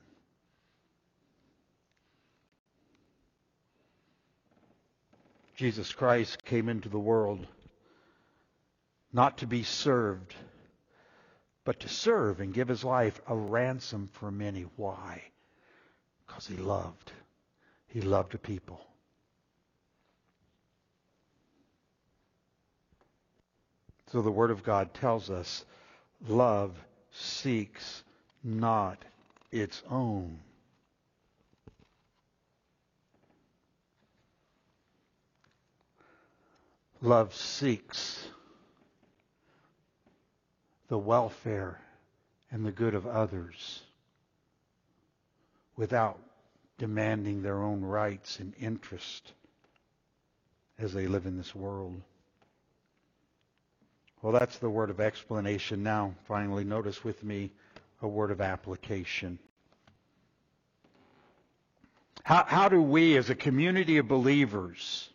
Jesus 5.55 5.93
Christ 5.93 6.43
came 6.45 6.67
into 6.67 6.89
the 6.89 6.97
world 6.97 7.45
not 9.13 9.38
to 9.38 9.45
be 9.45 9.61
served, 9.61 10.34
but 11.66 11.80
to 11.82 11.89
serve 11.89 12.39
and 12.39 12.53
give 12.53 12.68
his 12.68 12.84
life 12.84 13.20
a 13.28 13.36
ransom 13.36 14.07
for 14.13 14.32
many. 14.32 14.66
Why? 14.78 15.22
Because 16.26 16.47
he 16.47 16.55
loved. 16.55 17.11
He 17.88 18.01
loved 18.01 18.36
a 18.36 18.38
people. 18.38 18.80
So 24.11 24.22
the 24.22 24.32
Word 24.32 24.51
of 24.51 24.63
God 24.63 24.93
tells 24.93 25.30
us 25.30 25.66
love 26.28 26.72
seeks 27.11 28.03
not 28.43 29.03
its 29.51 29.82
own. 29.89 30.39
Love 37.01 37.34
seeks 37.36 38.28
the 40.88 40.97
welfare 40.97 41.79
and 42.51 42.65
the 42.65 42.71
good 42.71 42.93
of 42.93 43.07
others 43.07 43.81
without 45.75 46.19
demanding 46.77 47.41
their 47.41 47.61
own 47.61 47.81
rights 47.81 48.39
and 48.39 48.53
interest 48.59 49.33
as 50.77 50.93
they 50.93 51.07
live 51.07 51.25
in 51.25 51.38
this 51.38 51.55
world. 51.55 52.01
Well, 54.21 54.33
that's 54.33 54.57
the 54.57 54.69
word 54.69 54.89
of 54.89 54.99
explanation. 54.99 55.83
Now, 55.83 56.15
finally, 56.27 56.63
notice 56.63 57.03
with 57.03 57.23
me 57.23 57.51
a 58.01 58.07
word 58.07 58.31
of 58.31 58.41
application. 58.41 59.39
How, 62.23 62.43
how 62.43 62.69
do 62.69 62.81
we, 62.81 63.17
as 63.17 63.29
a 63.29 63.36
community 63.36 63.97
of 63.97 64.07
believers, 64.07 65.09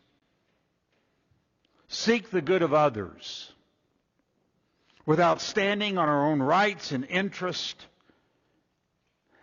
seek 1.88 2.30
the 2.30 2.40
good 2.40 2.62
of 2.62 2.72
others 2.72 3.50
without 5.10 5.40
standing 5.40 5.98
on 5.98 6.08
our 6.08 6.30
own 6.30 6.40
rights 6.40 6.92
and 6.92 7.04
interest? 7.04 7.84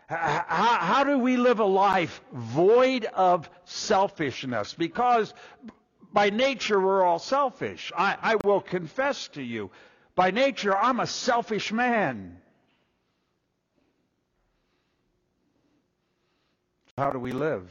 How, 0.07 0.45
how, 0.47 1.03
do 1.03 1.19
we 1.19 1.35
live 1.35 1.59
a 1.59 1.65
life 1.65 2.21
void 2.31 3.03
of 3.03 3.49
selfishness? 3.65 4.73
Because 4.73 5.33
by 6.13 6.29
nature 6.29 6.79
we're 6.79 7.03
all 7.03 7.19
selfish. 7.19 7.91
I, 7.97 8.15
I 8.21 8.35
will 8.45 8.61
confess 8.61 9.27
to 9.33 9.43
you, 9.43 9.69
by 10.15 10.31
nature 10.31 10.73
I'm 10.73 11.01
a 11.01 11.05
selfish 11.05 11.73
man. 11.73 12.37
How 16.97 17.11
do 17.11 17.19
we 17.19 17.33
live? 17.33 17.69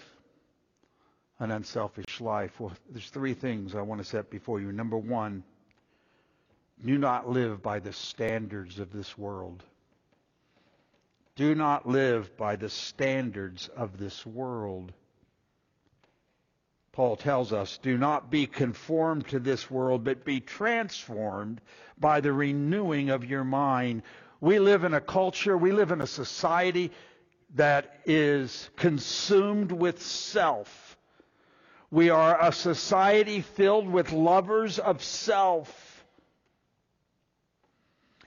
an 1.39 1.51
unselfish 1.51 2.21
life? 2.21 2.59
Well, 2.59 2.73
there's 2.91 3.11
three 3.11 3.35
things 3.35 3.75
I 3.75 3.83
want 3.83 4.01
to 4.01 4.07
set 4.07 4.31
before 4.31 4.59
you. 4.59 4.73
Number 4.73 4.97
one, 4.97 5.45
do 6.85 6.99
not 6.99 7.29
live 7.29 7.63
by 7.63 7.79
the 7.79 7.93
standards 7.93 8.79
of 8.79 8.93
this 8.93 9.17
world. 9.17 9.63
Do 11.37 11.55
not 11.55 11.87
live 11.87 12.37
by 12.37 12.57
the 12.57 12.71
standards 12.71 13.69
of 13.77 13.99
this 13.99 14.25
world. 14.25 14.93
Paul 16.93 17.17
tells 17.17 17.53
us, 17.53 17.79
do 17.83 17.99
not 17.99 18.31
be 18.31 18.47
conformed 18.47 19.29
to 19.29 19.39
this 19.39 19.71
world, 19.71 20.03
but 20.03 20.25
be 20.25 20.41
transformed 20.41 21.61
by 21.99 22.21
the 22.21 22.33
renewing 22.33 23.11
of 23.11 23.25
your 23.25 23.45
mind. 23.45 24.03
We 24.41 24.59
live 24.59 24.85
in 24.85 24.95
a 24.95 25.01
culture, 25.01 25.59
we 25.59 25.73
live 25.73 25.93
in 25.93 26.01
a 26.01 26.07
society 26.07 26.91
that 27.55 28.01
is 28.07 28.71
consumed 28.77 29.73
with 29.73 30.03
self. 30.03 30.97
We 31.91 32.11
are 32.11 32.39
a 32.41 32.53
society 32.53 33.43
filled 33.43 33.89
with 33.89 34.13
lovers 34.13 34.79
of 34.79 35.03
self. 35.03 35.86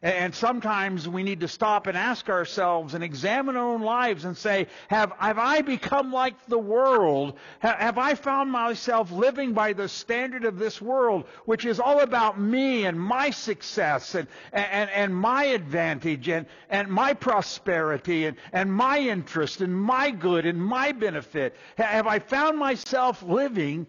And 0.02 0.34
sometimes 0.34 1.10
we 1.10 1.24
need 1.24 1.42
to 1.42 1.50
stop 1.50 1.88
and 1.88 1.98
ask 1.98 2.30
ourselves 2.30 2.94
and 2.94 3.04
examine 3.04 3.58
our 3.58 3.74
own 3.74 3.82
lives 3.82 4.24
and 4.24 4.38
say, 4.38 4.68
have, 4.88 5.12
have 5.18 5.38
I 5.38 5.62
become 5.62 6.14
like 6.14 6.46
the 6.46 6.58
world? 6.58 7.38
Have 7.60 7.98
I 7.98 8.16
found 8.16 8.50
myself 8.50 9.12
living 9.12 9.52
by 9.52 9.74
the 9.74 9.90
standard 9.90 10.46
of 10.46 10.58
this 10.58 10.82
world, 10.82 11.26
which 11.44 11.66
is 11.66 11.82
all 11.82 12.00
about 12.00 12.40
me 12.40 12.86
and 12.86 12.98
my 12.98 13.32
success 13.32 14.16
and, 14.16 14.30
and, 14.54 14.90
and 14.90 15.14
my 15.14 15.44
advantage 15.46 16.30
and, 16.30 16.46
and 16.70 16.88
my 16.88 17.14
prosperity 17.14 18.26
and, 18.26 18.38
and 18.54 18.72
my 18.72 19.00
interest 19.00 19.60
and 19.60 19.76
my 19.76 20.12
good 20.12 20.46
and 20.46 20.64
my 20.64 20.94
benefit? 20.94 21.58
Have 21.76 22.08
I 22.08 22.20
found 22.20 22.58
myself 22.58 23.22
living 23.22 23.86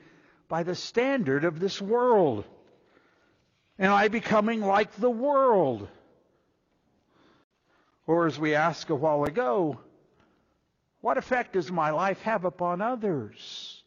by 0.48 0.64
the 0.64 0.74
standard 0.74 1.44
of 1.44 1.60
this 1.60 1.80
world? 1.80 2.44
Am 3.78 3.92
I 3.92 4.08
becoming 4.08 4.60
like 4.60 4.92
the 4.96 5.08
world? 5.08 5.88
Or 8.06 8.26
as 8.26 8.38
we 8.38 8.54
asked 8.54 8.90
a 8.90 8.94
while 8.94 9.24
ago, 9.24 9.78
what 11.00 11.16
effect 11.16 11.54
does 11.54 11.70
my 11.70 11.90
life 11.90 12.20
have 12.22 12.44
upon 12.44 12.80
others 12.80 13.82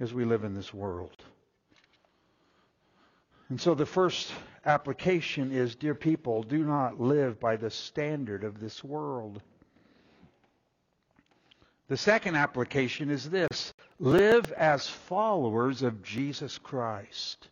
as 0.00 0.14
we 0.14 0.24
live 0.24 0.44
in 0.44 0.54
this 0.54 0.72
world? 0.72 1.22
And 3.48 3.60
so 3.60 3.74
the 3.74 3.86
first 3.86 4.32
application 4.64 5.52
is, 5.52 5.74
dear 5.74 5.94
people, 5.94 6.42
do 6.42 6.64
not 6.64 7.00
live 7.00 7.38
by 7.38 7.56
the 7.56 7.70
standard 7.70 8.44
of 8.44 8.60
this 8.60 8.82
world. 8.82 9.42
The 11.88 11.96
second 11.98 12.36
application 12.36 13.10
is 13.10 13.28
this 13.28 13.74
live 13.98 14.50
as 14.52 14.88
followers 14.88 15.82
of 15.82 16.02
Jesus 16.02 16.56
Christ 16.56 17.48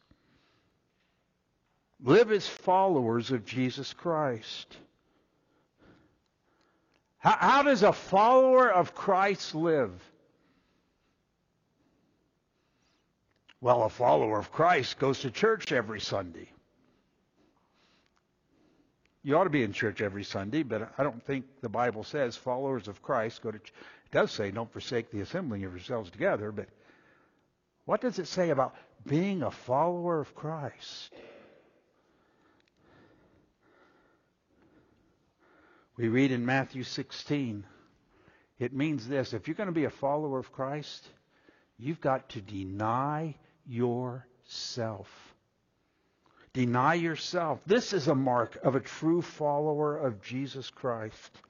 live 2.03 2.33
as 2.33 2.47
followers 2.47 3.31
of 3.31 3.45
Jesus 3.47 3.93
Christ. 3.93 4.77
How, 7.19 7.37
how, 7.39 7.63
does 7.63 7.83
a 7.83 7.93
follower 7.93 8.71
of 8.71 8.95
Christ 8.95 9.55
live? 9.55 9.93
Well, 13.61 13.85
a 13.85 13.89
follower 13.89 14.41
of 14.41 14.51
Christ 14.51 14.99
goes 14.99 15.21
to 15.21 15.31
church 15.31 15.71
every 15.71 16.01
Sunday. 16.01 16.49
You 19.23 19.39
ought 19.39 19.45
to 19.45 19.51
be 19.51 19.63
in 19.63 19.73
church 19.73 20.03
every 20.03 20.25
Sunday, 20.25 20.65
but 20.65 20.93
I 20.99 21.05
don't 21.05 21.25
think 21.25 21.45
the 21.61 21.69
Bible 21.69 22.03
says 22.03 22.37
followers 22.37 22.89
of 22.89 23.03
Christ 23.03 23.41
go 23.41 23.53
to. 23.53 23.59
It 23.59 23.71
does 24.11 24.33
say 24.33 24.51
don't 24.51 24.73
forsake 24.73 25.13
the 25.13 25.21
assembling 25.21 25.63
of 25.63 25.71
yourselves 25.71 26.11
together, 26.11 26.51
but 26.51 26.67
what 27.85 28.01
does 28.01 28.19
it 28.19 28.27
say 28.27 28.51
about 28.51 28.75
being 29.07 29.45
a 29.45 29.51
follower 29.53 30.21
of 30.21 30.35
Christ? 30.35 31.13
We 36.03 36.09
read 36.09 36.33
in 36.33 36.45
Matthew 36.45 36.83
16, 36.83 37.65
it 38.59 38.73
means 38.73 39.07
this 39.07 39.33
if 39.33 39.47
you're 39.47 39.55
going 39.55 39.69
to 39.69 39.73
be 39.73 39.85
a 39.85 39.91
follower 39.91 40.41
of 40.41 40.51
Christ, 40.51 41.09
you've 41.79 42.01
got 42.01 42.31
to 42.31 42.41
deny 42.41 43.37
yourself 43.65 45.09
Deny 46.53 46.95
yourself. 46.95 47.61
This 47.65 47.95
is 47.95 48.09
a 48.09 48.15
mark 48.15 48.59
of 48.63 48.75
a 48.75 48.81
true 48.81 49.23
follower 49.23 49.97
of 49.97 50.21
Jesus 50.21 50.69
Christ. 50.69 51.41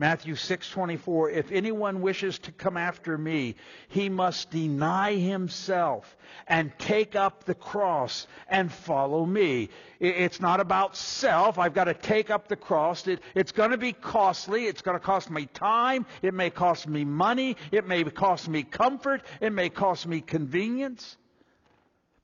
Matthew 0.00 0.34
6:24 0.34 1.30
If 1.30 1.52
anyone 1.52 2.00
wishes 2.00 2.38
to 2.38 2.52
come 2.52 2.78
after 2.78 3.18
me 3.18 3.54
he 3.88 4.08
must 4.08 4.50
deny 4.50 5.12
himself 5.12 6.16
and 6.46 6.72
take 6.78 7.14
up 7.14 7.44
the 7.44 7.54
cross 7.54 8.26
and 8.48 8.72
follow 8.72 9.26
me. 9.26 9.68
It's 9.98 10.40
not 10.40 10.58
about 10.58 10.96
self. 10.96 11.58
I've 11.58 11.74
got 11.74 11.84
to 11.84 11.92
take 11.92 12.30
up 12.30 12.48
the 12.48 12.56
cross. 12.56 13.06
It, 13.06 13.20
it's 13.34 13.52
going 13.52 13.72
to 13.72 13.76
be 13.76 13.92
costly. 13.92 14.68
It's 14.68 14.80
going 14.80 14.98
to 14.98 15.04
cost 15.04 15.28
me 15.28 15.44
time. 15.44 16.06
It 16.22 16.32
may 16.32 16.48
cost 16.48 16.88
me 16.88 17.04
money. 17.04 17.58
It 17.70 17.86
may 17.86 18.02
cost 18.04 18.48
me 18.48 18.62
comfort. 18.62 19.22
It 19.38 19.52
may 19.52 19.68
cost 19.68 20.06
me 20.06 20.22
convenience. 20.22 21.18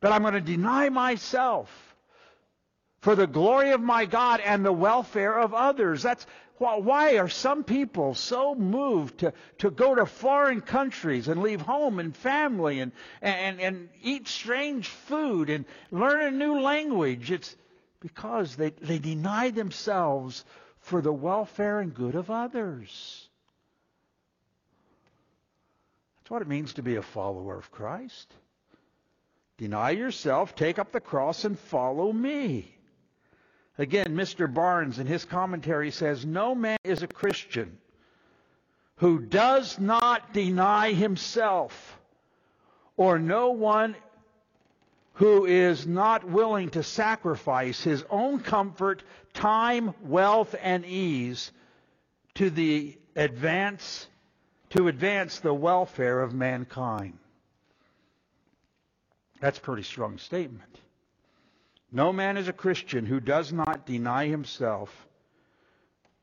But 0.01 0.13
I'm 0.13 0.23
going 0.23 0.33
to 0.33 0.41
deny 0.41 0.89
myself 0.89 1.95
for 3.03 3.15
the 3.15 3.27
glory 3.27 3.73
of 3.73 3.83
my 3.83 4.07
God 4.07 4.41
and 4.41 4.65
the 4.65 4.73
welfare 4.73 5.39
of 5.39 5.53
others. 5.53 6.03
That's 6.03 6.27
why 6.59 7.19
are 7.19 7.29
some 7.29 7.65
people 7.65 8.15
so 8.15 8.55
moved 8.55 9.19
to, 9.19 9.33
to 9.59 9.71
go 9.71 9.95
to 9.95 10.07
foreign 10.07 10.61
countries 10.61 11.29
and 11.29 11.43
leave 11.43 11.61
home 11.61 11.99
and 11.99 12.17
family 12.17 12.81
and, 12.81 12.93
and, 13.21 13.61
and 13.61 13.89
eat 14.03 14.27
strange 14.27 14.89
food 14.89 15.51
and 15.51 15.65
learn 15.91 16.23
a 16.23 16.31
new 16.31 16.61
language? 16.61 17.31
It's 17.31 17.55
because 18.01 18.57
they, 18.57 18.71
they 18.71 18.99
deny 18.99 19.51
themselves 19.51 20.45
for 20.81 21.01
the 21.01 21.13
welfare 21.13 21.81
and 21.81 21.93
good 21.93 22.15
of 22.15 22.31
others. 22.31 23.29
That's 26.19 26.31
what 26.31 26.43
it 26.43 26.49
means 26.49 26.75
to 26.75 26.83
be 26.83 26.97
a 26.97 27.03
follower 27.03 27.59
of 27.59 27.71
Christ. 27.71 28.33
Deny 29.59 29.91
yourself, 29.91 30.55
take 30.55 30.79
up 30.79 30.93
the 30.93 31.01
cross, 31.01 31.45
and 31.45 31.59
follow 31.59 32.13
me. 32.13 32.76
Again, 33.79 34.17
Mr. 34.17 34.53
Barnes 34.53 34.99
in 34.99 35.07
his 35.07 35.25
commentary 35.25 35.91
says, 35.91 36.25
No 36.25 36.55
man 36.55 36.79
is 36.83 37.03
a 37.03 37.07
Christian 37.07 37.79
who 38.97 39.21
does 39.21 39.79
not 39.79 40.33
deny 40.33 40.93
himself, 40.93 41.99
or 42.97 43.19
no 43.19 43.51
one 43.51 43.95
who 45.15 45.45
is 45.45 45.87
not 45.87 46.25
willing 46.25 46.71
to 46.71 46.83
sacrifice 46.83 47.83
his 47.83 48.05
own 48.11 48.41
comfort, 48.41 49.03
time, 49.35 49.95
wealth, 50.03 50.55
and 50.61 50.85
ease 50.85 51.53
to 52.35 52.51
the 52.51 52.97
advance 53.15 54.07
to 54.71 54.89
advance 54.89 55.39
the 55.41 55.55
welfare 55.55 56.21
of 56.21 56.35
mankind. 56.35 57.17
That's 59.41 59.59
a 59.59 59.61
pretty 59.61 59.85
strong 59.85 60.19
statement. 60.19 60.81
No 61.97 62.13
man 62.13 62.37
is 62.37 62.47
a 62.47 62.53
Christian 62.53 63.07
who 63.07 63.21
does 63.21 63.55
not 63.55 63.87
deny 63.87 64.27
himself, 64.27 65.07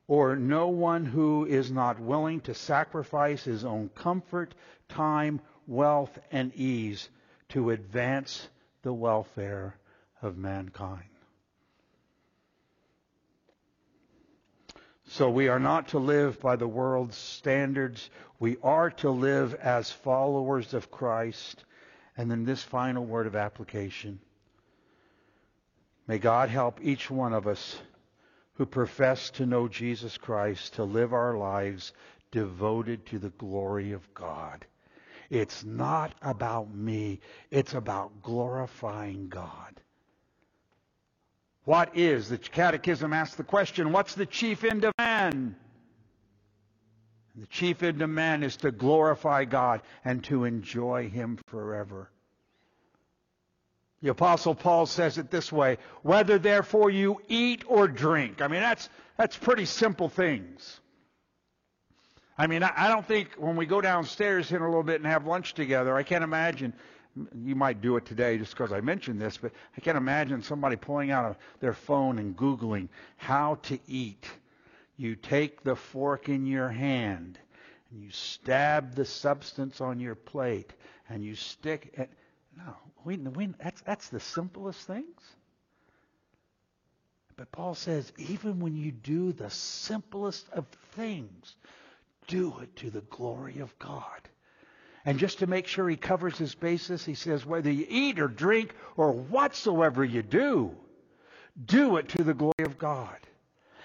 or 0.06 0.36
no 0.36 0.68
one 0.68 1.04
who 1.04 1.46
is 1.46 1.68
not 1.72 1.98
willing 1.98 2.42
to 2.42 2.54
sacrifice 2.54 3.42
his 3.42 3.64
own 3.64 3.88
comfort, 3.88 4.54
time, 4.88 5.40
wealth, 5.66 6.16
and 6.30 6.54
ease 6.54 7.08
to 7.48 7.70
advance 7.70 8.48
the 8.82 8.92
welfare 8.92 9.74
of 10.22 10.38
mankind. 10.38 11.10
So 15.08 15.28
we 15.28 15.48
are 15.48 15.58
not 15.58 15.88
to 15.88 15.98
live 15.98 16.38
by 16.38 16.54
the 16.54 16.68
world's 16.68 17.16
standards. 17.16 18.10
We 18.38 18.58
are 18.62 18.90
to 18.90 19.10
live 19.10 19.54
as 19.54 19.90
followers 19.90 20.72
of 20.72 20.92
Christ. 20.92 21.64
And 22.16 22.30
then 22.30 22.44
this 22.44 22.62
final 22.62 23.04
word 23.04 23.26
of 23.26 23.34
application. 23.34 24.20
May 26.06 26.18
God 26.18 26.50
help 26.50 26.80
each 26.82 27.10
one 27.10 27.32
of 27.32 27.46
us 27.46 27.76
who 28.54 28.66
profess 28.66 29.30
to 29.30 29.46
know 29.46 29.68
Jesus 29.68 30.18
Christ 30.18 30.74
to 30.74 30.84
live 30.84 31.12
our 31.12 31.36
lives 31.36 31.92
devoted 32.30 33.06
to 33.06 33.18
the 33.18 33.30
glory 33.30 33.92
of 33.92 34.12
God. 34.14 34.66
It's 35.30 35.64
not 35.64 36.14
about 36.22 36.72
me. 36.74 37.20
It's 37.50 37.74
about 37.74 38.22
glorifying 38.22 39.28
God. 39.28 39.80
What 41.64 41.96
is, 41.96 42.28
the 42.28 42.38
Catechism 42.38 43.12
asks 43.12 43.36
the 43.36 43.44
question, 43.44 43.90
what's 43.90 44.14
the 44.14 44.26
chief 44.26 44.64
end 44.64 44.84
of 44.84 44.92
man? 44.98 45.56
the 47.36 47.46
chief 47.48 47.82
end 47.82 48.00
of 48.00 48.10
man 48.10 48.44
is 48.44 48.56
to 48.58 48.70
glorify 48.70 49.44
God 49.44 49.82
and 50.04 50.22
to 50.24 50.44
enjoy 50.44 51.08
Him 51.08 51.38
forever. 51.48 52.10
The 54.04 54.10
apostle 54.10 54.54
Paul 54.54 54.84
says 54.84 55.16
it 55.16 55.30
this 55.30 55.50
way, 55.50 55.78
whether 56.02 56.38
therefore 56.38 56.90
you 56.90 57.22
eat 57.26 57.64
or 57.66 57.88
drink. 57.88 58.42
I 58.42 58.48
mean, 58.48 58.60
that's, 58.60 58.90
that's 59.16 59.34
pretty 59.34 59.64
simple 59.64 60.10
things. 60.10 60.78
I 62.36 62.46
mean, 62.46 62.62
I, 62.62 62.88
don't 62.88 63.06
think 63.06 63.30
when 63.38 63.56
we 63.56 63.64
go 63.64 63.80
downstairs 63.80 64.52
in 64.52 64.60
a 64.60 64.66
little 64.66 64.82
bit 64.82 64.96
and 64.96 65.06
have 65.06 65.26
lunch 65.26 65.54
together, 65.54 65.96
I 65.96 66.02
can't 66.02 66.22
imagine, 66.22 66.74
you 67.42 67.54
might 67.54 67.80
do 67.80 67.96
it 67.96 68.04
today 68.04 68.36
just 68.36 68.50
because 68.50 68.72
I 68.72 68.82
mentioned 68.82 69.18
this, 69.22 69.38
but 69.38 69.52
I 69.74 69.80
can't 69.80 69.96
imagine 69.96 70.42
somebody 70.42 70.76
pulling 70.76 71.10
out 71.10 71.38
their 71.60 71.72
phone 71.72 72.18
and 72.18 72.36
Googling 72.36 72.90
how 73.16 73.54
to 73.62 73.78
eat. 73.86 74.26
You 74.98 75.16
take 75.16 75.62
the 75.62 75.76
fork 75.76 76.28
in 76.28 76.44
your 76.44 76.68
hand 76.68 77.38
and 77.90 78.02
you 78.02 78.10
stab 78.10 78.96
the 78.96 79.06
substance 79.06 79.80
on 79.80 79.98
your 79.98 80.14
plate 80.14 80.74
and 81.08 81.24
you 81.24 81.34
stick 81.34 81.94
it. 81.94 82.10
No, 82.56 82.74
we, 83.04 83.16
we, 83.16 83.46
that's, 83.62 83.80
that's 83.82 84.08
the 84.08 84.20
simplest 84.20 84.86
things. 84.86 85.20
But 87.36 87.50
Paul 87.50 87.74
says, 87.74 88.12
even 88.16 88.60
when 88.60 88.76
you 88.76 88.92
do 88.92 89.32
the 89.32 89.50
simplest 89.50 90.48
of 90.50 90.66
things, 90.92 91.56
do 92.28 92.54
it 92.62 92.76
to 92.76 92.90
the 92.90 93.00
glory 93.02 93.58
of 93.58 93.76
God. 93.78 94.20
And 95.04 95.18
just 95.18 95.40
to 95.40 95.46
make 95.46 95.66
sure 95.66 95.88
he 95.88 95.96
covers 95.96 96.38
his 96.38 96.54
basis, 96.54 97.04
he 97.04 97.14
says, 97.14 97.44
whether 97.44 97.70
you 97.70 97.86
eat 97.88 98.18
or 98.18 98.28
drink 98.28 98.74
or 98.96 99.12
whatsoever 99.12 100.04
you 100.04 100.22
do, 100.22 100.74
do 101.62 101.96
it 101.96 102.08
to 102.10 102.24
the 102.24 102.34
glory 102.34 102.64
of 102.64 102.78
God. 102.78 103.18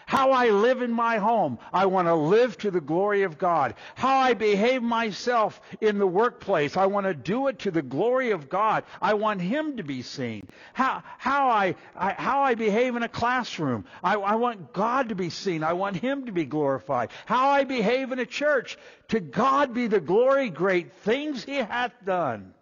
How 0.10 0.32
I 0.32 0.49
live 0.49 0.82
in 0.82 0.91
my 0.91 1.20
home, 1.20 1.60
I 1.72 1.86
want 1.86 2.07
to 2.07 2.16
live 2.16 2.57
to 2.57 2.72
the 2.72 2.82
glory 2.82 3.22
of 3.22 3.38
God. 3.38 3.76
How 3.93 4.18
I 4.18 4.34
behave 4.34 4.82
myself 4.82 5.62
in 5.82 5.99
the 5.99 6.07
workplace, 6.07 6.76
I 6.76 6.88
want 6.88 7.05
to 7.05 7.14
do 7.14 7.45
it 7.45 7.60
to 7.60 7.70
the 7.70 7.84
glory 7.84 8.32
of 8.32 8.49
God. 8.49 8.86
I 9.03 9.14
want 9.14 9.39
Him 9.39 9.78
to 9.78 9.84
be 9.84 10.01
seen. 10.01 10.47
How, 10.74 11.03
how, 11.20 11.49
I, 11.49 11.76
I 11.95 12.14
how 12.14 12.41
I 12.41 12.55
behave 12.55 12.95
in 12.95 13.03
a 13.03 13.07
classroom, 13.07 13.86
I, 14.03 14.16
I 14.16 14.34
want 14.34 14.74
God 14.74 15.10
to 15.10 15.16
be 15.16 15.30
seen. 15.30 15.64
I 15.64 15.74
want 15.74 15.95
Him 15.95 16.26
to 16.26 16.32
be 16.32 16.45
glorified. 16.45 17.12
How 17.28 17.49
I 17.49 17.64
behave 17.66 18.12
in 18.12 18.18
a 18.18 18.26
church, 18.26 18.80
to 19.10 19.20
God 19.20 19.76
be 19.76 19.86
the 19.86 19.99
glory, 19.99 20.49
great 20.49 20.91
things 21.03 21.43
He 21.43 21.57
hath 21.57 21.93
done. 22.03 22.55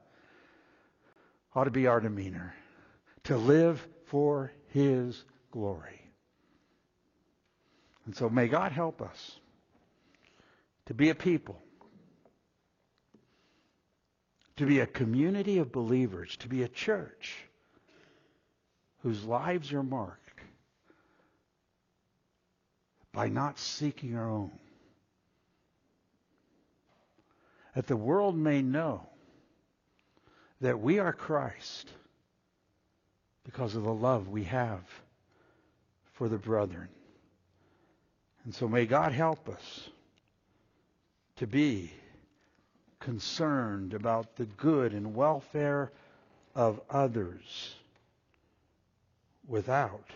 Ought 1.55 1.63
to 1.63 1.71
be 1.71 1.87
our 1.87 2.01
demeanor. 2.01 2.53
To 3.23 3.37
live 3.37 3.87
for 4.07 4.51
His 4.73 5.23
glory. 5.51 5.96
And 8.07 8.15
so 8.15 8.29
may 8.29 8.47
God 8.47 8.71
help 8.71 9.01
us 9.01 9.35
to 10.85 10.93
be 10.93 11.09
a 11.09 11.15
people, 11.15 11.61
to 14.55 14.65
be 14.65 14.79
a 14.79 14.87
community 14.87 15.57
of 15.57 15.73
believers, 15.73 16.37
to 16.37 16.47
be 16.47 16.63
a 16.63 16.69
church 16.69 17.35
whose 19.03 19.25
lives 19.25 19.73
are 19.73 19.83
marked 19.83 20.39
by 23.11 23.27
not 23.27 23.59
seeking 23.59 24.15
our 24.15 24.29
own. 24.29 24.57
That 27.75 27.87
the 27.87 27.97
world 27.97 28.37
may 28.37 28.61
know 28.61 29.05
that 30.61 30.79
we 30.79 30.99
are 30.99 31.11
Christ 31.11 31.89
because 33.43 33.75
of 33.75 33.83
the 33.83 33.93
love 33.93 34.29
we 34.29 34.45
have 34.45 34.79
for 36.13 36.29
the 36.29 36.37
brethren. 36.37 36.87
And 38.47 38.55
so 38.55 38.65
may 38.69 38.85
God 38.85 39.11
help 39.11 39.49
us 39.49 39.89
to 41.35 41.45
be 41.45 41.91
concerned 42.97 43.93
about 43.93 44.37
the 44.37 44.45
good 44.45 44.93
and 44.93 45.13
welfare 45.13 45.91
of 46.55 46.79
others 46.89 47.75
without 49.49 50.09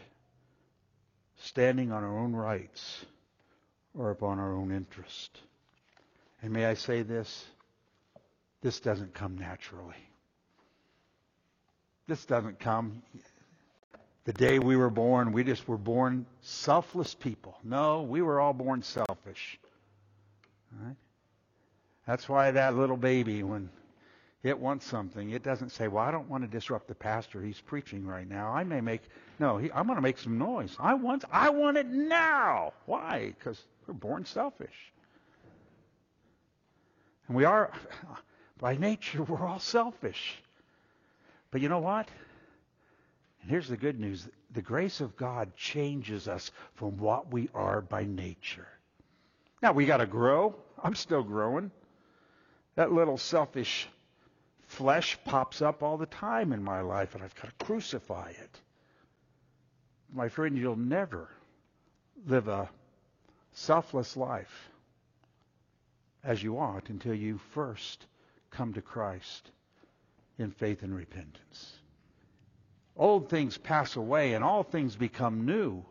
standing 1.42 1.92
on 1.92 2.06
our 2.06 2.18
own 2.20 2.32
rights 2.32 3.04
or 3.98 4.12
upon 4.12 4.40
our 4.40 4.54
own 4.54 4.72
interest. 4.72 5.38
And 6.42 6.54
may 6.54 6.68
I 6.68 6.76
say 6.76 7.02
this? 7.02 7.46
This 8.62 8.80
doesn't 8.80 9.14
come 9.14 9.38
naturally. 9.40 10.08
This 12.08 12.24
doesn't 12.24 12.62
come 12.62 13.02
the 14.26 14.34
day 14.34 14.60
we 14.60 14.78
were 14.78 14.92
born, 14.92 15.32
we 15.34 15.44
just 15.44 15.68
were 15.68 15.78
born 15.78 16.26
selfless 16.42 17.16
people. 17.16 17.58
No, 17.64 18.04
we 18.04 18.22
were 18.22 18.40
all 18.40 18.54
born 18.54 18.84
selfish. 18.84 19.60
Right? 20.82 20.96
That's 22.08 22.30
why 22.30 22.52
that 22.52 22.76
little 22.76 22.98
baby, 22.98 23.44
when 23.44 23.70
It 24.44 24.58
wants 24.60 24.86
something. 24.88 25.32
It 25.32 25.44
doesn't 25.44 25.72
say, 25.72 25.88
well, 25.90 26.04
I 26.04 26.12
don't 26.12 26.30
want 26.30 26.44
to 26.44 26.50
disrupt 26.50 26.88
the 26.88 26.96
pastor. 26.96 27.42
He's 27.44 27.60
preaching 27.62 28.08
right 28.08 28.28
now. 28.30 28.52
I 28.52 28.64
may 28.64 28.82
make, 28.82 29.02
no, 29.40 29.58
he, 29.58 29.72
I'm 29.72 29.86
going 29.86 29.98
to 29.98 30.02
make 30.02 30.18
some 30.18 30.38
noise. 30.38 30.76
I 30.80 30.94
want, 30.96 31.26
I 31.32 31.50
want 31.50 31.78
it 31.78 31.88
now. 31.88 32.74
Why? 32.86 33.34
Because 33.38 33.62
we're 33.88 33.96
born 33.96 34.26
selfish. 34.26 34.94
And 37.28 37.38
we 37.38 37.46
are, 37.46 37.72
by 38.60 38.78
nature, 38.78 39.24
we're 39.24 39.46
all 39.46 39.60
selfish. 39.60 40.42
But 41.52 41.62
you 41.62 41.70
know 41.70 41.80
what? 41.80 42.10
And 43.42 43.50
here's 43.50 43.68
the 43.68 43.78
good 43.78 44.00
news. 44.00 44.28
The 44.54 44.62
grace 44.62 45.02
of 45.02 45.16
God 45.16 45.56
changes 45.56 46.28
us 46.28 46.52
from 46.76 46.98
what 46.98 47.32
we 47.32 47.50
are 47.54 47.82
by 47.82 48.04
nature. 48.04 48.68
Now, 49.62 49.74
we 49.74 49.86
got 49.86 49.98
to 49.98 50.06
grow. 50.06 50.56
I'm 50.82 50.96
still 50.96 51.24
growing. 51.24 51.72
That 52.76 52.92
little 52.92 53.18
selfish 53.18 53.88
flesh 54.68 55.18
pops 55.26 55.62
up 55.62 55.84
all 55.84 55.98
the 55.98 56.06
time 56.06 56.54
in 56.54 56.64
my 56.64 56.82
life, 56.82 57.14
and 57.16 57.24
I've 57.24 57.36
got 57.36 57.48
to 57.58 57.66
crucify 57.66 58.30
it. 58.30 58.60
My 60.14 60.30
friend, 60.30 60.58
you'll 60.58 60.76
never 60.76 61.30
live 62.26 62.48
a 62.48 62.70
selfless 63.54 64.16
life 64.16 64.70
as 66.24 66.42
you 66.42 66.58
ought 66.58 66.90
until 66.90 67.14
you 67.14 67.40
first 67.54 68.06
come 68.50 68.74
to 68.74 68.82
Christ 68.82 69.52
in 70.38 70.52
faith 70.52 70.84
and 70.84 70.96
repentance. 70.96 71.81
Old 73.02 73.30
things 73.30 73.58
pass 73.58 73.96
away 73.96 74.36
and 74.36 74.44
all 74.44 74.62
things 74.62 74.96
become 74.96 75.44
new 75.44 75.84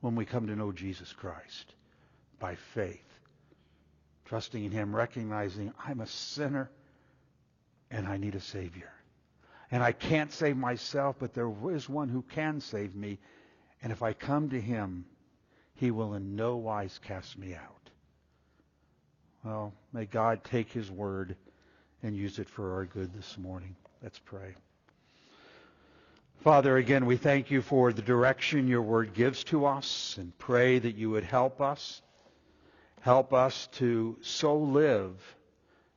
when 0.00 0.16
we 0.16 0.24
come 0.24 0.46
to 0.46 0.56
know 0.56 0.72
Jesus 0.72 1.12
Christ 1.12 1.74
by 2.38 2.54
faith. 2.54 3.04
Trusting 4.24 4.64
in 4.64 4.70
Him, 4.70 4.96
recognizing 4.96 5.74
I'm 5.86 6.00
a 6.00 6.06
sinner 6.06 6.70
and 7.90 8.08
I 8.08 8.16
need 8.16 8.36
a 8.36 8.40
Savior. 8.40 8.90
And 9.70 9.82
I 9.82 9.92
can't 9.92 10.32
save 10.32 10.56
myself, 10.56 11.16
but 11.18 11.34
there 11.34 11.52
is 11.70 11.90
one 11.90 12.08
who 12.08 12.22
can 12.22 12.58
save 12.62 12.94
me. 12.94 13.18
And 13.82 13.92
if 13.92 14.02
I 14.02 14.14
come 14.14 14.48
to 14.48 14.58
Him, 14.58 15.04
He 15.74 15.90
will 15.90 16.14
in 16.14 16.36
no 16.36 16.56
wise 16.56 16.98
cast 17.04 17.36
me 17.36 17.54
out. 17.54 17.90
Well, 19.44 19.74
may 19.92 20.06
God 20.06 20.42
take 20.42 20.72
His 20.72 20.90
word 20.90 21.36
and 22.02 22.16
use 22.16 22.38
it 22.38 22.48
for 22.48 22.76
our 22.76 22.86
good 22.86 23.12
this 23.12 23.36
morning. 23.36 23.76
Let's 24.02 24.18
pray. 24.18 24.54
Father, 26.44 26.76
again, 26.76 27.06
we 27.06 27.16
thank 27.16 27.50
you 27.50 27.62
for 27.62 27.90
the 27.90 28.02
direction 28.02 28.68
your 28.68 28.82
word 28.82 29.14
gives 29.14 29.44
to 29.44 29.64
us 29.64 30.16
and 30.18 30.36
pray 30.36 30.78
that 30.78 30.94
you 30.94 31.08
would 31.08 31.24
help 31.24 31.62
us. 31.62 32.02
Help 33.00 33.32
us 33.32 33.66
to 33.72 34.18
so 34.20 34.54
live 34.58 35.14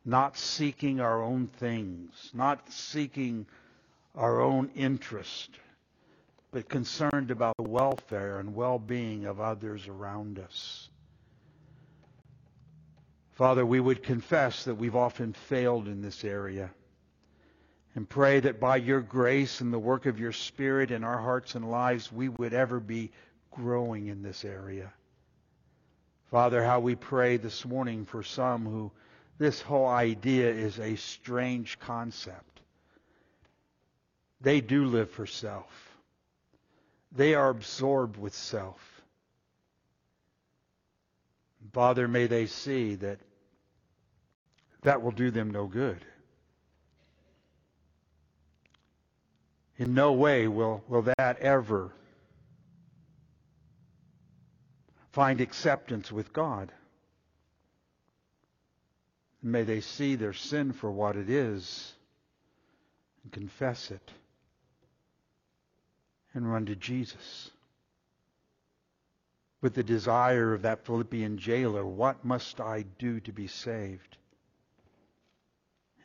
not 0.05 0.37
seeking 0.37 1.01
our 1.01 1.21
own 1.21 1.47
things, 1.59 2.31
not 2.33 2.71
seeking 2.71 3.45
our 4.15 4.39
own 4.39 4.71
interest, 4.73 5.49
but 6.51 6.69
concerned 6.69 7.29
about 7.29 7.57
the 7.57 7.63
welfare 7.63 8.39
and 8.39 8.55
well-being 8.55 9.25
of 9.25 9.41
others 9.41 9.89
around 9.89 10.39
us. 10.39 10.87
Father, 13.33 13.65
we 13.65 13.81
would 13.81 14.01
confess 14.01 14.63
that 14.63 14.75
we've 14.75 14.95
often 14.95 15.33
failed 15.33 15.89
in 15.89 16.01
this 16.01 16.23
area 16.23 16.71
and 17.97 18.07
pray 18.07 18.39
that 18.39 18.59
by 18.59 18.77
your 18.77 19.01
grace 19.01 19.59
and 19.59 19.73
the 19.73 19.79
work 19.79 20.05
of 20.05 20.19
your 20.19 20.31
Spirit 20.31 20.91
in 20.91 21.03
our 21.03 21.17
hearts 21.17 21.55
and 21.55 21.71
lives, 21.71 22.11
we 22.11 22.29
would 22.29 22.53
ever 22.53 22.79
be 22.79 23.09
growing 23.49 24.05
in 24.05 24.21
this 24.21 24.45
area. 24.45 24.93
Father, 26.29 26.63
how 26.63 26.79
we 26.79 26.93
pray 26.93 27.37
this 27.37 27.65
morning 27.65 28.05
for 28.05 28.21
some 28.21 28.65
who 28.67 28.91
this 29.39 29.61
whole 29.61 29.87
idea 29.87 30.47
is 30.47 30.79
a 30.79 30.95
strange 30.95 31.79
concept. 31.79 32.61
They 34.41 34.61
do 34.61 34.85
live 34.85 35.09
for 35.09 35.25
self. 35.25 35.97
They 37.11 37.33
are 37.33 37.49
absorbed 37.49 38.15
with 38.15 38.35
self. 38.35 38.79
Father, 41.73 42.07
may 42.07 42.27
they 42.27 42.45
see 42.45 42.93
that 42.93 43.17
that 44.83 45.01
will 45.01 45.09
do 45.09 45.31
them 45.31 45.49
no 45.49 45.65
good. 45.65 46.05
In 49.77 49.93
no 49.93 50.13
way 50.13 50.47
will, 50.47 50.83
will 50.87 51.03
that 51.17 51.39
ever 51.39 51.91
find 55.11 55.41
acceptance 55.41 56.11
with 56.11 56.33
God. 56.33 56.71
May 59.41 59.63
they 59.63 59.81
see 59.81 60.15
their 60.15 60.33
sin 60.33 60.73
for 60.73 60.91
what 60.91 61.15
it 61.15 61.29
is 61.29 61.93
and 63.23 63.31
confess 63.31 63.91
it 63.91 64.11
and 66.33 66.51
run 66.51 66.65
to 66.67 66.75
Jesus. 66.75 67.51
With 69.61 69.73
the 69.73 69.83
desire 69.83 70.53
of 70.53 70.63
that 70.63 70.85
Philippian 70.85 71.37
jailer, 71.37 71.85
what 71.85 72.23
must 72.23 72.61
I 72.61 72.83
do 72.99 73.19
to 73.21 73.31
be 73.31 73.47
saved? 73.47 74.17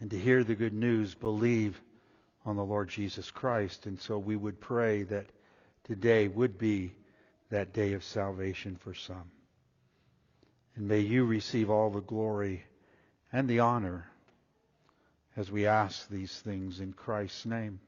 And 0.00 0.10
to 0.10 0.18
hear 0.18 0.42
the 0.42 0.54
good 0.54 0.72
news, 0.72 1.14
believe 1.14 1.80
on 2.44 2.56
the 2.56 2.64
Lord 2.64 2.88
Jesus 2.88 3.30
Christ. 3.30 3.86
And 3.86 4.00
so 4.00 4.18
we 4.18 4.36
would 4.36 4.60
pray 4.60 5.04
that 5.04 5.26
today 5.84 6.28
would 6.28 6.58
be 6.58 6.92
that 7.50 7.72
day 7.72 7.92
of 7.92 8.04
salvation 8.04 8.76
for 8.76 8.94
some. 8.94 9.30
And 10.74 10.88
may 10.88 11.00
you 11.00 11.24
receive 11.24 11.70
all 11.70 11.90
the 11.90 12.00
glory 12.00 12.64
and 13.32 13.48
the 13.48 13.60
honor 13.60 14.06
as 15.36 15.50
we 15.50 15.66
ask 15.66 16.08
these 16.08 16.32
things 16.40 16.80
in 16.80 16.92
Christ's 16.92 17.46
name. 17.46 17.80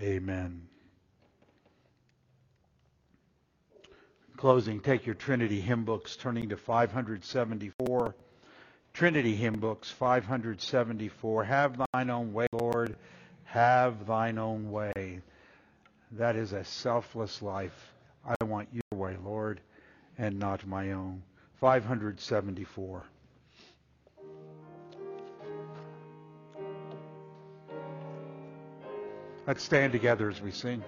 Amen. 0.00 0.62
In 4.28 4.36
closing, 4.36 4.80
take 4.80 5.06
your 5.06 5.14
Trinity 5.14 5.60
hymn 5.60 5.84
books, 5.84 6.16
turning 6.16 6.50
to 6.50 6.56
574. 6.56 8.14
Trinity 8.92 9.34
hymn 9.34 9.60
books, 9.60 9.90
574. 9.90 11.44
Have 11.44 11.80
thine 11.92 12.10
own 12.10 12.32
way, 12.32 12.46
Lord. 12.52 12.96
Have 13.48 14.06
thine 14.06 14.36
own 14.36 14.70
way. 14.70 15.20
That 16.12 16.36
is 16.36 16.52
a 16.52 16.64
selfless 16.64 17.40
life. 17.40 17.94
I 18.22 18.44
want 18.44 18.68
your 18.72 19.00
way, 19.00 19.16
Lord, 19.24 19.62
and 20.18 20.38
not 20.38 20.66
my 20.66 20.92
own. 20.92 21.22
574. 21.58 23.04
Let's 29.46 29.62
stand 29.62 29.92
together 29.94 30.28
as 30.28 30.42
we 30.42 30.50
sing. 30.50 30.84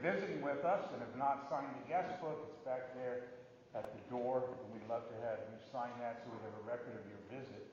Visiting 0.00 0.40
with 0.40 0.64
us 0.64 0.80
and 0.92 1.04
have 1.04 1.16
not 1.20 1.46
signed 1.52 1.68
the 1.76 1.86
guest 1.88 2.08
book, 2.24 2.40
it's 2.48 2.60
back 2.64 2.96
there 2.96 3.36
at 3.76 3.92
the 3.92 4.02
door, 4.08 4.48
and 4.48 4.66
we'd 4.72 4.88
love 4.88 5.06
to 5.12 5.16
have 5.22 5.44
you 5.46 5.56
sign 5.68 5.92
that 6.00 6.24
so 6.24 6.32
we 6.32 6.40
have 6.42 6.56
a 6.56 6.66
record 6.66 6.96
of 6.96 7.04
your 7.06 7.20
visit. 7.28 7.68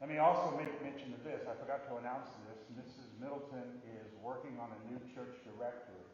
Let 0.00 0.08
me 0.12 0.18
also 0.20 0.52
make 0.56 0.68
mention 0.84 1.12
of 1.16 1.22
this. 1.24 1.44
I 1.48 1.56
forgot 1.56 1.88
to 1.88 2.00
announce 2.00 2.28
this. 2.48 2.60
Mrs. 2.76 3.08
Middleton 3.20 3.80
is 3.96 4.12
working 4.20 4.56
on 4.60 4.68
a 4.72 4.80
new 4.92 5.00
church 5.16 5.32
directory. 5.44 6.04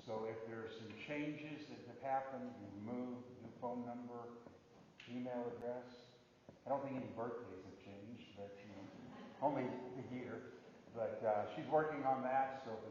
So 0.00 0.24
if 0.28 0.40
there 0.48 0.64
are 0.64 0.72
some 0.72 0.88
changes 1.04 1.68
that 1.68 1.80
have 1.92 2.00
happened, 2.00 2.48
you 2.56 2.68
moved, 2.80 3.28
new 3.44 3.52
phone 3.60 3.84
number, 3.84 4.40
email 5.04 5.44
address. 5.56 5.84
I 6.64 6.72
don't 6.72 6.80
think 6.80 6.96
any 6.96 7.12
birthdays 7.12 7.60
have 7.60 7.78
changed, 7.84 8.32
but 8.40 8.48
you 8.64 8.72
know, 8.72 8.84
only 9.44 9.68
the 10.00 10.06
year. 10.16 10.56
But 10.96 11.20
uh, 11.20 11.52
she's 11.52 11.68
working 11.68 12.02
on 12.08 12.24
that, 12.24 12.64
so 12.64 12.72